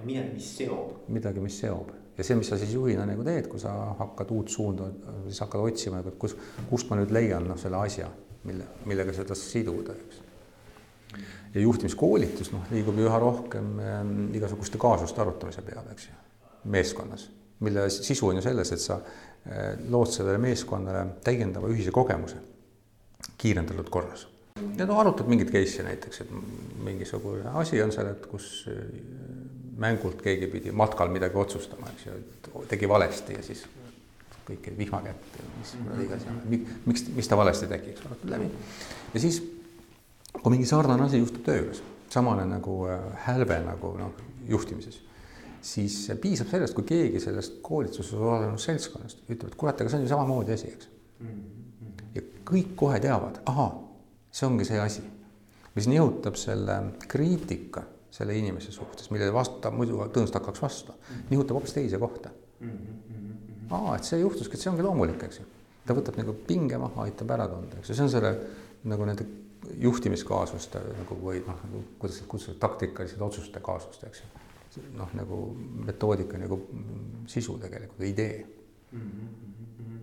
Midagi, 0.06 0.34
mis 0.38 0.50
seob. 0.58 0.96
midagi, 1.08 1.44
mis 1.44 1.60
seob 1.64 1.92
ja 2.18 2.26
see, 2.26 2.38
mis 2.38 2.50
sa 2.52 2.58
siis 2.62 2.74
juhina 2.76 3.06
nagu 3.10 3.26
teed, 3.26 3.48
kui 3.50 3.62
sa 3.62 3.74
hakkad 4.00 4.32
uut 4.36 4.52
suunda, 4.54 4.90
siis 5.26 5.42
hakkad 5.44 5.64
otsima, 5.66 6.02
et 6.04 6.18
kus, 6.22 6.36
kust 6.70 6.90
ma 6.92 7.00
nüüd 7.00 7.14
leian 7.16 7.48
noh, 7.50 7.58
selle 7.60 7.80
asja, 7.82 8.10
mille, 8.48 8.68
millega 8.90 9.16
seda 9.16 9.38
siduda, 9.38 9.96
eks. 9.98 10.20
ja 11.56 11.64
juhtimiskoolitus 11.64 12.54
noh, 12.54 12.68
liigub 12.74 13.00
ju 13.00 13.08
üha 13.10 13.22
rohkem 13.22 13.72
äh, 13.82 14.02
igasuguste 14.40 14.82
kaasuste 14.82 15.24
arutamise 15.26 15.66
peale, 15.66 15.96
eks 15.96 16.10
ju, 16.10 16.20
meeskonnas, 16.74 17.30
mille 17.66 17.88
sisu 17.94 18.30
on 18.30 18.42
ju 18.42 18.46
selles, 18.46 18.76
et 18.76 18.84
sa 18.84 19.00
äh, 19.00 19.74
lood 19.90 20.14
sellele 20.14 20.42
meeskonnale 20.44 21.08
täiendava 21.26 21.72
ühise 21.74 21.94
kogemuse 21.96 22.42
kiirendatud 23.40 23.90
korras 23.90 24.28
ja 24.78 24.88
no 24.90 24.98
arutad 25.00 25.30
mingeid 25.30 25.52
case'e 25.54 25.86
näiteks, 25.86 26.22
et 26.24 26.34
mingisugune 26.84 27.54
asi 27.60 27.82
on 27.84 27.92
seal, 27.96 28.10
et 28.14 28.26
kus 28.32 28.66
äh, 28.72 28.82
mängult 29.80 30.22
keegi 30.24 30.50
pidi 30.52 30.74
matkal 30.76 31.12
midagi 31.14 31.40
otsustama, 31.40 31.90
eks 31.94 32.06
ju, 32.08 32.66
tegi 32.70 32.90
valesti 32.90 33.38
ja 33.38 33.46
siis 33.46 33.64
kõik 34.48 34.68
vihma 34.78 35.00
kätte, 35.06 35.46
mis 35.60 35.74
iganes, 36.04 36.28
miks, 36.86 37.06
miks 37.16 37.32
ta 37.32 37.40
valesti 37.40 37.70
tegi, 37.72 37.94
eks 37.94 38.06
arutad 38.08 38.36
läbi. 38.36 38.50
ja 39.14 39.24
siis, 39.24 39.40
kui 40.36 40.52
mingi 40.52 40.68
sarnane 40.68 41.08
asi 41.08 41.22
juhtub 41.22 41.46
töö 41.46 41.62
juures, 41.62 41.84
samane 42.14 42.46
nagu 42.50 42.84
äh, 42.92 43.08
hälve 43.28 43.60
nagu 43.64 43.96
noh, 44.00 44.14
juhtimises, 44.50 45.00
siis 45.64 45.96
piisab 46.22 46.52
sellest, 46.52 46.76
kui 46.76 46.86
keegi 46.88 47.24
sellest 47.24 47.62
koolituses 47.64 48.14
osalenud 48.20 48.62
seltskonnast 48.62 49.24
ütleb, 49.30 49.48
et 49.48 49.58
kurat, 49.60 49.80
aga 49.80 49.92
see 49.92 50.02
on 50.02 50.06
ju 50.06 50.12
samamoodi 50.12 50.58
asi, 50.58 50.74
eks. 50.76 50.92
ja 52.18 52.28
kõik 52.50 52.76
kohe 52.80 53.00
teavad, 53.04 53.40
ahaa 53.50 53.72
see 54.34 54.48
ongi 54.50 54.66
see 54.66 54.80
asi, 54.82 55.04
mis 55.76 55.88
nihutab 55.90 56.38
selle 56.40 56.80
kriitika 57.10 57.84
selle 58.14 58.36
inimese 58.38 58.72
suhtes, 58.72 59.10
millele 59.10 59.34
vastu 59.34 59.72
muidu 59.74 59.98
tõenäoliselt 60.04 60.38
hakkaks 60.38 60.62
vastu, 60.62 60.94
nihutab 61.32 61.58
hoopis 61.58 61.74
teise 61.74 61.98
kohta. 62.02 62.30
aa, 63.74 63.96
et 63.96 64.06
see 64.06 64.20
juhtuski, 64.22 64.58
et 64.58 64.62
see 64.62 64.70
ongi 64.70 64.86
loomulik, 64.86 65.24
eks 65.26 65.40
ju. 65.42 65.46
ta 65.88 65.96
võtab 65.98 66.20
nagu 66.20 66.36
pinge 66.48 66.78
maha, 66.80 67.08
aitab 67.08 67.34
ära 67.36 67.48
tunda, 67.50 67.80
eks 67.80 67.90
ju, 67.90 67.98
see 67.98 68.06
on 68.06 68.14
selle 68.14 68.34
nagu 68.92 69.08
nende 69.10 69.26
juhtimiskaasuste 69.82 70.82
nagu 71.00 71.18
või 71.24 71.42
noh, 71.42 71.60
nagu 71.66 71.84
kuidas 72.00 72.20
neid 72.20 72.30
kutsuda, 72.32 72.58
taktikalised 72.62 73.22
otsuste 73.26 73.64
kaasuste, 73.66 74.12
eks 74.12 74.24
ju. 74.24 74.88
noh, 75.00 75.10
nagu 75.18 75.40
metoodika 75.90 76.38
nagu 76.38 76.60
sisu 77.34 77.58
tegelikult, 77.66 78.06
idee 78.08 78.46
mm. 78.92 79.00
-hmm. 79.00 80.02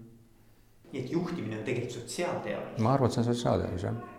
nii 0.92 1.04
et 1.04 1.12
juhtimine 1.12 1.58
on 1.58 1.64
tegelikult 1.64 2.00
sotsiaalteadus? 2.00 2.82
ma 2.82 2.96
arvan, 2.96 3.06
et 3.06 3.14
see 3.14 3.22
on 3.22 3.30
sotsiaalteadus, 3.34 3.86
jah 3.86 4.18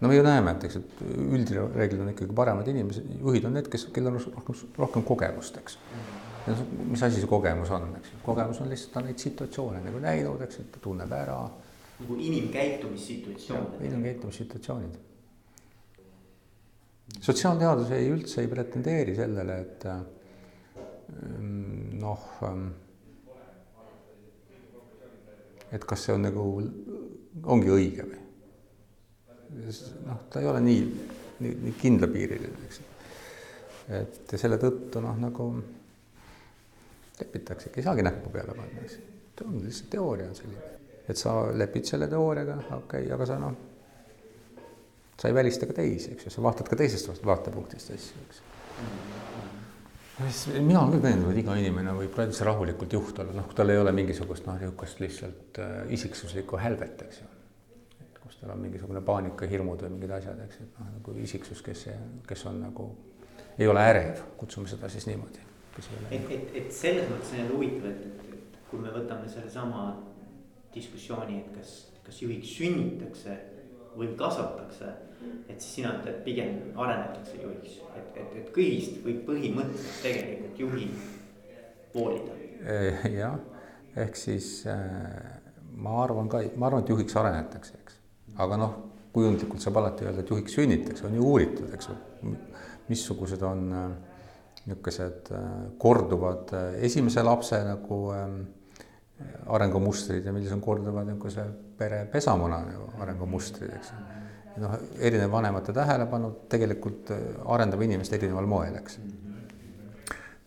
no 0.00 0.08
me 0.08 0.16
ju 0.16 0.22
näeme, 0.24 0.54
et 0.56 0.64
eks, 0.68 0.78
et 0.80 1.02
üldreeglid 1.04 2.00
on 2.00 2.12
ikkagi 2.14 2.36
paremad 2.36 2.68
inimesed, 2.72 3.08
juhid 3.20 3.46
on 3.48 3.58
need, 3.58 3.68
kes, 3.72 3.86
kellel 3.94 4.16
on 4.16 4.36
rohkem, 4.38 4.60
rohkem 4.80 5.04
kogemust, 5.08 5.58
eks. 5.60 5.76
mis 6.88 7.02
asi 7.04 7.20
see 7.20 7.30
kogemus 7.30 7.72
on, 7.76 7.90
eks, 7.98 8.14
kogemus 8.24 8.62
on 8.64 8.70
lihtsalt 8.72 8.94
ta 8.96 9.04
neid 9.04 9.20
situatsioone 9.20 9.82
nagu 9.84 10.00
näinud, 10.02 10.40
eks, 10.46 10.62
et 10.62 10.70
ta 10.74 10.82
tunneb 10.86 11.12
ära. 11.16 11.40
nagu 12.00 12.16
inimkäitumissituatsioonid. 12.28 13.84
inimkäitumissituatsioonid. 13.90 14.96
sotsiaalteadus 17.20 17.92
ei 17.98 18.08
üldse 18.08 18.40
ei 18.40 18.48
pretendeeri 18.48 19.18
sellele, 19.18 19.58
et 19.66 19.84
mm, 19.90 21.92
noh, 22.00 22.24
et 25.70 25.84
kas 25.84 26.08
see 26.08 26.16
on 26.16 26.24
nagu, 26.24 26.48
ongi 27.44 27.76
õige 27.76 28.08
või 28.08 28.29
noh, 30.06 30.24
ta 30.30 30.40
ei 30.40 30.46
ole 30.46 30.60
nii, 30.64 30.82
nii, 31.40 31.54
nii 31.64 31.76
kindlapiiriline, 31.80 32.66
eks. 32.68 32.80
et 34.00 34.34
selle 34.40 34.58
tõttu 34.62 35.02
noh, 35.04 35.16
nagu 35.20 35.48
lepitaksegi, 37.20 37.80
ei 37.80 37.86
saagi 37.86 38.04
näppu 38.06 38.32
peale 38.34 38.54
panna, 38.56 38.84
eks. 38.84 39.00
on 39.46 39.58
lihtsalt 39.64 39.90
teooria 39.92 40.28
on 40.30 40.36
selline, 40.36 40.76
et 41.08 41.18
sa 41.18 41.34
lepid 41.56 41.88
selle 41.88 42.08
teooriaga, 42.10 42.60
okei 42.66 43.06
okay,, 43.06 43.10
aga 43.16 43.28
sa 43.28 43.40
noh, 43.40 43.56
sa 45.20 45.28
ei 45.28 45.36
välista 45.36 45.68
ka 45.68 45.76
teisi, 45.76 46.14
eks 46.14 46.28
ju, 46.28 46.34
sa 46.36 46.44
vaatad 46.44 46.70
ka 46.70 46.78
teisest 46.80 47.26
vaatepunktist 47.26 47.92
asju, 47.96 48.28
eks 48.28 48.46
mina 50.60 50.82
olen 50.82 50.92
küll 50.92 51.04
veendunud, 51.04 51.36
iga 51.40 51.54
inimene 51.56 51.94
võib 51.96 52.12
täitsa 52.12 52.44
rahulikult 52.48 52.92
juht 52.92 53.20
olla, 53.22 53.32
noh, 53.36 53.52
tal 53.56 53.72
ei 53.72 53.80
ole 53.80 53.92
mingisugust 53.96 54.44
noh, 54.48 54.58
niisugust 54.60 55.00
lihtsalt 55.00 55.60
äh, 55.64 55.76
isiksuslikku 55.96 56.60
hälvet, 56.60 57.06
eks 57.06 57.22
ju 57.22 57.28
tal 58.40 58.54
on 58.54 58.60
mingisugune 58.62 59.02
paanika, 59.04 59.46
hirmud 59.50 59.82
või 59.84 59.94
mingid 59.96 60.12
asjad, 60.18 60.40
eks, 60.46 60.60
et 60.64 60.80
noh, 60.80 60.90
nagu 60.96 61.14
isiksus, 61.22 61.62
kes, 61.66 61.86
kes 62.28 62.44
on 62.50 62.60
nagu, 62.62 62.88
ei 63.58 63.68
ole 63.68 63.84
ärev, 63.92 64.22
kutsume 64.40 64.70
seda 64.70 64.88
siis 64.92 65.08
niimoodi. 65.10 65.46
et, 66.10 66.30
et, 66.30 66.56
et 66.62 66.72
selles 66.72 67.08
mõttes 67.10 67.32
on 67.32 67.42
jälle 67.42 67.54
huvitav, 67.56 67.90
et, 67.90 68.24
et, 68.34 68.58
kui 68.70 68.82
me 68.82 68.92
võtame 68.94 69.28
sellesama 69.28 69.84
diskussiooni, 70.74 71.40
et 71.40 71.54
kas, 71.56 71.72
kas 72.06 72.22
juhiks 72.22 72.56
sünnitakse 72.58 73.36
või 73.96 74.12
kasvatakse. 74.16 74.92
et 75.48 75.60
siis 75.60 75.74
sina 75.74 75.90
ütled, 75.98 76.22
pigem 76.24 76.60
arenetakse 76.80 77.42
juhiks, 77.42 77.80
et, 77.96 78.14
et, 78.16 78.36
et 78.40 78.52
kõigist 78.54 79.02
võib 79.04 79.24
põhimõtteliselt 79.26 80.02
tegelikult 80.06 80.62
juhi 80.62 80.86
hoolida. 81.94 82.38
jah, 83.18 83.36
ehk 83.96 84.16
siis 84.16 84.62
äh, 84.70 85.40
ma 85.76 86.02
arvan 86.04 86.28
ka, 86.30 86.42
ma 86.56 86.70
arvan, 86.70 86.84
et 86.84 86.92
juhiks 86.92 87.16
arenetakse, 87.16 87.79
aga 88.38 88.56
noh, 88.60 88.76
kujundlikult 89.14 89.62
saab 89.62 89.80
alati 89.80 90.06
öelda, 90.06 90.22
et 90.22 90.30
juhiks 90.30 90.54
sünnitakse, 90.54 91.06
on 91.08 91.16
ju 91.18 91.26
uuritud, 91.26 91.72
eks 91.74 91.90
ju, 91.90 91.96
missugused 92.90 93.42
on 93.46 93.66
äh, 93.74 93.90
niisugused 94.66 95.30
äh, 95.34 95.44
korduvad 95.78 96.54
äh, 96.54 96.80
esimese 96.86 97.24
lapse 97.26 97.62
nagu 97.66 98.00
arengumustrid 99.52 100.24
ja 100.24 100.32
millised 100.32 100.56
on 100.56 100.62
korduvad 100.64 101.08
niisuguse 101.08 101.44
pere 101.78 102.04
pesamuna 102.12 102.62
nagu 102.64 102.90
arengumustrid, 103.04 103.72
eks 103.76 103.92
noh, 104.60 104.76
erinev 105.00 105.32
vanemate 105.32 105.74
tähelepanu 105.76 106.32
tegelikult 106.50 107.12
arendab 107.54 107.82
inimest 107.86 108.12
erineval 108.16 108.48
moel, 108.50 108.78
eks. 108.80 108.98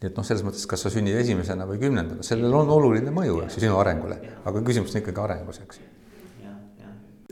Nii 0.04 0.10
et 0.10 0.18
noh, 0.20 0.26
selles 0.28 0.44
mõttes, 0.44 0.66
kas 0.68 0.84
sa 0.84 0.92
sünnid 0.92 1.16
esimesena 1.16 1.66
või 1.70 1.80
kümnendana, 1.82 2.26
sellel 2.28 2.54
on 2.58 2.72
oluline 2.74 3.14
mõju, 3.16 3.40
eks 3.46 3.58
ju, 3.58 3.64
sinu 3.64 3.78
arengule, 3.80 4.18
aga 4.44 4.64
küsimus 4.68 4.92
on 4.92 5.00
ikkagi 5.00 5.24
arengus, 5.24 5.62
eks 5.64 5.80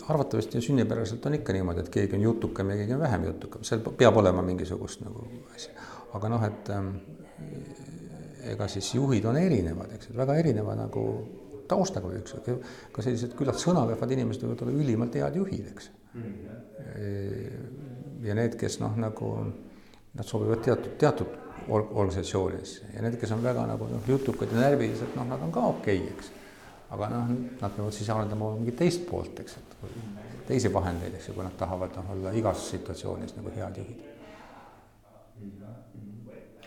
arvatavasti 0.10 0.62
sünnipäraselt 0.62 1.26
on 1.26 1.34
ikka 1.34 1.54
niimoodi, 1.54 1.86
et 1.86 1.90
keegi 1.90 2.16
on 2.18 2.22
jutukam 2.22 2.70
ja 2.70 2.78
keegi 2.82 2.94
on 2.94 3.00
vähem 3.00 3.26
jutukam, 3.30 3.64
seal 3.68 3.84
peab 3.98 4.18
olema 4.18 4.42
mingisugust 4.46 5.04
nagu 5.06 5.26
asja. 5.56 5.74
aga 6.14 6.30
noh, 6.30 6.46
et 6.48 6.72
ähm, 6.76 6.90
ega 8.54 8.68
siis 8.72 8.94
juhid 8.96 9.26
on 9.30 9.38
erinevad, 9.38 9.94
eks, 9.96 10.12
et 10.12 10.18
väga 10.18 10.36
erineva 10.42 10.76
nagu 10.80 11.06
taustaga 11.72 12.10
või 12.10 12.20
üks, 12.20 12.36
ka 12.92 13.06
sellised 13.06 13.36
küllalt 13.40 13.62
sõnavõtvad 13.62 14.16
inimesed 14.18 14.44
võivad 14.46 14.66
olla 14.66 14.80
ülimalt 14.84 15.16
head 15.20 15.38
juhid, 15.40 15.70
eks. 15.72 15.92
ja 18.26 18.36
need, 18.38 18.58
kes 18.60 18.82
noh, 18.82 18.98
nagu 19.00 19.32
nad 20.12 20.28
sobivad 20.28 20.66
teatud, 20.66 20.98
teatud 21.00 21.40
organisatsioonidesse 21.72 22.92
ja 22.96 23.06
need, 23.06 23.16
kes 23.22 23.32
on 23.32 23.44
väga 23.46 23.64
nagu 23.70 23.88
noh, 23.88 24.04
jutukad 24.10 24.52
ja 24.52 24.66
närvilised, 24.66 25.16
noh, 25.16 25.28
nad 25.30 25.44
on 25.46 25.54
ka 25.54 25.64
okei 25.72 26.02
okay,, 26.02 26.16
eks 26.18 26.38
aga 26.92 27.10
noh, 27.14 27.34
nad 27.62 27.76
peavad 27.76 27.96
siis 27.96 28.10
arendama 28.12 28.52
mingit 28.58 28.78
teist 28.82 29.06
poolt, 29.08 29.40
eks, 29.44 29.58
et 29.62 29.76
teisi 30.48 30.72
vahendeid, 30.74 31.16
eks 31.16 31.30
ju, 31.30 31.36
kui 31.38 31.46
nad 31.46 31.56
tahavad 31.60 31.96
noh, 32.00 32.12
olla 32.16 32.34
igas 32.36 32.66
situatsioonis 32.74 33.38
nagu 33.38 33.54
head 33.56 33.80
juhid. 33.82 34.08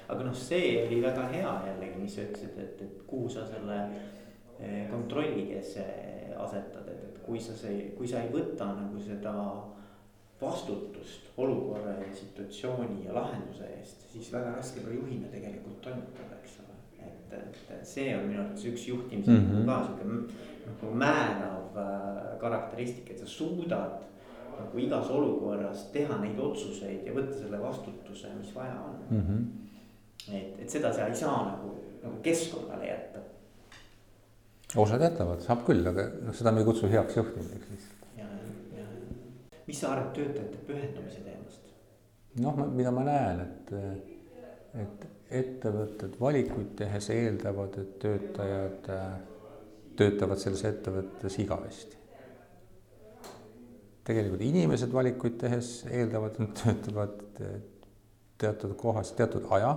aga 0.08 0.24
noh, 0.24 0.34
see 0.36 0.72
oli 0.86 1.02
väga 1.02 1.28
hea 1.32 1.52
jällegi, 1.68 2.00
mis 2.00 2.16
sa 2.16 2.24
ütlesid, 2.24 2.58
et, 2.60 2.82
et 2.86 3.04
kuhu 3.08 3.28
sa 3.32 3.44
selle 3.48 3.78
eh, 4.60 4.84
kontrollikesse 4.90 5.84
asetad, 6.40 6.88
et, 6.88 7.04
et 7.10 7.22
kui 7.24 7.40
sa 7.40 7.56
see, 7.56 7.90
kui 7.98 8.08
sa 8.08 8.22
ei 8.24 8.32
võta 8.32 8.68
nagu 8.76 9.00
seda 9.02 9.34
vastutust 10.40 11.30
olukorra 11.40 11.94
ja 12.00 12.14
situatsiooni 12.14 13.04
ja 13.06 13.14
lahenduse 13.16 13.68
eest, 13.78 14.08
siis 14.12 14.32
väga 14.32 14.56
raske 14.56 14.82
ka 14.84 14.92
juhina 14.92 15.30
tegelikult 15.32 15.80
toimetada, 15.84 16.33
et, 17.32 17.60
et 17.70 17.86
see 17.86 18.16
on 18.16 18.26
minu 18.28 18.40
arvates 18.42 18.64
üks 18.70 18.88
juhtimise 18.88 19.30
mm 19.30 19.46
-hmm. 19.50 19.66
ka 19.66 19.82
sihuke 19.86 20.04
nagu 20.66 20.94
määrav 20.94 21.78
äh, 21.78 22.38
karakteristik, 22.40 23.10
et 23.10 23.18
sa 23.18 23.26
suudad 23.26 24.04
nagu 24.58 24.78
igas 24.78 25.10
olukorras 25.10 25.88
teha 25.92 26.18
neid 26.22 26.38
otsuseid 26.38 27.06
ja 27.06 27.14
võtta 27.16 27.38
selle 27.38 27.60
vastutuse, 27.62 28.30
mis 28.38 28.54
vaja 28.54 28.76
on 28.80 28.96
mm. 29.10 29.22
-hmm. 29.28 30.36
et, 30.36 30.60
et 30.62 30.70
seda 30.70 30.92
sa 30.92 31.06
ei 31.06 31.16
saa 31.16 31.38
nagu, 31.50 31.74
nagu 32.02 32.22
keskkonnale 32.22 32.86
jätta. 32.86 33.18
osad 34.76 35.00
jätavad, 35.00 35.40
saab 35.40 35.66
küll, 35.66 35.86
aga 35.86 36.08
noh, 36.22 36.34
seda 36.34 36.52
me 36.52 36.60
ei 36.62 36.70
kutsu 36.70 36.90
heaks 36.90 37.16
juhtimiseks 37.16 37.70
lihtsalt. 37.70 38.00
mis 39.66 39.80
sa 39.80 39.92
arvad 39.92 40.12
töötajate 40.14 40.58
pühendumise 40.66 41.20
teemast? 41.20 41.70
noh, 42.40 42.66
mida 42.66 42.90
ma 42.90 43.04
näen, 43.04 43.40
et, 43.40 43.72
et 44.74 45.06
ettevõtted 45.34 46.16
valikuid 46.20 46.74
tehes 46.78 47.08
eeldavad, 47.14 47.78
et 47.80 47.94
töötajad 48.02 48.90
äh, 48.92 49.06
töötavad 49.98 50.40
selles 50.42 50.64
ettevõttes 50.68 51.38
igavesti. 51.42 52.00
tegelikult 54.04 54.42
inimesed 54.44 54.92
valikuid 54.92 55.38
tehes 55.40 55.68
eeldavad, 55.88 56.34
et 56.34 56.42
nad 56.42 56.58
töötavad 56.60 57.22
teatud 58.38 58.74
kohas 58.76 59.12
teatud 59.12 59.46
aja. 59.50 59.76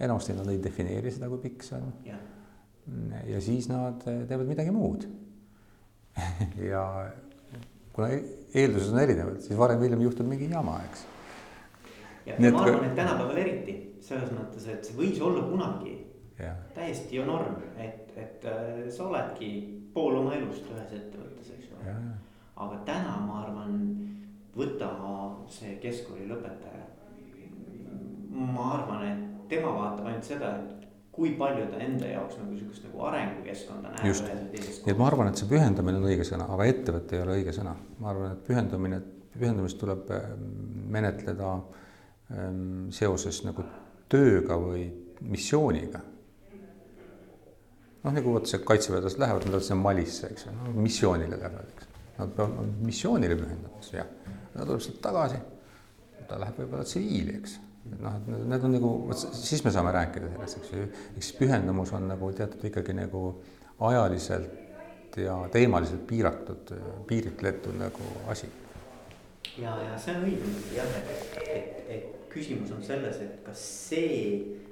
enamasti 0.00 0.32
nad 0.32 0.48
ei 0.48 0.62
defineeri 0.62 1.10
seda, 1.12 1.28
kui 1.28 1.42
pikk 1.42 1.62
see 1.62 1.76
on. 1.76 1.92
ja 3.28 3.40
siis 3.40 3.68
nad 3.68 4.00
teevad 4.04 4.46
midagi 4.48 4.70
muud 4.70 5.04
ja 6.70 7.10
kuna 7.92 8.08
eeldused 8.54 8.94
on 8.94 9.02
erinevad, 9.02 9.40
siis 9.44 9.58
varem 9.58 9.78
või 9.78 9.90
hiljem 9.90 10.02
juhtub 10.08 10.26
mingi 10.26 10.48
jama, 10.50 10.80
eks. 10.88 11.04
ja 12.26 12.40
ma 12.40 12.64
arvan, 12.64 12.84
et 12.88 12.96
tänapäeval 12.96 13.42
eriti 13.44 13.89
selles 14.04 14.32
mõttes, 14.34 14.66
et 14.70 14.86
see 14.86 14.96
võis 14.98 15.20
olla 15.22 15.42
kunagi 15.48 15.96
ja. 16.38 16.54
täiesti 16.74 17.18
ju 17.18 17.26
norm, 17.28 17.60
et, 17.78 18.12
et 18.16 18.44
äh, 18.48 18.88
sa 18.92 19.08
oledki 19.08 19.50
pool 19.94 20.20
oma 20.22 20.34
elust 20.38 20.68
ühes 20.70 20.94
ettevõttes, 20.96 21.52
eks 21.56 21.72
ole. 21.76 21.94
aga 22.64 22.82
täna 22.88 23.16
ma 23.26 23.42
arvan, 23.44 23.78
võta 24.56 24.90
see 25.50 25.76
keskkooli 25.82 26.28
lõpetaja. 26.30 26.86
ma 28.30 28.66
arvan, 28.76 29.06
et 29.08 29.48
tema 29.50 29.72
vaatab 29.74 30.06
ainult 30.06 30.26
seda, 30.26 30.54
et 30.60 30.86
kui 31.12 31.34
palju 31.38 31.66
ta 31.72 31.80
enda 31.82 32.08
jaoks 32.12 32.38
nagu 32.38 32.56
sihukest 32.56 32.86
nagu 32.86 33.02
arengukeskkonda 33.10 33.94
näeb. 33.96 34.06
just, 34.06 34.28
nii 34.86 34.94
et 34.94 34.98
ma 35.00 35.08
arvan, 35.10 35.30
et 35.30 35.40
see 35.40 35.50
pühendamine 35.50 35.98
on 35.98 36.08
õige 36.08 36.26
sõna, 36.26 36.46
aga 36.54 36.68
ettevõte 36.70 37.18
ei 37.18 37.24
ole 37.24 37.38
õige 37.40 37.54
sõna. 37.56 37.74
ma 37.98 38.12
arvan, 38.12 38.36
et 38.36 38.44
pühendumine, 38.46 39.02
pühendumist 39.34 39.78
tuleb 39.82 40.10
ähm, 40.14 40.46
menetleda 40.94 41.52
ähm, 42.30 42.88
seoses 42.94 43.42
nagu 43.44 43.66
tööga 44.10 44.58
või 44.60 44.86
missiooniga. 45.20 46.00
noh, 48.02 48.12
nagu 48.16 48.34
vot 48.34 48.48
see 48.48 48.62
kaitseväelased 48.64 49.20
lähevad, 49.20 49.44
nad 49.44 49.54
lähevad 49.54 49.66
sinna 49.66 49.82
Malisse, 49.82 50.30
eks 50.32 50.46
ju 50.46 50.52
no,, 50.56 50.74
missioonile 50.80 51.36
lähevad, 51.36 51.72
eks. 51.74 51.88
Nad 52.20 52.30
peavad 52.36 52.70
missioonile 52.84 53.36
pühendatud, 53.36 53.90
jah. 53.96 54.08
ta 54.54 54.64
tuleb 54.64 54.80
sealt 54.84 55.02
tagasi, 55.04 55.40
ta 56.28 56.38
läheb 56.40 56.62
võib-olla 56.62 56.86
tsiviili, 56.88 57.36
eks 57.40 57.58
noh, 58.00 58.16
et 58.16 58.30
need 58.52 58.64
on 58.66 58.74
nagu, 58.76 58.92
vot 59.08 59.20
siis 59.36 59.64
me 59.64 59.72
saame 59.74 59.92
rääkida 59.96 60.32
sellest, 60.34 60.60
eks 60.60 60.72
ju, 60.74 60.86
eks 61.20 61.32
pühendumus 61.38 61.92
on 61.96 62.08
nagu 62.10 62.32
teatud 62.36 62.64
ikkagi 62.70 62.96
nagu 62.96 63.24
ajaliselt 63.88 65.16
ja 65.18 65.36
teemaliselt 65.52 66.06
piiratud, 66.06 66.72
piiritletud 67.08 67.76
nagu 67.80 68.14
asi. 68.30 68.48
ja, 69.58 69.74
ja 69.82 69.98
see 69.98 70.16
on 70.16 70.26
õige 70.28 70.54
jah, 70.76 70.96
et, 71.00 71.38
et 71.96 72.19
küsimus 72.32 72.72
on 72.74 72.82
selles, 72.84 73.20
et 73.24 73.40
kas 73.46 73.60
see, 73.90 74.16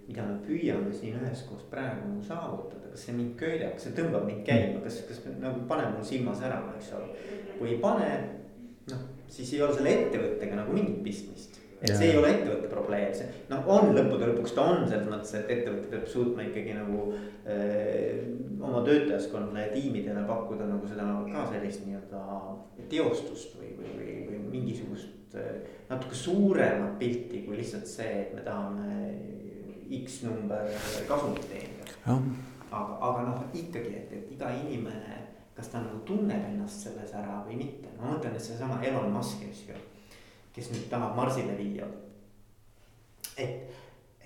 mida 0.08 0.24
me 0.24 0.38
püüame 0.46 0.92
siin 0.94 1.18
üheskoos 1.20 1.66
praegu 1.72 2.06
nagu 2.06 2.24
saavutada, 2.24 2.92
kas 2.92 3.06
see 3.06 3.16
mind 3.18 3.36
köidab, 3.40 3.76
kas 3.76 3.88
see 3.88 3.96
tõmbab 3.98 4.26
mind 4.28 4.44
käima, 4.48 4.82
kas, 4.84 5.02
kas 5.08 5.22
nagu 5.42 5.66
paneb 5.70 5.94
mul 5.96 6.06
silma 6.06 6.34
särama, 6.38 6.74
eks 6.78 6.92
ole. 6.98 7.12
kui 7.58 7.74
ei 7.74 7.80
pane, 7.82 8.10
noh, 8.92 9.06
siis 9.28 9.54
ei 9.54 9.64
ole 9.66 9.76
selle 9.76 9.94
ettevõttega 9.94 10.60
nagu 10.62 10.76
mingit 10.76 11.02
pistmist 11.04 11.58
et 11.78 11.92
ja. 11.92 11.96
see 11.98 12.08
ei 12.10 12.16
ole 12.18 12.30
ettevõtte 12.32 12.68
probleem, 12.72 13.10
see 13.14 13.28
noh, 13.50 13.66
on 13.70 13.92
lõppude 13.94 14.32
lõpuks 14.32 14.54
ta 14.56 14.64
on 14.72 14.80
selles 14.88 15.06
mõttes, 15.06 15.34
et 15.38 15.52
ettevõte 15.54 15.92
peab 15.92 16.08
suutma 16.10 16.46
ikkagi 16.48 16.74
nagu 16.74 17.04
öö, 17.12 17.52
eh, 17.54 18.24
oma 18.58 18.82
töötajaskonnale 18.86 19.68
ja 19.68 19.74
tiimidele 19.76 20.24
pakkuda 20.26 20.66
nagu 20.66 20.90
seda 20.90 21.06
ka 21.30 21.44
sellist 21.52 21.84
nii-öelda 21.86 22.24
teostust 22.90 23.54
või, 23.60 23.70
või, 23.78 23.92
või, 23.94 24.16
või 24.26 24.40
mingisugust 24.56 25.14
eh, 25.34 25.82
natuke 25.90 26.14
suuremat 26.14 26.98
pilti 26.98 27.42
kui 27.46 27.58
lihtsalt 27.58 27.86
see, 27.86 28.22
et 28.22 28.34
me 28.34 28.44
tahame 28.46 29.12
X 30.04 30.22
number 30.22 30.70
kasumit 31.08 31.48
teenida. 31.48 31.84
aga, 32.70 32.98
aga 33.00 33.26
noh, 33.28 33.44
ikkagi, 33.52 33.94
et, 33.96 34.12
et 34.12 34.32
iga 34.32 34.50
inimene, 34.62 35.20
kas 35.56 35.68
ta 35.72 35.82
nagu 35.82 36.00
tunneb 36.06 36.44
ennast 36.52 36.86
selles 36.86 37.12
ära 37.16 37.42
või 37.46 37.56
mitte, 37.64 37.92
ma 37.98 38.12
mõtlen, 38.12 38.36
et 38.36 38.44
seesama 38.44 38.82
Elon 38.84 39.12
Musk, 39.12 39.42
eks 39.48 39.64
ju 39.68 39.78
kes 40.58 40.72
nüüd 40.74 40.88
tahab 40.90 41.16
Marsile 41.16 41.54
viia. 41.58 41.86
et, 43.38 43.70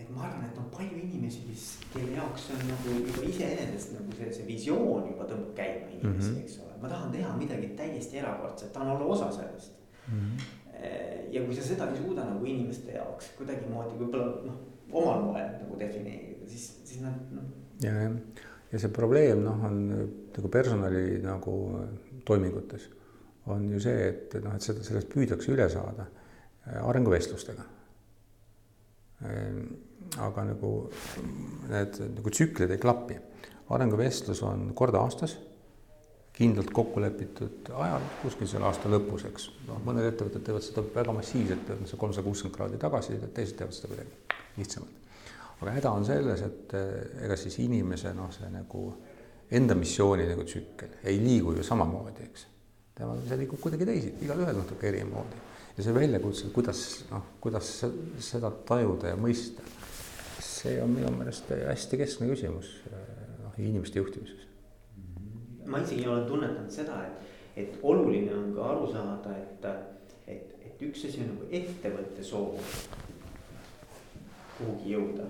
et 0.00 0.08
ma 0.10 0.24
arvan, 0.26 0.46
et 0.48 0.58
on 0.58 0.70
palju 0.72 0.96
inimesi, 0.96 1.42
kes, 1.48 1.66
kelle 1.92 2.16
jaoks 2.16 2.48
on 2.54 2.62
nagu 2.70 2.94
juba 2.96 3.26
iseenesest 3.28 3.92
nagu 3.98 4.16
see, 4.16 4.30
see 4.38 4.46
visioon 4.48 5.10
juba 5.10 5.28
tõmbab 5.28 5.52
käima 5.58 5.90
inimesi 5.90 6.30
mm, 6.30 6.36
-hmm. 6.36 6.44
eks 6.46 6.58
ole. 6.64 6.78
ma 6.80 6.88
tahan 6.88 7.12
teha 7.12 7.36
midagi 7.36 7.68
täiesti 7.76 8.22
erakordset, 8.22 8.72
tahan 8.72 8.94
olla 8.96 9.10
osa 9.16 9.30
sellest 9.32 9.76
mm. 10.08 10.18
-hmm. 10.20 10.46
Ja 11.32 11.42
kui 11.44 11.56
sa 11.56 11.66
seda 11.66 11.90
ei 11.90 12.00
suuda 12.00 12.24
nagu 12.28 12.46
inimeste 12.46 12.96
jaoks 12.96 13.32
kuidagimoodi 13.38 13.98
võib-olla 14.00 14.30
noh, 14.46 14.62
omal 14.92 15.28
moel 15.28 15.52
nagu 15.58 15.78
defineerida, 15.80 16.48
siis, 16.48 16.66
siis 16.84 17.04
nad 17.04 17.20
noh. 17.32 17.46
ja, 17.84 17.94
jah, 18.04 18.42
ja 18.72 18.82
see 18.82 18.92
probleem 18.94 19.44
noh, 19.44 19.62
on 19.68 19.78
nagu 20.32 20.50
personali 20.52 21.20
nagu 21.24 21.54
toimingutes 22.28 22.88
on 23.52 23.64
ju 23.72 23.80
see, 23.82 24.10
et 24.10 24.36
noh, 24.42 24.54
et 24.54 24.64
seda, 24.64 24.84
sellest 24.86 25.08
püüdakse 25.12 25.50
üle 25.54 25.68
saada 25.72 26.06
Äh, 26.62 26.78
arenguvestlustega. 26.88 27.64
Ehm, 29.26 29.64
aga 30.22 30.44
nagu 30.46 30.68
need 31.70 31.98
nagu 32.14 32.30
tsüklid 32.30 32.70
ei 32.70 32.78
klapi. 32.78 33.18
arenguvestlus 33.72 34.42
on 34.44 34.74
kord 34.76 34.94
aastas, 34.94 35.38
kindlalt 36.32 36.70
kokku 36.72 37.00
lepitud 37.00 37.68
ajal, 37.76 38.04
kuskil 38.22 38.48
selle 38.48 38.66
aasta 38.68 38.90
lõpus, 38.90 39.26
eks. 39.28 39.50
noh, 39.68 39.80
mõned 39.84 40.06
ettevõtted 40.08 40.44
teevad 40.46 40.64
seda 40.64 40.84
väga 40.94 41.14
massiivselt, 41.18 41.66
teevad 41.68 41.90
see 41.90 42.00
kolmsada 42.00 42.24
kuuskümmend 42.26 42.56
kraadi 42.56 42.80
tagasi, 42.80 43.18
teised 43.36 43.58
teevad 43.58 43.76
seda 43.76 43.92
kuidagi 43.92 44.38
lihtsamalt. 44.56 45.10
aga 45.60 45.74
häda 45.76 45.92
on 45.92 46.06
selles, 46.08 46.44
et 46.46 46.74
eh, 46.78 46.94
ega 47.26 47.36
siis 47.38 47.58
inimese 47.62 48.14
noh, 48.16 48.32
see 48.32 48.48
nagu 48.50 48.86
enda 49.52 49.76
missiooni 49.76 50.24
nagu 50.30 50.46
tsükkel 50.48 50.96
ei 51.04 51.20
liigu 51.20 51.52
ju 51.58 51.64
samamoodi, 51.66 52.28
eks. 52.30 52.46
tema, 52.96 53.16
see 53.28 53.40
liigub 53.42 53.60
kuidagi 53.60 53.88
teisiti, 53.88 54.24
igalühel 54.24 54.56
natuke 54.62 54.88
erimoodi 54.88 55.42
ja 55.76 55.84
see 55.84 55.94
väljakutse, 55.96 56.48
kuidas 56.56 56.82
noh, 57.10 57.26
kuidas 57.44 57.74
seda 58.24 58.50
tajuda 58.68 59.12
ja 59.12 59.18
mõista, 59.20 59.64
see 60.40 60.78
on 60.82 60.96
minu 60.96 61.12
meelest 61.16 61.52
hästi 61.52 62.00
keskne 62.00 62.28
küsimus 62.32 62.72
noh, 62.88 63.60
inimeste 63.60 64.00
juhtimises. 64.00 64.41
Ma 65.66 65.82
isegi 65.82 66.08
olen 66.08 66.26
tunnetanud 66.26 66.70
seda, 66.70 66.98
et, 67.06 67.36
et 67.64 67.78
oluline 67.82 68.34
on 68.34 68.50
ka 68.56 68.70
aru 68.72 68.88
saada, 68.92 69.36
et, 69.38 69.68
et, 70.26 70.56
et 70.66 70.84
üks 70.88 71.06
asi 71.08 71.22
on 71.22 71.32
nagu 71.34 71.48
ettevõtte 71.60 72.24
soov 72.26 72.58
kuhugi 74.58 74.94
jõuda. 74.94 75.28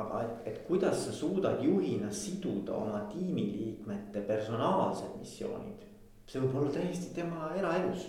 Aga 0.00 0.24
et, 0.24 0.46
et 0.50 0.60
kuidas 0.66 1.04
sa 1.06 1.12
suudad 1.14 1.62
juhina 1.62 2.10
siduda 2.10 2.74
oma 2.74 3.04
tiimiliikmete 3.12 4.24
personaalsed 4.26 5.14
missioonid, 5.20 5.84
see 6.26 6.42
võib 6.42 6.58
olla 6.58 6.74
täiesti 6.74 7.12
tema 7.14 7.52
eraelus. 7.54 8.08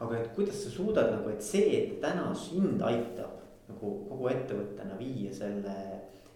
Aga 0.00 0.18
et 0.18 0.32
kuidas 0.36 0.58
sa 0.64 0.70
suudad 0.72 1.10
nagu, 1.12 1.28
et 1.32 1.44
see, 1.44 1.68
et 1.76 1.98
täna 2.00 2.28
sind 2.36 2.80
aitab 2.84 3.36
nagu 3.66 3.92
kogu 4.08 4.28
ettevõttena 4.32 4.96
viia 4.98 5.32
selle 5.34 5.76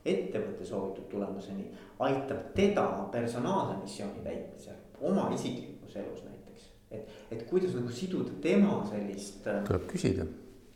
ettevõtte 0.04 0.64
soovitud 0.64 1.08
tulemuseni, 1.10 1.66
aitab 2.06 2.52
teda 2.56 2.86
personaalse 3.12 3.76
missiooni 3.82 4.24
täitmisel, 4.24 4.78
oma 5.00 5.28
isiklikus 5.34 5.96
elus 5.96 6.22
näiteks. 6.24 6.70
et, 6.90 7.10
et 7.30 7.42
kuidas 7.50 7.74
nagu 7.74 7.88
siduda 7.88 8.32
tema 8.40 8.80
sellist. 8.90 9.46
Äh, 9.46 9.64
tuleb 9.66 9.86
küsida. 9.90 10.26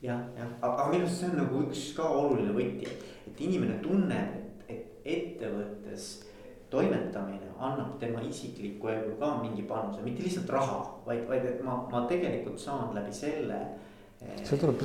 jah, 0.02 0.20
jah, 0.36 0.52
aga 0.60 0.90
minu 0.92 1.06
arust 1.06 1.22
see 1.22 1.30
on 1.30 1.40
nagu 1.40 1.64
üks 1.64 1.86
ka 1.96 2.08
oluline 2.08 2.52
võti, 2.52 2.90
et 3.26 3.40
inimene 3.40 3.80
tunneb, 3.82 4.36
et, 4.68 4.76
et 4.76 5.08
ettevõttes 5.16 6.12
toimetamine 6.74 7.54
annab 7.58 7.96
tema 8.00 8.20
isiklikku 8.20 8.88
ellu 8.90 9.16
ka 9.20 9.30
mingi 9.42 9.62
panuse, 9.68 10.02
mitte 10.02 10.24
lihtsalt 10.26 10.50
raha, 10.50 10.80
vaid, 11.06 11.24
vaid 11.28 11.46
et 11.48 11.64
ma, 11.64 11.78
ma 11.90 12.04
tegelikult 12.10 12.58
saan 12.60 12.94
läbi 12.96 13.14
selle 13.14 13.60
see 14.44 14.58
tuleb, 14.60 14.82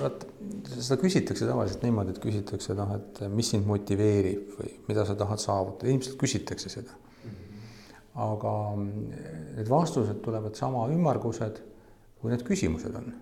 vaat 0.00 0.26
seda 0.74 0.98
küsitakse 1.00 1.48
tavaliselt 1.48 1.84
niimoodi, 1.84 2.14
et 2.14 2.22
küsitakse 2.22 2.76
noh, 2.78 2.94
et 2.96 3.24
mis 3.32 3.50
sind 3.54 3.66
motiveerib 3.68 4.54
või 4.58 4.72
mida 4.88 5.04
sa 5.08 5.16
tahad 5.18 5.42
saavutada, 5.42 5.90
ilmselt 5.92 6.16
küsitakse 6.20 6.72
seda 6.72 6.94
mm. 6.94 7.34
aga 8.26 8.54
need 8.78 9.70
vastused 9.70 10.22
tulevad 10.24 10.56
sama 10.58 10.86
ümmargused, 10.92 11.60
kui 12.20 12.32
need 12.32 12.46
küsimused 12.46 12.96
on. 12.96 13.12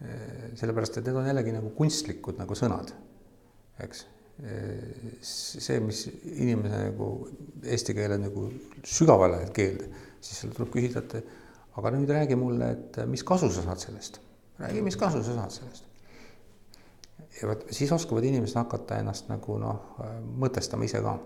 Eh, 0.00 0.46
sellepärast, 0.56 0.96
et 0.96 1.10
need 1.10 1.20
on 1.20 1.28
jällegi 1.28 1.52
nagu 1.52 1.74
kunstlikud 1.76 2.40
nagu 2.40 2.56
sõnad, 2.56 2.94
eks 3.84 4.06
see, 5.20 5.78
mis 5.84 6.06
inimese 6.08 6.78
nagu 6.86 7.10
eesti 7.60 7.94
keele 7.96 8.16
nagu 8.20 8.46
sügavale 8.86 9.42
keelde, 9.56 9.90
siis 10.20 10.42
seal 10.42 10.54
tuleb 10.56 10.72
küsida, 10.72 11.02
et 11.04 11.76
aga 11.76 11.92
nüüd 11.94 12.10
räägi 12.12 12.38
mulle, 12.40 12.72
et 12.76 13.00
mis 13.10 13.24
kasu 13.26 13.50
sa 13.52 13.64
saad 13.66 13.82
sellest, 13.82 14.20
räägi, 14.60 14.82
mis 14.84 14.96
kasu 15.00 15.22
sa 15.24 15.34
saad 15.34 15.54
sellest. 15.54 15.84
ja 17.40 17.48
vot 17.48 17.66
siis 17.70 17.92
oskavad 17.92 18.24
inimesed 18.24 18.58
hakata 18.60 19.00
ennast 19.00 19.28
nagu 19.30 19.58
noh, 19.58 19.96
mõtestama 20.42 20.84
ise 20.84 21.02
ka. 21.04 21.18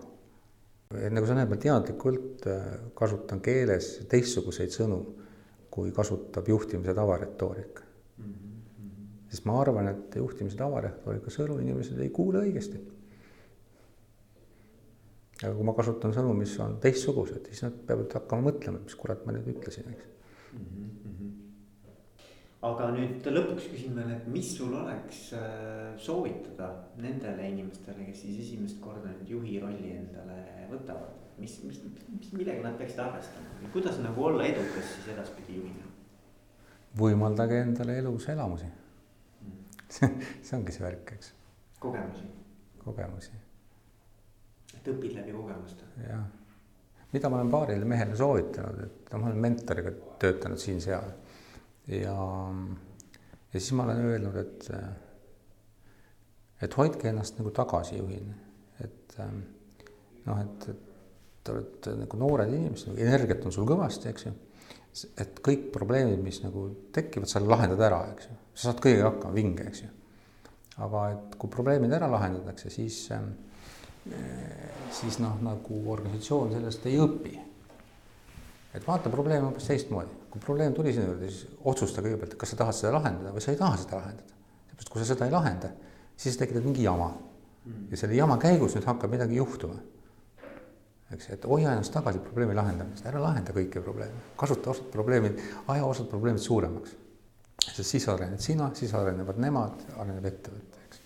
nagu 1.11 1.27
sa 1.27 1.37
näed, 1.37 1.51
ma 1.51 1.59
teadlikult 1.59 2.47
äh, 2.51 2.65
kasutan 2.97 3.41
keeles 3.43 3.91
teistsuguseid 4.09 4.73
sõnu, 4.75 4.99
kui 5.71 5.91
kasutab 5.91 6.47
juhtimise 6.47 6.93
tavaretoorika 6.95 7.83
mm. 8.17 8.33
-hmm. 8.33 9.23
sest 9.29 9.45
ma 9.45 9.61
arvan, 9.61 9.87
et 9.91 10.15
juhtimise 10.15 10.57
tavaretoorika 10.57 11.33
sõnu 11.33 11.59
inimesed 11.61 11.99
ei 11.99 12.09
kuule 12.09 12.45
õigesti 12.45 12.83
aga 15.43 15.53
kui 15.55 15.67
ma 15.67 15.73
kasutan 15.75 16.13
sõnu, 16.15 16.33
mis 16.37 16.53
on 16.63 16.77
teistsugused, 16.83 17.49
siis 17.49 17.65
nad 17.65 17.75
peavad 17.87 18.13
hakkama 18.15 18.49
mõtlema, 18.51 18.79
mis 18.83 18.95
kurat 18.99 19.25
ma 19.27 19.35
nüüd 19.35 19.49
ütlesin, 19.51 19.89
eks 19.91 20.05
mm. 20.05 20.61
-hmm. 20.61 20.94
Aga 22.65 22.87
nüüd 22.95 23.27
lõpuks 23.29 23.67
küsin 23.71 23.97
veel, 23.97 24.13
et 24.15 24.25
mis 24.31 24.47
sul 24.57 24.73
oleks 24.77 25.27
äh, 25.37 25.93
soovitada 26.01 26.71
nendele 27.01 27.49
inimestele, 27.51 28.07
kes 28.07 28.23
siis 28.25 28.41
esimest 28.45 28.79
korda 28.83 29.11
nüüd 29.11 29.35
juhi 29.35 29.59
rolli 29.63 29.93
endale 29.99 30.39
võtavad? 30.71 31.21
mis, 31.37 31.63
mis, 31.63 31.81
mis, 32.07 32.31
millega 32.31 32.63
nad 32.63 32.77
peaksid 32.79 32.99
arvestama, 33.03 33.69
kuidas 33.73 33.97
nagu 33.99 34.23
olla 34.23 34.45
edukas 34.47 34.87
siis 34.93 35.09
edaspidi 35.13 35.57
juhina? 35.59 35.89
võimaldage 36.95 37.59
endale 37.59 37.97
elus 37.99 38.29
elamusi 38.31 38.69
mm. 38.69 39.65
see 40.45 40.55
ongi 40.57 40.75
see 40.75 40.85
värk, 40.85 41.11
eks. 41.17 41.33
kogemusi. 41.83 42.29
kogemusi. 42.85 43.35
et 44.77 44.89
õpid 44.93 45.19
läbi 45.19 45.35
kogemuste. 45.35 45.91
jah, 46.05 46.23
mida 47.11 47.31
ma 47.31 47.41
olen 47.41 47.51
paarile 47.51 47.89
mehele 47.89 48.15
soovitanud, 48.15 48.87
et 48.87 49.11
no 49.11 49.21
ma 49.21 49.31
olen 49.31 49.43
mentoriga 49.49 49.91
töötanud 50.23 50.61
siin-seal 50.61 51.11
ja, 51.87 52.15
ja 53.53 53.59
siis 53.59 53.71
ma 53.77 53.85
olen 53.85 54.01
öelnud, 54.05 54.35
et, 54.41 54.69
et 56.65 56.77
hoidke 56.79 57.09
ennast 57.11 57.39
nagu 57.39 57.53
tagasi 57.55 57.99
juhina, 57.99 58.35
et 58.83 59.17
noh, 60.25 60.41
et, 60.41 60.69
et 60.73 60.91
te 61.45 61.53
olete 61.53 61.95
nagu 61.99 62.19
noored 62.19 62.51
inimesed, 62.53 62.91
nagu 62.91 63.05
energiat 63.05 63.45
on 63.45 63.53
sul 63.53 63.67
kõvasti, 63.69 64.09
eks 64.11 64.27
ju. 64.27 64.33
et 65.21 65.41
kõik 65.45 65.69
probleemid, 65.75 66.21
mis 66.23 66.41
nagu 66.43 66.67
tekivad, 66.95 67.29
sa 67.29 67.43
lahendad 67.43 67.83
ära, 67.85 68.01
eks 68.15 68.31
ju, 68.31 68.37
sa 68.55 68.69
saad 68.69 68.81
kõigega 68.83 69.11
hakkama, 69.11 69.37
vinge, 69.37 69.67
eks 69.69 69.83
ju. 69.85 69.91
aga 70.85 71.09
et 71.13 71.39
kui 71.41 71.53
probleemid 71.53 71.93
ära 71.93 72.09
lahendatakse, 72.11 72.73
siis, 72.73 73.03
siis 74.99 75.19
noh, 75.21 75.37
nagu 75.45 75.81
organisatsioon 75.93 76.55
sellest 76.57 76.89
ei 76.89 76.97
õpi 77.01 77.35
et 78.75 78.87
vaata 78.87 79.11
probleem 79.11 79.45
hoopis 79.47 79.69
teistmoodi, 79.69 80.11
kui 80.35 80.43
probleem 80.43 80.73
tuli 80.73 80.91
sinu 80.93 81.07
juurde, 81.07 81.29
siis 81.31 81.47
otsusta 81.63 82.03
kõigepealt, 82.03 82.35
kas 82.39 82.51
sa 82.51 82.59
tahad 82.59 82.75
seda 82.75 82.91
lahendada 82.97 83.31
või 83.31 83.43
sa 83.43 83.53
ei 83.53 83.59
taha 83.59 83.77
seda 83.79 83.99
lahendada. 84.01 84.33
seepärast, 84.67 84.89
kui 84.91 85.01
sa 85.01 85.07
seda 85.07 85.27
ei 85.29 85.31
lahenda, 85.31 85.69
siis 86.19 86.37
tekitad 86.37 86.65
mingi 86.67 86.83
jama. 86.83 87.13
Mm. 87.65 87.87
ja 87.89 87.97
selle 87.97 88.13
jama 88.13 88.35
käigus 88.37 88.75
nüüd 88.75 88.85
hakkab 88.85 89.09
midagi 89.09 89.39
juhtuma. 89.39 89.79
eks, 91.15 91.29
et 91.29 91.45
hoia 91.45 91.71
ennast 91.71 91.93
tagasi 91.93 92.19
probleemi 92.19 92.53
lahendamist, 92.53 93.05
ära 93.05 93.21
lahenda 93.21 93.53
kõiki 93.55 93.81
probleeme, 93.81 94.19
kasuta 94.37 94.69
osad 94.69 94.91
probleemid, 94.91 95.39
aja 95.67 95.85
osad 95.85 96.09
probleemid 96.11 96.41
suuremaks. 96.41 96.95
sest 97.71 97.89
siis 97.89 98.09
arened 98.09 98.39
sina, 98.39 98.69
siis 98.73 98.93
arenevad 98.93 99.39
nemad, 99.39 99.85
areneb 99.97 100.25
ettevõte, 100.25 100.83
eks. 100.89 100.99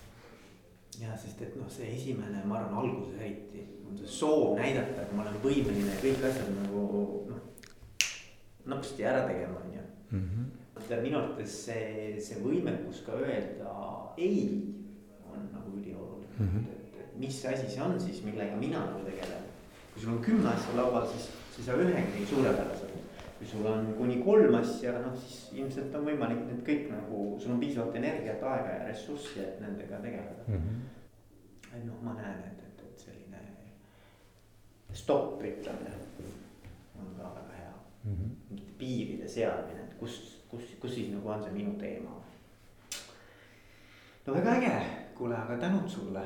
ja 0.98 1.16
sest, 1.16 1.40
et 1.40 1.54
noh, 1.56 1.70
see 1.70 1.94
esimene, 1.94 2.42
ma 2.44 2.58
arvan, 2.58 2.82
alguses 2.82 3.20
eriti 3.20 3.68
on 3.88 3.96
see 3.98 4.10
soov 4.18 4.58
näidata, 4.58 5.06
et 5.06 5.14
ma 5.14 5.22
olen 5.22 5.38
võimeline 5.44 5.96
kõik 6.02 6.26
asjad 6.28 6.50
nagu 6.58 6.82
noh 7.30 7.49
napsti 8.70 9.04
ära 9.06 9.26
tegema, 9.28 9.60
on 9.64 9.74
ju. 9.74 9.86
Mhm. 10.10 10.48
minu 11.02 11.18
arvates 11.18 11.56
see, 11.66 12.16
see 12.24 12.40
võimekus 12.42 13.02
ka 13.06 13.12
öelda 13.20 13.74
ei 14.18 14.70
on 15.30 15.48
nagu 15.54 15.76
ülioluline 15.78 16.38
mm, 16.38 16.46
-hmm. 16.46 16.64
et, 16.72 17.00
et 17.00 17.18
mis 17.18 17.44
asi 17.46 17.68
see 17.70 17.82
on 17.82 18.00
siis, 18.00 18.22
millega 18.24 18.56
mina 18.56 18.84
nagu 18.86 19.04
tegelen. 19.04 19.44
kui 19.92 20.02
sul 20.02 20.12
on 20.12 20.22
kümme 20.22 20.48
asja 20.48 20.76
laual, 20.76 21.06
siis 21.06 21.28
sa 21.56 21.60
ei 21.60 21.64
saa 21.64 21.76
ühegi 21.84 22.26
suurepäraselt. 22.26 22.96
kui 23.38 23.46
sul 23.46 23.66
on 23.66 23.94
kuni 23.98 24.22
kolm 24.22 24.54
asja, 24.54 24.92
noh 25.00 25.16
siis 25.16 25.50
ilmselt 25.52 25.94
on 25.94 26.04
võimalik 26.04 26.42
need 26.46 26.62
kõik 26.68 26.90
nagu, 26.92 27.40
sul 27.40 27.52
on 27.52 27.60
piisavalt 27.60 27.96
energiat, 27.96 28.42
aega 28.42 28.74
ja 28.78 28.88
ressurssi, 28.88 29.40
et 29.40 29.60
nendega 29.60 29.96
tegeleda 29.96 30.44
mm. 30.46 30.54
-hmm. 30.54 31.76
et 31.76 31.84
noh, 31.84 32.02
ma 32.02 32.14
näen, 32.14 32.44
et, 32.50 32.64
et, 32.68 32.84
et 32.88 32.98
selline 33.06 33.40
stopp 34.92 35.42
ütlemine 35.42 35.94
on 37.00 37.14
ka 37.16 37.34
väga 37.36 37.54
hea 37.56 37.74
mm. 38.04 38.16
-hmm 38.16 38.59
piiride 38.80 39.28
seadmine, 39.28 39.84
et 39.84 39.96
kus, 40.00 40.18
kus, 40.48 40.74
kus 40.80 40.94
siis 40.96 41.12
nagu 41.12 41.28
on 41.28 41.44
see 41.44 41.54
minu 41.54 41.76
teema. 41.80 42.16
no 44.26 44.34
väga 44.34 44.56
äge, 44.58 44.76
kuule, 45.14 45.36
aga 45.36 45.58
tänud 45.60 45.88
sulle 45.88 46.24